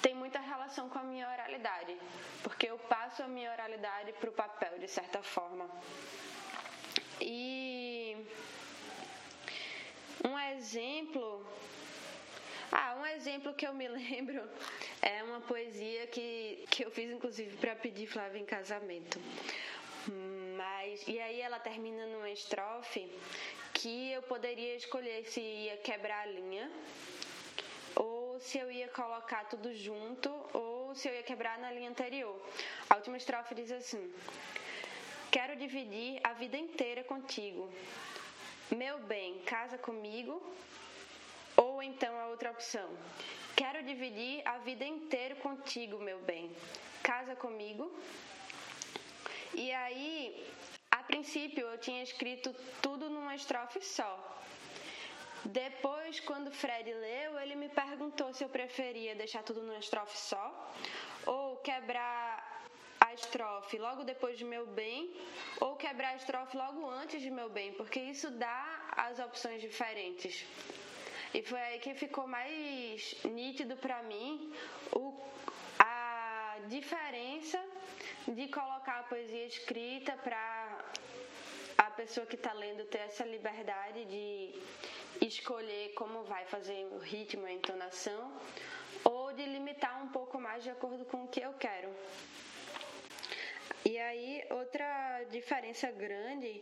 tem 0.01 0.15
muita 0.15 0.39
relação 0.39 0.89
com 0.89 0.99
a 0.99 1.03
minha 1.03 1.29
oralidade, 1.29 1.95
porque 2.43 2.67
eu 2.67 2.77
passo 2.77 3.21
a 3.21 3.27
minha 3.27 3.51
oralidade 3.51 4.11
para 4.13 4.29
o 4.29 4.33
papel, 4.33 4.79
de 4.79 4.87
certa 4.87 5.21
forma. 5.21 5.69
E 7.19 8.17
um 10.27 10.37
exemplo 10.55 11.45
ah, 12.71 12.95
um 12.99 13.05
exemplo 13.05 13.53
que 13.53 13.67
eu 13.67 13.73
me 13.73 13.87
lembro 13.89 14.41
é 15.01 15.23
uma 15.23 15.41
poesia 15.41 16.07
que, 16.07 16.65
que 16.69 16.85
eu 16.85 16.91
fiz 16.91 17.11
inclusive 17.11 17.57
para 17.57 17.75
pedir 17.75 18.07
Flávia 18.07 18.39
em 18.39 18.45
casamento. 18.45 19.19
Mas 20.57 21.07
e 21.07 21.19
aí 21.19 21.41
ela 21.41 21.59
termina 21.59 22.05
numa 22.07 22.29
estrofe 22.29 23.11
que 23.73 24.11
eu 24.11 24.21
poderia 24.23 24.75
escolher 24.75 25.25
se 25.25 25.41
ia 25.41 25.77
quebrar 25.77 26.21
a 26.21 26.25
linha 26.25 26.71
ou 27.95 28.39
se 28.39 28.57
eu 28.57 28.71
ia 28.71 28.87
colocar 28.87 29.45
tudo 29.45 29.73
junto 29.73 30.29
ou 30.53 30.95
se 30.95 31.07
eu 31.09 31.13
ia 31.13 31.23
quebrar 31.23 31.59
na 31.59 31.71
linha 31.71 31.89
anterior. 31.89 32.35
A 32.89 32.95
última 32.95 33.17
estrofe 33.17 33.53
diz 33.53 33.71
assim: 33.71 34.13
Quero 35.29 35.55
dividir 35.55 36.19
a 36.23 36.33
vida 36.33 36.57
inteira 36.57 37.03
contigo. 37.03 37.71
Meu 38.71 38.99
bem, 38.99 39.39
casa 39.39 39.77
comigo 39.77 40.41
ou 41.65 41.81
então 41.89 42.13
a 42.19 42.27
outra 42.33 42.51
opção: 42.55 42.89
Quero 43.55 43.83
dividir 43.91 44.35
a 44.53 44.57
vida 44.69 44.85
inteira 44.95 45.35
contigo, 45.35 45.97
meu 46.09 46.19
bem. 46.31 46.45
Casa 47.03 47.35
comigo. 47.35 47.85
E 49.53 49.67
aí, 49.83 50.09
a 50.89 51.01
princípio, 51.03 51.63
eu 51.67 51.77
tinha 51.77 52.01
escrito 52.09 52.49
tudo 52.81 53.09
numa 53.09 53.35
estrofe 53.35 53.81
só. 53.97 54.11
Depois, 55.43 56.19
quando 56.19 56.51
Fred 56.61 56.87
leu, 57.05 57.31
ele 57.39 57.55
me 57.55 57.69
perguntou 57.83 58.27
se 58.33 58.43
eu 58.43 58.49
preferia 58.49 59.15
deixar 59.15 59.43
tudo 59.43 59.61
numa 59.63 59.79
estrofe 59.85 60.17
só 60.17 60.45
ou 61.25 61.57
quebrar 61.57 62.23
a 63.05 63.13
estrofe 63.13 63.77
logo 63.85 64.03
depois 64.03 64.37
de 64.37 64.45
meu 64.45 64.65
bem 64.67 64.99
ou 65.59 65.75
quebrar 65.75 66.09
a 66.09 66.15
estrofe 66.15 66.55
logo 66.55 66.87
antes 67.01 67.19
de 67.25 67.31
meu 67.31 67.49
bem, 67.49 67.73
porque 67.73 67.99
isso 67.99 68.29
dá 68.45 68.63
as 68.95 69.19
opções 69.19 69.59
diferentes. 69.67 70.45
E 71.33 71.41
foi 71.41 71.59
aí 71.61 71.79
que 71.79 71.93
ficou 71.93 72.27
mais 72.27 73.15
nítido 73.23 73.77
para 73.77 74.03
mim 74.03 74.53
o, 74.91 75.17
a 75.79 76.57
diferença 76.67 77.59
de 78.27 78.47
colocar 78.49 78.99
a 78.99 79.03
poesia 79.03 79.45
escrita 79.45 80.11
para 80.17 80.79
a 81.77 81.89
pessoa 81.91 82.25
que 82.25 82.35
está 82.35 82.51
lendo 82.51 82.83
ter 82.85 82.99
essa 82.99 83.23
liberdade 83.23 84.03
de 84.05 84.53
escolher 85.25 85.93
como 85.93 86.23
vai 86.23 86.43
fazer 86.45 86.85
o 86.91 86.97
ritmo, 86.97 87.45
a 87.45 87.51
entonação, 87.51 88.31
ou 89.05 89.31
de 89.33 89.45
limitar 89.45 90.03
um 90.03 90.09
pouco 90.09 90.39
mais 90.39 90.63
de 90.63 90.69
acordo 90.69 91.05
com 91.05 91.23
o 91.23 91.27
que 91.29 91.39
eu 91.39 91.53
quero. 91.53 91.89
E 93.85 93.97
aí, 93.97 94.45
outra 94.51 95.23
diferença 95.31 95.89
grande 95.91 96.61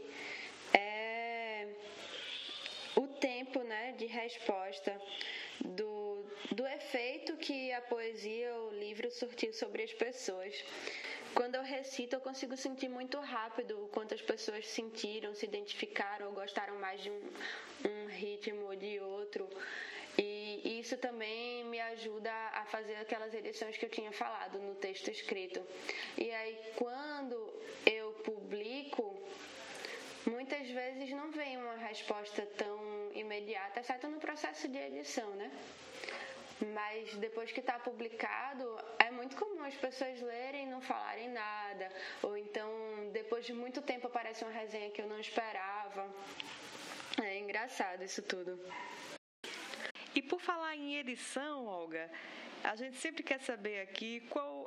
o 3.00 3.08
tempo 3.08 3.64
né, 3.64 3.94
de 3.98 4.06
resposta 4.06 5.00
do, 5.64 6.26
do 6.52 6.68
efeito 6.68 7.38
que 7.38 7.72
a 7.72 7.82
poesia 7.82 8.54
ou 8.56 8.70
o 8.72 8.80
livro 8.80 9.10
surtiu 9.10 9.54
sobre 9.54 9.84
as 9.84 9.94
pessoas. 9.94 10.54
Quando 11.34 11.56
eu 11.56 11.64
recito, 11.64 12.16
eu 12.16 12.20
consigo 12.20 12.58
sentir 12.58 12.90
muito 12.90 13.18
rápido 13.20 13.86
o 13.86 13.88
quanto 13.88 14.14
as 14.14 14.22
pessoas 14.22 14.68
sentiram, 14.68 15.34
se 15.34 15.46
identificaram 15.46 16.28
ou 16.28 16.34
gostaram 16.34 16.78
mais 16.80 17.02
de 17.02 17.10
um, 17.10 17.22
um 17.90 18.08
ritmo 18.08 18.66
ou 18.66 18.76
de 18.76 19.00
outro. 19.00 19.48
E 20.18 20.80
isso 20.82 20.98
também 20.98 21.64
me 21.66 21.80
ajuda 21.80 22.34
a 22.54 22.66
fazer 22.66 22.96
aquelas 22.96 23.34
edições 23.34 23.78
que 23.78 23.86
eu 23.86 23.90
tinha 23.90 24.12
falado 24.12 24.60
no 24.60 24.76
texto 24.76 25.10
escrito. 25.10 25.62
E 26.18 26.30
aí, 26.32 26.58
quando 26.76 27.38
eu 27.86 28.12
publico, 28.26 29.18
muitas 30.26 30.68
vezes 30.70 31.10
não 31.12 31.32
vem 31.32 31.58
uma 31.58 31.76
resposta 31.76 32.46
tão 32.58 33.12
imediata, 33.14 33.80
exceto 33.80 34.08
no 34.08 34.20
processo 34.20 34.68
de 34.68 34.78
edição, 34.78 35.30
né? 35.36 35.52
Mas 36.74 37.16
depois 37.16 37.52
que 37.52 37.62
está 37.62 37.80
publicado, 37.80 38.78
é 39.00 39.10
muito 39.10 39.36
comum 39.38 39.64
as 39.64 39.76
pessoas 39.76 40.22
lerem 40.22 40.66
e 40.66 40.70
não 40.70 40.82
falarem 40.82 41.30
nada. 41.30 41.90
Ou 42.22 42.36
então, 42.36 42.70
depois 43.14 43.46
de 43.46 43.54
muito 43.54 43.82
tempo, 43.82 44.08
aparece 44.08 44.44
uma 44.44 44.52
resenha 44.52 44.90
que 44.92 45.02
eu 45.02 45.08
não 45.08 45.20
esperava. 45.20 46.14
É 47.24 47.40
engraçado 47.40 48.04
isso 48.04 48.22
tudo. 48.22 48.60
E 50.14 50.22
por 50.22 50.42
falar 50.42 50.76
em 50.76 50.98
edição, 50.98 51.66
Olga, 51.66 52.12
a 52.64 52.76
gente 52.76 52.98
sempre 52.98 53.24
quer 53.24 53.40
saber 53.40 53.82
aqui 53.82 54.20
qual 54.30 54.59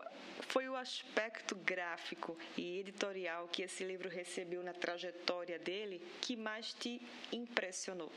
foi 0.53 0.69
o 0.69 0.77
aspecto 0.77 1.55
gráfico 1.57 2.37
e 2.59 2.79
editorial 2.81 3.49
que 3.51 3.63
esse 3.63 3.83
livro 3.83 4.11
recebeu 4.11 4.63
na 4.63 4.75
trajetória 4.75 5.59
dele 5.59 5.99
que 6.21 6.37
mais 6.37 6.75
te 6.75 7.01
impressionou. 7.33 8.13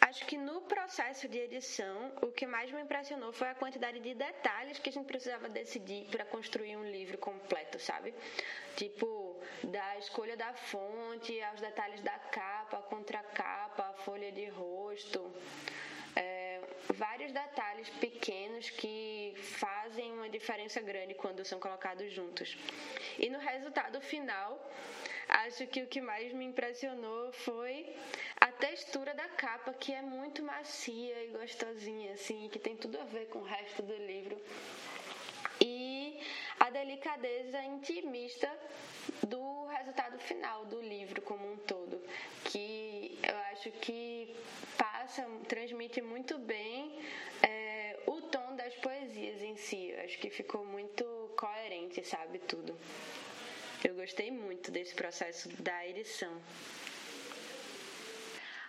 Acho 0.00 0.26
que 0.26 0.36
no 0.36 0.62
processo 0.62 1.28
de 1.28 1.38
edição, 1.38 2.12
o 2.20 2.32
que 2.32 2.48
mais 2.48 2.72
me 2.72 2.82
impressionou 2.82 3.32
foi 3.32 3.48
a 3.48 3.54
quantidade 3.54 4.00
de 4.00 4.12
detalhes 4.12 4.80
que 4.80 4.88
a 4.90 4.92
gente 4.92 5.06
precisava 5.06 5.48
decidir 5.48 6.06
para 6.10 6.24
construir 6.24 6.76
um 6.76 6.90
livro 6.90 7.16
completo, 7.16 7.78
sabe? 7.78 8.12
Tipo, 8.74 9.40
da 9.62 9.98
escolha 9.98 10.36
da 10.36 10.52
fonte, 10.52 11.40
aos 11.42 11.60
detalhes 11.60 12.00
da 12.02 12.18
capa, 12.40 12.78
contracapa, 12.82 13.94
folha 14.04 14.32
de 14.32 14.48
rosto. 14.48 15.32
Vários 16.94 17.32
detalhes 17.32 17.88
pequenos 17.90 18.70
que 18.70 19.34
fazem 19.36 20.12
uma 20.12 20.28
diferença 20.28 20.80
grande 20.80 21.14
quando 21.14 21.44
são 21.44 21.58
colocados 21.58 22.12
juntos. 22.12 22.56
E 23.18 23.28
no 23.28 23.38
resultado 23.38 24.00
final, 24.00 24.58
acho 25.28 25.66
que 25.66 25.82
o 25.82 25.86
que 25.86 26.00
mais 26.00 26.32
me 26.32 26.44
impressionou 26.44 27.32
foi 27.32 27.94
a 28.40 28.52
textura 28.52 29.14
da 29.14 29.28
capa, 29.28 29.72
que 29.72 29.92
é 29.92 30.02
muito 30.02 30.42
macia 30.42 31.24
e 31.24 31.28
gostosinha, 31.28 32.12
assim, 32.12 32.48
que 32.48 32.58
tem 32.58 32.76
tudo 32.76 33.00
a 33.00 33.04
ver 33.04 33.26
com 33.26 33.40
o 33.40 33.44
resto 33.44 33.82
do 33.82 33.96
livro. 33.96 34.40
E 35.60 36.20
a 36.60 36.70
delicadeza 36.70 37.62
intimista 37.62 38.50
do 39.26 39.66
resultado 39.66 40.18
final 40.18 40.64
do 40.66 40.80
livro 40.80 41.20
como 41.22 41.52
um 41.52 41.56
todo, 41.58 42.02
que 42.44 42.95
acho 43.56 43.70
que 43.80 44.36
passa, 44.76 45.26
transmite 45.48 46.02
muito 46.02 46.38
bem 46.38 47.00
é, 47.42 47.98
o 48.06 48.20
tom 48.20 48.54
das 48.54 48.74
poesias 48.76 49.42
em 49.42 49.56
si. 49.56 49.92
Eu 49.92 50.04
acho 50.04 50.18
que 50.18 50.28
ficou 50.28 50.64
muito 50.64 51.04
coerente, 51.38 52.04
sabe, 52.04 52.38
tudo. 52.40 52.76
Eu 53.82 53.94
gostei 53.94 54.30
muito 54.30 54.70
desse 54.70 54.94
processo 54.94 55.48
da 55.62 55.86
edição. 55.88 56.38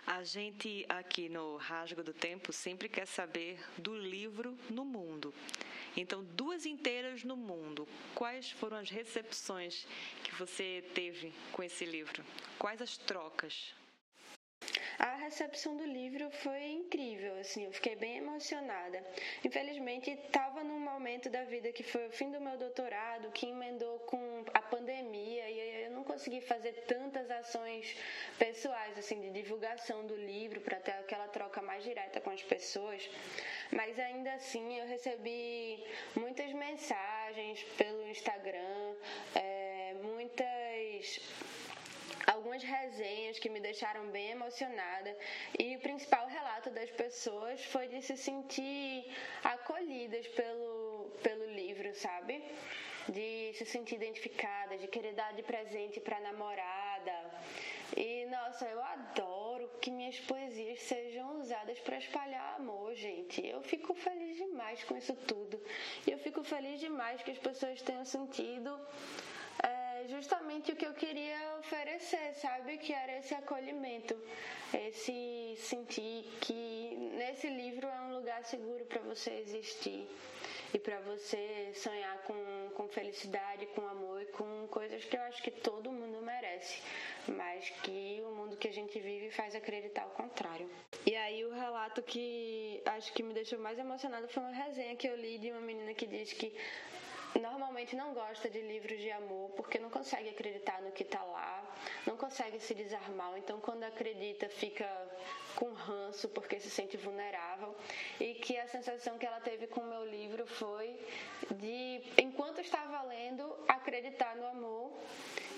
A 0.06 0.24
gente 0.24 0.86
aqui 0.88 1.28
no 1.28 1.58
Rasgo 1.58 2.02
do 2.02 2.14
Tempo 2.14 2.50
sempre 2.50 2.88
quer 2.88 3.06
saber 3.06 3.60
do 3.76 3.94
livro 3.94 4.56
no 4.70 4.86
mundo. 4.86 5.34
Então, 5.94 6.24
duas 6.24 6.64
inteiras 6.64 7.24
no 7.24 7.36
mundo. 7.36 7.86
Quais 8.14 8.50
foram 8.52 8.78
as 8.78 8.88
recepções 8.88 9.86
que 10.24 10.34
você 10.36 10.82
teve 10.94 11.30
com 11.52 11.62
esse 11.62 11.84
livro? 11.84 12.24
Quais 12.58 12.80
as 12.80 12.96
trocas? 12.96 13.74
A 14.98 15.14
recepção 15.14 15.76
do 15.76 15.84
livro 15.84 16.28
foi 16.28 16.72
incrível, 16.72 17.38
assim, 17.38 17.64
eu 17.64 17.72
fiquei 17.72 17.94
bem 17.94 18.16
emocionada. 18.16 19.00
Infelizmente, 19.44 20.10
estava 20.10 20.64
num 20.64 20.80
momento 20.80 21.30
da 21.30 21.44
vida 21.44 21.70
que 21.70 21.84
foi 21.84 22.08
o 22.08 22.10
fim 22.10 22.32
do 22.32 22.40
meu 22.40 22.58
doutorado, 22.58 23.30
que 23.30 23.46
emendou 23.46 24.00
com 24.00 24.44
a 24.52 24.60
pandemia, 24.60 25.48
e 25.48 25.84
eu 25.84 25.92
não 25.92 26.02
consegui 26.02 26.40
fazer 26.40 26.72
tantas 26.88 27.30
ações 27.30 27.94
pessoais, 28.40 28.98
assim, 28.98 29.20
de 29.20 29.30
divulgação 29.30 30.04
do 30.04 30.16
livro, 30.16 30.60
para 30.62 30.80
ter 30.80 30.90
aquela 30.90 31.28
troca 31.28 31.62
mais 31.62 31.84
direta 31.84 32.20
com 32.20 32.30
as 32.30 32.42
pessoas. 32.42 33.08
Mas 33.70 33.96
ainda 34.00 34.32
assim, 34.34 34.80
eu 34.80 34.86
recebi 34.88 35.80
muitas 36.16 36.52
mensagens 36.52 37.62
pelo 37.76 38.04
Instagram, 38.08 38.96
é, 39.36 39.94
muitas 40.02 41.20
algumas 42.38 42.62
resenhas 42.62 43.38
que 43.40 43.50
me 43.54 43.60
deixaram 43.68 44.04
bem 44.16 44.30
emocionada 44.30 45.10
e 45.58 45.76
o 45.76 45.80
principal 45.80 46.24
relato 46.28 46.70
das 46.70 46.90
pessoas 46.90 47.64
foi 47.64 47.88
de 47.88 48.00
se 48.00 48.16
sentir 48.16 49.12
acolhidas 49.42 50.26
pelo, 50.28 51.10
pelo 51.20 51.46
livro, 51.60 51.92
sabe? 51.96 52.34
De 53.08 53.52
se 53.54 53.64
sentir 53.64 53.96
identificada, 53.96 54.78
de 54.78 54.86
querer 54.86 55.14
dar 55.14 55.32
de 55.34 55.42
presente 55.42 55.98
para 55.98 56.20
namorada. 56.20 57.16
E 57.96 58.26
nossa, 58.26 58.66
eu 58.66 58.80
adoro 58.80 59.68
que 59.80 59.90
minhas 59.90 60.20
poesias 60.20 60.80
sejam 60.82 61.40
usadas 61.40 61.80
para 61.80 61.98
espalhar 61.98 62.54
amor, 62.56 62.94
gente. 62.94 63.44
Eu 63.44 63.62
fico 63.62 63.94
feliz 63.94 64.36
demais 64.36 64.84
com 64.84 64.96
isso 64.96 65.14
tudo. 65.30 65.60
E 66.06 66.12
eu 66.12 66.18
fico 66.18 66.44
feliz 66.44 66.78
demais 66.78 67.20
que 67.22 67.32
as 67.32 67.38
pessoas 67.38 67.82
tenham 67.82 68.04
sentido 68.04 68.78
justamente 70.08 70.72
o 70.72 70.76
que 70.76 70.86
eu 70.86 70.94
queria 70.94 71.36
oferecer, 71.60 72.32
sabe? 72.34 72.78
Que 72.78 72.92
era 72.92 73.18
esse 73.18 73.34
acolhimento, 73.34 74.16
esse 74.72 75.54
sentir 75.58 76.24
que 76.40 76.96
nesse 77.14 77.48
livro 77.48 77.86
é 77.86 78.00
um 78.00 78.14
lugar 78.14 78.42
seguro 78.44 78.84
para 78.86 79.02
você 79.02 79.30
existir 79.34 80.08
e 80.72 80.78
para 80.78 80.98
você 81.00 81.72
sonhar 81.74 82.22
com, 82.22 82.70
com 82.74 82.88
felicidade, 82.88 83.66
com 83.74 83.86
amor 83.86 84.22
e 84.22 84.26
com 84.26 84.66
coisas 84.68 85.04
que 85.04 85.16
eu 85.16 85.22
acho 85.22 85.42
que 85.42 85.50
todo 85.50 85.92
mundo 85.92 86.22
merece, 86.22 86.82
mas 87.26 87.68
que 87.82 88.22
o 88.26 88.34
mundo 88.34 88.56
que 88.56 88.68
a 88.68 88.72
gente 88.72 88.98
vive 88.98 89.30
faz 89.30 89.54
acreditar 89.54 90.06
o 90.06 90.10
contrário. 90.10 90.68
E 91.06 91.14
aí 91.16 91.44
o 91.44 91.52
relato 91.52 92.02
que 92.02 92.82
acho 92.86 93.12
que 93.12 93.22
me 93.22 93.34
deixou 93.34 93.58
mais 93.58 93.78
emocionada 93.78 94.26
foi 94.28 94.42
uma 94.42 94.52
resenha 94.52 94.96
que 94.96 95.06
eu 95.06 95.16
li 95.16 95.38
de 95.38 95.50
uma 95.50 95.60
menina 95.60 95.92
que 95.94 96.06
diz 96.06 96.32
que 96.32 96.54
normalmente 97.40 97.94
não 97.96 98.12
gosta 98.12 98.48
de 98.48 98.60
livros 98.60 98.98
de 98.98 99.10
amor 99.10 99.50
porque 99.50 99.78
não 99.78 99.90
consegue 99.90 100.28
acreditar 100.30 100.80
no 100.82 100.92
que 100.92 101.02
está 101.02 101.22
lá, 101.22 101.62
não 102.06 102.16
consegue 102.16 102.58
se 102.60 102.74
desarmar, 102.74 103.36
então 103.38 103.60
quando 103.60 103.84
acredita 103.84 104.48
fica 104.48 104.88
com 105.54 105.72
ranço 105.72 106.28
porque 106.28 106.60
se 106.60 106.70
sente 106.70 106.96
vulnerável 106.96 107.74
e 108.20 108.34
que 108.34 108.56
a 108.58 108.66
sensação 108.68 109.18
que 109.18 109.26
ela 109.26 109.40
teve 109.40 109.66
com 109.66 109.80
o 109.80 109.88
meu 109.88 110.04
livro 110.04 110.46
foi 110.46 110.96
de 111.56 112.02
enquanto 112.16 112.60
estava 112.60 113.02
lendo 113.02 113.56
acreditar 113.66 114.36
no 114.36 114.46
amor 114.46 114.92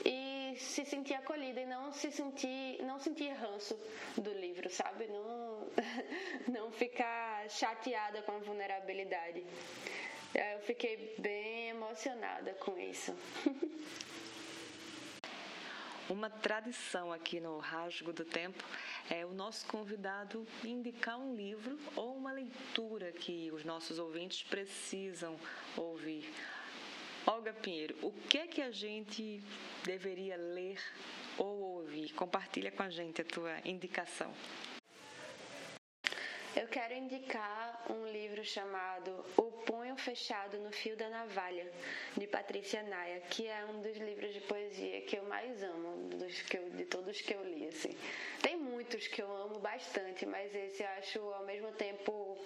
e 0.05 0.55
se 0.57 0.85
sentir 0.85 1.15
acolhida 1.15 1.61
e 1.61 1.67
não 1.67 1.93
se 1.93 2.11
sentir 2.11 2.83
não 2.83 2.99
sentir 2.99 3.29
ranço 3.33 3.79
do 4.17 4.33
livro, 4.33 4.71
sabe? 4.71 5.07
Não 5.07 5.69
não 6.49 6.71
ficar 6.71 7.49
chateada 7.49 8.23
com 8.23 8.33
a 8.33 8.39
vulnerabilidade. 8.39 9.45
Eu 10.35 10.61
fiquei 10.61 11.15
bem 11.19 11.71
emocionada 11.71 12.53
com 12.55 12.79
isso. 12.79 13.13
Uma 16.09 16.31
tradição 16.31 17.13
aqui 17.13 17.41
no 17.41 17.59
Rasgo 17.59 18.13
do 18.13 18.25
Tempo 18.25 18.65
é 19.09 19.25
o 19.27 19.33
nosso 19.33 19.67
convidado 19.67 20.47
indicar 20.65 21.19
um 21.19 21.35
livro 21.35 21.79
ou 21.97 22.17
uma 22.17 22.33
leitura 22.33 23.13
que 23.13 23.51
os 23.53 23.65
nossos 23.65 23.99
ouvintes 23.99 24.43
precisam 24.43 25.37
ouvir. 25.77 26.33
Olga 27.27 27.53
Pinheiro, 27.53 27.97
o 28.03 28.13
que 28.13 28.39
é 28.39 28.47
que 28.47 28.63
a 28.63 28.71
gente 28.71 29.43
deveria 29.85 30.37
ler 30.37 30.81
ou 31.39 31.61
ouvir? 31.77 32.13
Compartilha 32.15 32.71
com 32.71 32.83
a 32.83 32.91
gente 32.91 33.21
a 33.21 33.25
tua 33.25 33.57
indicação. 33.65 34.33
Eu 36.57 36.67
quero 36.67 36.95
indicar 36.95 37.85
um 37.89 38.07
livro 38.07 38.45
chamado 38.45 39.25
O 39.37 39.53
Punho 39.65 39.95
Fechado 39.97 40.59
no 40.59 40.73
Fio 40.73 40.97
da 40.97 41.09
Navalha, 41.09 41.71
de 42.17 42.27
Patrícia 42.27 42.83
Naia, 42.83 43.21
que 43.21 43.47
é 43.47 43.65
um 43.67 43.81
dos 43.81 43.97
livros 43.97 44.35
de 44.35 44.41
poesia 44.41 45.01
que 45.03 45.17
eu 45.17 45.23
mais 45.25 45.63
amo, 45.63 46.09
dos 46.09 46.43
que 46.43 46.57
eu, 46.57 46.69
de 46.71 46.85
todos 46.87 47.21
que 47.21 47.35
eu 47.35 47.45
li. 47.45 47.69
Assim. 47.69 47.97
Tem 48.43 48.57
muitos 48.57 49.07
que 49.07 49.23
eu 49.23 49.31
amo 49.33 49.61
bastante, 49.61 50.27
mas 50.27 50.53
esse 50.53 50.83
eu 50.83 50.89
acho 50.99 51.21
ao 51.21 51.45
mesmo 51.45 51.71
tempo 51.73 52.37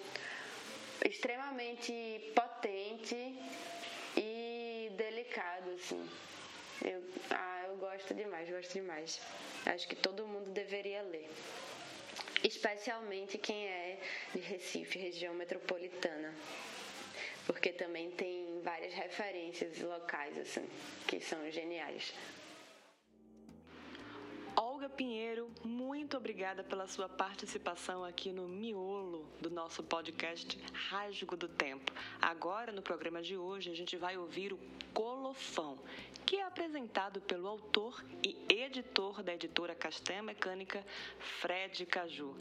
extremamente 1.03 2.31
potente 2.35 3.15
e 4.15 4.91
delicado, 4.95 5.71
assim. 5.71 6.07
Eu, 6.83 7.01
ah, 7.31 7.63
eu 7.69 7.77
gosto 7.77 8.13
demais, 8.13 8.47
gosto 8.51 8.73
demais. 8.73 9.19
Acho 9.65 9.87
que 9.87 9.95
todo 9.95 10.27
mundo 10.27 10.51
deveria 10.51 11.01
ler 11.01 11.27
especialmente 12.47 13.37
quem 13.37 13.67
é 13.67 13.99
de 14.33 14.41
Recife, 14.41 14.99
região 14.99 15.33
metropolitana. 15.33 16.33
Porque 17.45 17.69
também 17.69 18.09
tem 18.11 18.61
várias 18.63 18.93
referências 18.93 19.79
locais 19.79 20.37
assim, 20.37 20.67
que 21.07 21.19
são 21.19 21.49
geniais. 21.51 22.13
Olga 24.75 24.89
Pinheiro, 24.89 25.49
muito 25.63 26.17
obrigada 26.17 26.61
pela 26.61 26.85
sua 26.85 27.07
participação 27.07 28.03
aqui 28.03 28.33
no 28.33 28.45
miolo 28.45 29.25
do 29.39 29.49
nosso 29.49 29.81
podcast 29.81 30.59
Rasgo 30.89 31.37
do 31.37 31.47
Tempo. 31.47 31.93
Agora, 32.21 32.73
no 32.73 32.81
programa 32.81 33.21
de 33.21 33.37
hoje, 33.37 33.71
a 33.71 33.73
gente 33.73 33.95
vai 33.95 34.17
ouvir 34.17 34.51
o 34.51 34.59
Colofão, 34.93 35.79
que 36.25 36.35
é 36.35 36.43
apresentado 36.43 37.21
pelo 37.21 37.47
autor 37.47 38.03
e 38.21 38.35
editor 38.49 39.23
da 39.23 39.33
editora 39.33 39.73
Castanha 39.73 40.21
Mecânica, 40.21 40.85
Fred 41.39 41.85
Caju. 41.85 42.35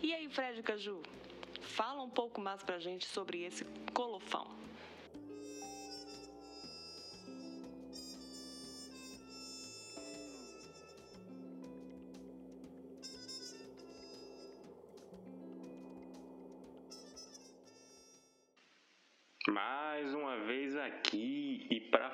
E 0.00 0.14
aí, 0.14 0.28
Fred 0.28 0.62
Caju, 0.62 1.02
fala 1.60 2.02
um 2.02 2.10
pouco 2.10 2.40
mais 2.40 2.62
pra 2.62 2.78
gente 2.78 3.04
sobre 3.04 3.42
esse 3.42 3.64
colofão. 3.92 4.46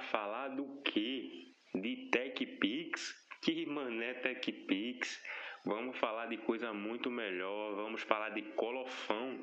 Falar 0.07 0.48
do 0.48 0.82
que? 0.82 1.54
De 1.74 2.11
TechPix? 2.11 3.14
Que 3.42 3.66
mané 3.66 4.14
TechPix? 4.14 5.22
Vamos 5.64 5.98
falar 5.98 6.26
de 6.26 6.36
coisa 6.38 6.72
muito 6.72 7.11
melhor, 7.11 7.74
vamos 7.74 8.02
falar 8.02 8.30
de 8.30 8.42
colofão. 8.54 9.38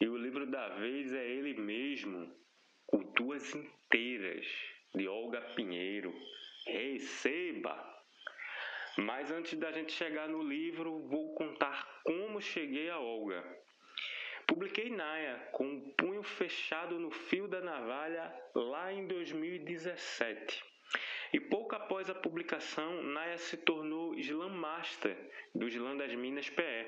E 0.00 0.08
o 0.08 0.16
livro 0.16 0.46
da 0.46 0.68
vez 0.70 1.12
é 1.12 1.24
ele 1.24 1.54
mesmo, 1.54 2.28
Culturas 2.86 3.54
Inteiras, 3.54 4.46
de 4.94 5.06
Olga 5.06 5.40
Pinheiro. 5.54 6.12
Receba! 6.66 7.92
Mas 8.98 9.30
antes 9.30 9.58
da 9.58 9.72
gente 9.72 9.92
chegar 9.92 10.28
no 10.28 10.42
livro, 10.42 11.06
vou 11.08 11.34
contar 11.34 12.02
como 12.04 12.40
cheguei 12.40 12.90
a 12.90 12.98
Olga. 12.98 13.42
Publiquei 14.46 14.90
Naya 14.90 15.48
com 15.52 15.64
o 15.64 15.68
um 15.68 15.90
punho 15.92 16.22
fechado 16.22 16.98
no 16.98 17.10
fio 17.10 17.48
da 17.48 17.60
navalha 17.60 18.32
lá 18.54 18.92
em 18.92 19.06
2017. 19.06 20.62
E 21.32 21.40
pouco 21.40 21.74
após 21.74 22.10
a 22.10 22.14
publicação, 22.14 23.02
Naya 23.02 23.38
se 23.38 23.56
tornou 23.56 24.14
Slam 24.18 24.50
Master 24.50 25.16
do 25.54 25.66
Slam 25.68 25.96
das 25.96 26.14
Minas 26.14 26.50
PE 26.50 26.86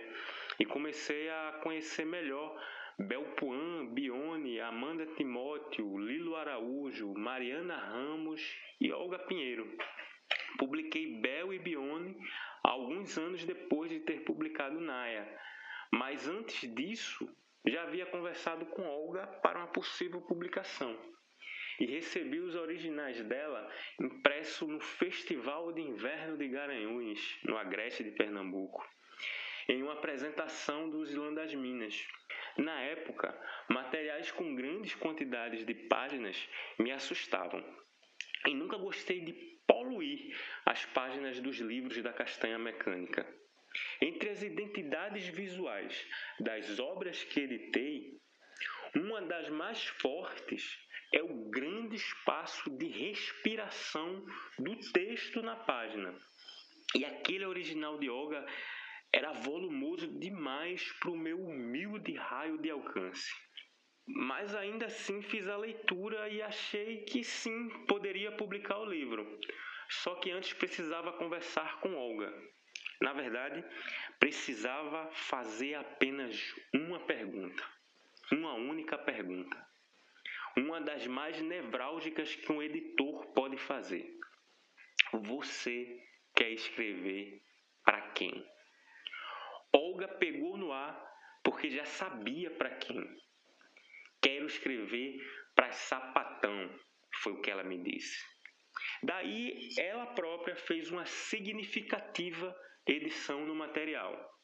e 0.60 0.64
comecei 0.64 1.30
a 1.30 1.60
conhecer 1.62 2.04
melhor 2.04 2.54
Belpuan, 2.98 3.86
Bione, 3.86 4.60
Amanda 4.60 5.06
Timóteo, 5.06 5.98
Lilo 5.98 6.36
Araújo, 6.36 7.12
Mariana 7.14 7.76
Ramos 7.76 8.40
e 8.80 8.92
Olga 8.92 9.18
Pinheiro. 9.18 9.66
Publiquei 10.58 11.20
Bel 11.20 11.52
e 11.52 11.58
Bione 11.58 12.16
alguns 12.62 13.18
anos 13.18 13.44
depois 13.44 13.90
de 13.90 14.00
ter 14.00 14.24
publicado 14.24 14.80
Naya, 14.80 15.26
mas 15.90 16.28
antes 16.28 16.72
disso 16.74 17.28
já 17.66 17.82
havia 17.82 18.06
conversado 18.06 18.66
com 18.66 18.82
Olga 18.82 19.26
para 19.42 19.58
uma 19.58 19.68
possível 19.68 20.20
publicação 20.20 20.96
e 21.80 21.86
recebi 21.86 22.38
os 22.38 22.54
originais 22.54 23.20
dela 23.24 23.68
impresso 24.00 24.66
no 24.66 24.80
Festival 24.80 25.72
de 25.72 25.80
Inverno 25.80 26.36
de 26.36 26.48
Garanhuns, 26.48 27.40
no 27.44 27.56
Agreste 27.56 28.04
de 28.04 28.12
Pernambuco, 28.12 28.86
em 29.68 29.82
uma 29.82 29.94
apresentação 29.94 30.88
do 30.90 31.02
Islã 31.02 31.32
das 31.32 31.54
Minas. 31.54 32.06
Na 32.56 32.80
época, 32.82 33.36
materiais 33.68 34.30
com 34.30 34.54
grandes 34.54 34.94
quantidades 34.94 35.64
de 35.64 35.74
páginas 35.74 36.48
me 36.78 36.92
assustavam 36.92 37.64
e 38.46 38.54
nunca 38.54 38.76
gostei 38.76 39.20
de 39.20 39.32
poluir 39.66 40.36
as 40.66 40.84
páginas 40.86 41.40
dos 41.40 41.56
livros 41.58 42.00
da 42.02 42.12
Castanha 42.12 42.58
Mecânica. 42.58 43.26
Entre 44.04 44.28
as 44.28 44.42
identidades 44.42 45.28
visuais 45.28 46.06
das 46.38 46.78
obras 46.78 47.24
que 47.24 47.40
editei, 47.40 48.20
uma 48.94 49.22
das 49.22 49.48
mais 49.48 49.82
fortes 50.02 50.78
é 51.10 51.22
o 51.22 51.48
grande 51.48 51.96
espaço 51.96 52.68
de 52.76 52.86
respiração 52.86 54.22
do 54.58 54.76
texto 54.92 55.40
na 55.40 55.56
página. 55.56 56.14
E 56.94 57.02
aquele 57.02 57.46
original 57.46 57.98
de 57.98 58.10
Olga 58.10 58.44
era 59.10 59.32
volumoso 59.32 60.06
demais 60.18 60.82
para 61.00 61.10
o 61.10 61.16
meu 61.16 61.40
humilde 61.42 62.14
raio 62.14 62.58
de 62.58 62.70
alcance. 62.70 63.32
Mas 64.06 64.54
ainda 64.54 64.84
assim 64.84 65.22
fiz 65.22 65.48
a 65.48 65.56
leitura 65.56 66.28
e 66.28 66.42
achei 66.42 67.04
que 67.04 67.24
sim, 67.24 67.70
poderia 67.86 68.32
publicar 68.32 68.80
o 68.80 68.84
livro. 68.84 69.40
Só 69.88 70.16
que 70.16 70.30
antes 70.30 70.52
precisava 70.52 71.14
conversar 71.14 71.80
com 71.80 71.94
Olga. 71.94 72.30
Na 73.04 73.12
verdade, 73.12 73.62
precisava 74.18 75.10
fazer 75.12 75.74
apenas 75.74 76.34
uma 76.72 76.98
pergunta. 77.00 77.62
Uma 78.32 78.54
única 78.54 78.96
pergunta. 78.96 79.62
Uma 80.56 80.80
das 80.80 81.06
mais 81.06 81.38
nevrálgicas 81.42 82.34
que 82.34 82.50
um 82.50 82.62
editor 82.62 83.26
pode 83.34 83.58
fazer. 83.58 84.10
Você 85.12 86.02
quer 86.34 86.52
escrever 86.52 87.42
para 87.84 88.00
quem? 88.12 88.42
Olga 89.70 90.08
pegou 90.08 90.56
no 90.56 90.72
ar 90.72 90.98
porque 91.42 91.68
já 91.68 91.84
sabia 91.84 92.50
para 92.52 92.70
quem. 92.70 93.04
Quero 94.22 94.46
escrever 94.46 95.20
para 95.54 95.72
sapatão, 95.72 96.74
foi 97.16 97.34
o 97.34 97.42
que 97.42 97.50
ela 97.50 97.64
me 97.64 97.76
disse. 97.82 98.33
Daí 99.04 99.68
ela 99.76 100.06
própria 100.06 100.56
fez 100.56 100.90
uma 100.90 101.04
significativa 101.04 102.56
edição 102.86 103.44
no 103.44 103.54
material. 103.54 104.34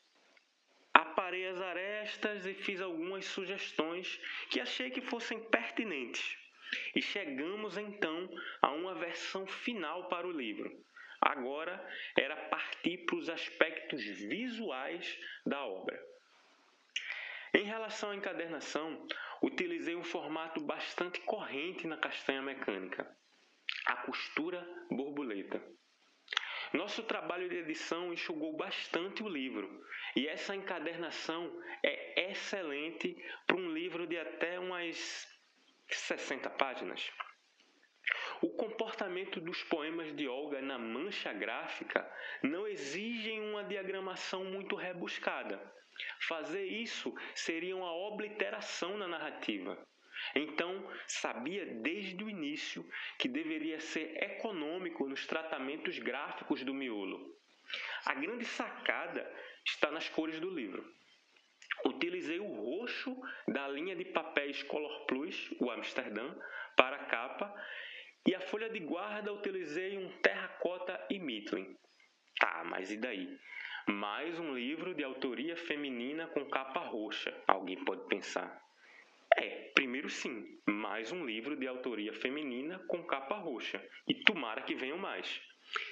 Aparei 0.92 1.46
as 1.46 1.58
arestas 1.58 2.44
e 2.44 2.52
fiz 2.52 2.78
algumas 2.82 3.24
sugestões 3.24 4.20
que 4.50 4.60
achei 4.60 4.90
que 4.90 5.00
fossem 5.00 5.40
pertinentes. 5.48 6.36
E 6.94 7.00
chegamos 7.00 7.78
então 7.78 8.28
a 8.60 8.70
uma 8.72 8.94
versão 8.94 9.46
final 9.46 10.08
para 10.10 10.26
o 10.26 10.30
livro. 10.30 10.70
Agora 11.22 11.82
era 12.14 12.36
partir 12.36 12.98
para 13.06 13.16
os 13.16 13.30
aspectos 13.30 14.02
visuais 14.04 15.18
da 15.46 15.64
obra. 15.64 15.98
Em 17.54 17.64
relação 17.64 18.10
à 18.10 18.14
encadernação, 18.14 19.06
utilizei 19.42 19.96
um 19.96 20.04
formato 20.04 20.60
bastante 20.60 21.18
corrente 21.20 21.86
na 21.86 21.96
castanha 21.96 22.42
mecânica, 22.42 23.10
a 23.86 23.96
costura 23.96 24.66
borboleta. 24.90 25.62
Nosso 26.72 27.02
trabalho 27.02 27.48
de 27.48 27.56
edição 27.56 28.12
enxugou 28.12 28.56
bastante 28.56 29.22
o 29.22 29.28
livro 29.28 29.84
e 30.14 30.28
essa 30.28 30.54
encadernação 30.54 31.50
é 31.82 32.30
excelente 32.30 33.16
para 33.46 33.56
um 33.56 33.72
livro 33.72 34.06
de 34.06 34.16
até 34.16 34.58
umas 34.58 35.26
60 35.88 36.48
páginas. 36.50 37.10
O 38.40 38.48
comportamento 38.50 39.40
dos 39.40 39.62
poemas 39.64 40.14
de 40.14 40.28
Olga 40.28 40.62
na 40.62 40.78
mancha 40.78 41.32
gráfica 41.32 42.08
não 42.42 42.66
exigem 42.66 43.40
uma 43.50 43.64
diagramação 43.64 44.44
muito 44.44 44.76
rebuscada. 44.76 45.60
Fazer 46.26 46.64
isso 46.64 47.12
seria 47.34 47.76
uma 47.76 47.92
obliteração 47.92 48.96
na 48.96 49.06
narrativa. 49.06 49.76
Então, 50.34 50.86
sabia 51.06 51.66
desde 51.66 52.22
o 52.22 52.30
início 52.30 52.88
que 53.18 53.28
deveria 53.28 53.80
ser 53.80 54.22
econômico 54.22 55.08
nos 55.08 55.26
tratamentos 55.26 55.98
gráficos 55.98 56.62
do 56.64 56.74
miolo. 56.74 57.36
A 58.06 58.14
grande 58.14 58.44
sacada 58.44 59.28
está 59.64 59.90
nas 59.90 60.08
cores 60.08 60.40
do 60.40 60.50
livro. 60.50 60.84
Utilizei 61.84 62.38
o 62.40 62.46
roxo 62.46 63.16
da 63.48 63.68
linha 63.68 63.96
de 63.96 64.04
papéis 64.04 64.62
Color 64.64 65.06
Plus, 65.06 65.50
o 65.60 65.70
Amsterdã, 65.70 66.34
para 66.76 66.96
a 66.96 67.04
capa 67.06 67.54
e 68.26 68.34
a 68.34 68.40
folha 68.40 68.68
de 68.68 68.80
guarda 68.80 69.32
utilizei 69.32 69.98
um 69.98 70.10
terracota 70.20 71.06
e 71.10 71.18
Mitlin. 71.18 71.76
Tá, 72.38 72.62
mas 72.64 72.90
e 72.90 72.96
daí? 72.96 73.38
Mais 73.86 74.38
um 74.38 74.54
livro 74.54 74.94
de 74.94 75.02
autoria 75.02 75.56
feminina 75.56 76.26
com 76.28 76.48
capa 76.48 76.80
roxa, 76.80 77.34
alguém 77.46 77.82
pode 77.84 78.06
pensar. 78.08 78.62
É, 79.36 79.70
primeiro 79.74 80.08
sim, 80.08 80.60
mais 80.68 81.12
um 81.12 81.24
livro 81.24 81.56
de 81.56 81.66
autoria 81.66 82.12
feminina 82.12 82.78
com 82.88 83.04
capa 83.04 83.36
roxa. 83.36 83.82
E 84.08 84.14
tomara 84.24 84.62
que 84.62 84.74
venham 84.74 84.98
mais. 84.98 85.40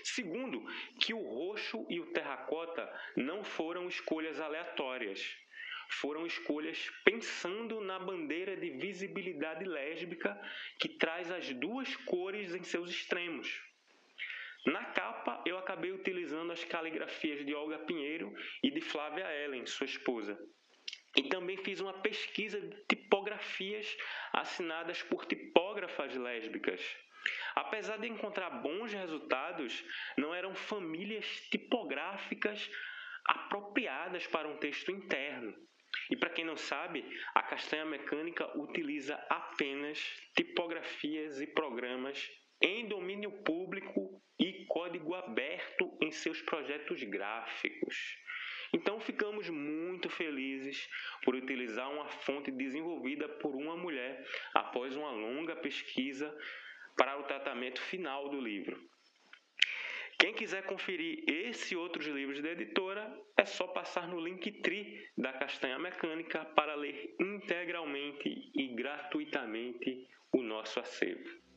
Segundo, 0.02 0.64
que 1.00 1.14
o 1.14 1.22
roxo 1.22 1.86
e 1.88 2.00
o 2.00 2.12
terracota 2.12 2.90
não 3.16 3.44
foram 3.44 3.88
escolhas 3.88 4.40
aleatórias. 4.40 5.36
Foram 5.90 6.26
escolhas 6.26 6.90
pensando 7.04 7.80
na 7.80 7.98
bandeira 7.98 8.56
de 8.56 8.70
visibilidade 8.70 9.64
lésbica 9.64 10.38
que 10.78 10.88
traz 10.88 11.30
as 11.30 11.52
duas 11.54 11.94
cores 11.96 12.54
em 12.54 12.62
seus 12.62 12.90
extremos. 12.90 13.62
Na 14.66 14.84
capa, 14.86 15.42
eu 15.46 15.56
acabei 15.56 15.92
utilizando 15.92 16.52
as 16.52 16.62
caligrafias 16.64 17.46
de 17.46 17.54
Olga 17.54 17.78
Pinheiro 17.78 18.34
e 18.62 18.70
de 18.70 18.80
Flávia 18.80 19.24
Ellen, 19.44 19.64
sua 19.64 19.86
esposa. 19.86 20.38
E 21.16 21.22
também 21.24 21.56
fiz 21.56 21.80
uma 21.80 21.94
pesquisa 21.94 22.60
de 22.60 22.76
tipografias 22.88 23.96
assinadas 24.32 25.02
por 25.02 25.24
tipógrafas 25.26 26.14
lésbicas. 26.14 26.80
Apesar 27.54 27.98
de 27.98 28.08
encontrar 28.08 28.50
bons 28.62 28.92
resultados, 28.92 29.84
não 30.16 30.34
eram 30.34 30.54
famílias 30.54 31.26
tipográficas 31.50 32.70
apropriadas 33.24 34.26
para 34.26 34.48
um 34.48 34.56
texto 34.58 34.90
interno. 34.90 35.54
E 36.10 36.16
para 36.16 36.30
quem 36.30 36.44
não 36.44 36.56
sabe, 36.56 37.04
a 37.34 37.42
castanha 37.42 37.84
mecânica 37.84 38.46
utiliza 38.58 39.14
apenas 39.28 39.98
tipografias 40.36 41.40
e 41.40 41.46
programas 41.46 42.30
em 42.60 42.88
domínio 42.88 43.30
público 43.42 44.22
e 44.38 44.64
código 44.66 45.14
aberto 45.14 45.96
em 46.02 46.10
seus 46.10 46.40
projetos 46.42 47.02
gráficos. 47.04 48.16
Então 48.72 49.00
ficamos 49.00 49.48
muito 49.48 50.08
felizes 50.10 50.88
por 51.24 51.34
utilizar 51.34 51.90
uma 51.90 52.08
fonte 52.08 52.50
desenvolvida 52.50 53.28
por 53.28 53.54
uma 53.54 53.76
mulher 53.76 54.26
após 54.54 54.94
uma 54.94 55.10
longa 55.10 55.56
pesquisa 55.56 56.36
para 56.96 57.18
o 57.18 57.24
tratamento 57.24 57.80
final 57.80 58.28
do 58.28 58.40
livro. 58.40 58.78
Quem 60.18 60.34
quiser 60.34 60.64
conferir 60.64 61.22
esse 61.28 61.74
e 61.74 61.76
outros 61.76 62.04
livros 62.06 62.42
da 62.42 62.50
editora, 62.50 63.16
é 63.36 63.44
só 63.44 63.68
passar 63.68 64.08
no 64.08 64.18
Linktree 64.20 65.08
da 65.16 65.32
Castanha 65.32 65.78
Mecânica 65.78 66.44
para 66.44 66.74
ler 66.74 67.14
integralmente 67.20 68.50
e 68.52 68.66
gratuitamente 68.74 70.08
o 70.32 70.42
nosso 70.42 70.80
acervo. 70.80 71.47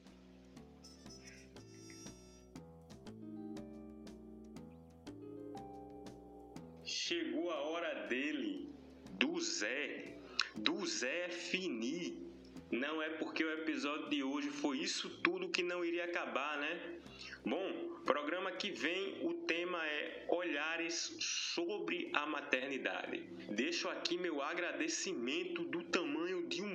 Chegou 7.11 7.51
a 7.51 7.59
hora 7.63 8.07
dele, 8.07 8.73
do 9.19 9.37
Zé, 9.41 10.15
do 10.55 10.85
Zé 10.85 11.27
Fini. 11.27 12.31
Não 12.71 13.01
é 13.01 13.09
porque 13.09 13.43
o 13.43 13.51
episódio 13.51 14.09
de 14.09 14.23
hoje 14.23 14.49
foi 14.49 14.77
isso 14.77 15.09
tudo 15.21 15.49
que 15.49 15.61
não 15.61 15.83
iria 15.83 16.05
acabar, 16.05 16.57
né? 16.57 17.01
Bom, 17.45 17.99
programa 18.05 18.49
que 18.53 18.71
vem 18.71 19.27
o 19.27 19.33
tema 19.45 19.85
é 19.85 20.25
Olhares 20.29 21.13
sobre 21.19 22.09
a 22.13 22.25
maternidade. 22.25 23.19
Deixo 23.49 23.89
aqui 23.89 24.17
meu 24.17 24.41
agradecimento 24.41 25.65
do 25.65 25.83
tamanho 25.83 26.47
de 26.47 26.61
um 26.61 26.69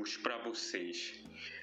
ônibus 0.00 0.16
para 0.16 0.38
vocês. 0.38 1.14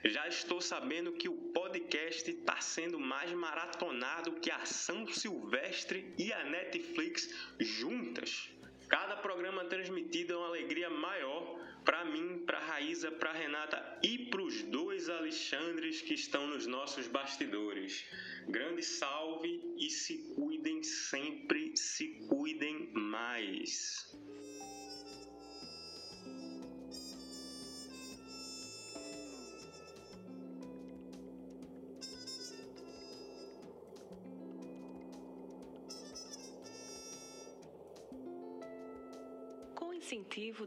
Já 0.05 0.27
estou 0.27 0.61
sabendo 0.61 1.11
que 1.13 1.27
o 1.27 1.35
podcast 1.51 2.29
está 2.29 2.61
sendo 2.61 2.99
mais 2.99 3.31
maratonado 3.33 4.33
que 4.33 4.51
a 4.51 4.63
São 4.65 5.07
Silvestre 5.07 6.13
e 6.17 6.31
a 6.31 6.43
Netflix 6.43 7.29
juntas. 7.59 8.49
Cada 8.87 9.17
programa 9.17 9.65
transmitido 9.65 10.33
é 10.33 10.37
uma 10.37 10.47
alegria 10.47 10.89
maior 10.89 11.59
para 11.83 12.05
mim, 12.05 12.43
para 12.45 12.59
Raíza, 12.59 13.11
para 13.11 13.33
Renata 13.33 13.99
e 14.03 14.29
para 14.29 14.41
os 14.41 14.61
dois 14.63 15.09
Alexandres 15.09 16.01
que 16.01 16.13
estão 16.13 16.47
nos 16.47 16.67
nossos 16.67 17.07
bastidores. 17.07 18.05
Grande 18.47 18.83
salve 18.83 19.61
e 19.77 19.89
se 19.89 20.33
cuidem 20.35 20.83
sempre, 20.83 21.75
se 21.75 22.07
cuidem 22.29 22.91
mais. 22.93 24.15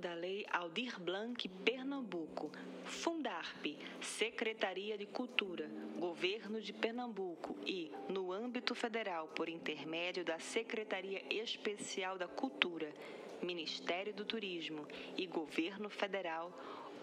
Da 0.01 0.15
Lei 0.15 0.45
Aldir 0.51 0.99
Blanc 0.99 1.49
Pernambuco, 1.65 2.51
Fundarp, 2.85 3.65
Secretaria 4.01 4.99
de 4.99 5.07
Cultura, 5.07 5.71
Governo 5.97 6.61
de 6.61 6.73
Pernambuco 6.73 7.57
e, 7.65 7.89
no 8.09 8.33
âmbito 8.33 8.75
federal, 8.75 9.29
por 9.29 9.49
intermédio 9.49 10.25
da 10.25 10.41
Secretaria 10.41 11.23
Especial 11.31 12.19
da 12.19 12.27
Cultura, 12.27 12.93
Ministério 13.41 14.13
do 14.13 14.25
Turismo 14.25 14.89
e 15.17 15.25
Governo 15.25 15.89
Federal, 15.89 16.53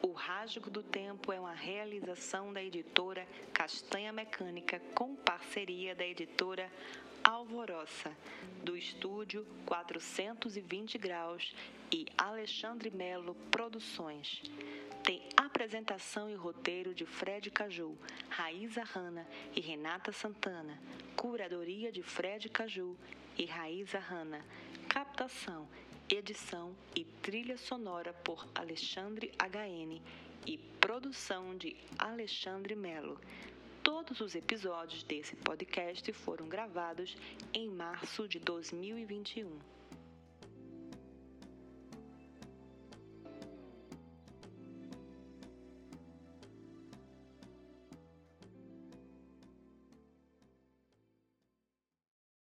o 0.01 0.11
Rasgo 0.11 0.70
do 0.70 0.84
Tempo 0.84 1.32
é 1.32 1.39
uma 1.39 1.53
realização 1.53 2.51
da 2.51 2.61
editora 2.61 3.26
Castanha 3.53 4.11
Mecânica 4.11 4.82
com 4.93 5.15
parceria 5.15 5.95
da 5.95 6.05
editora 6.05 6.70
Alvoroça, 7.28 8.16
do 8.64 8.78
estúdio 8.78 9.46
420 9.66 10.98
Graus 10.98 11.54
e 11.92 12.06
Alexandre 12.18 12.90
Melo 12.90 13.36
Produções. 13.52 14.42
Tem 15.04 15.22
apresentação 15.36 16.30
e 16.30 16.36
roteiro 16.36 16.96
de 16.96 17.06
Fred 17.06 17.52
Caju, 17.52 17.98
Raíza 18.30 18.82
Hanna 18.82 19.28
e 19.54 19.60
Renata 19.60 20.14
Santana. 20.14 20.82
Curadoria 21.18 21.92
de 21.92 22.02
Fred 22.02 22.48
Caju 22.48 22.96
e 23.38 23.44
Raíza 23.44 24.00
Hanna. 24.00 24.46
Captação, 24.88 25.68
edição 26.10 26.74
e 26.96 27.04
trilha 27.04 27.58
sonora 27.58 28.14
por 28.14 28.48
Alexandre 28.56 29.34
HN 29.38 30.02
e 30.46 30.58
produção 30.80 31.58
de 31.58 31.76
Alexandre 32.00 32.74
Melo. 32.74 33.20
Todos 33.88 34.20
os 34.20 34.36
episódios 34.36 35.02
desse 35.04 35.34
podcast 35.38 36.12
foram 36.12 36.50
gravados 36.50 37.16
em 37.54 37.70
março 37.70 38.28
de 38.28 38.38
2021. 38.38 39.77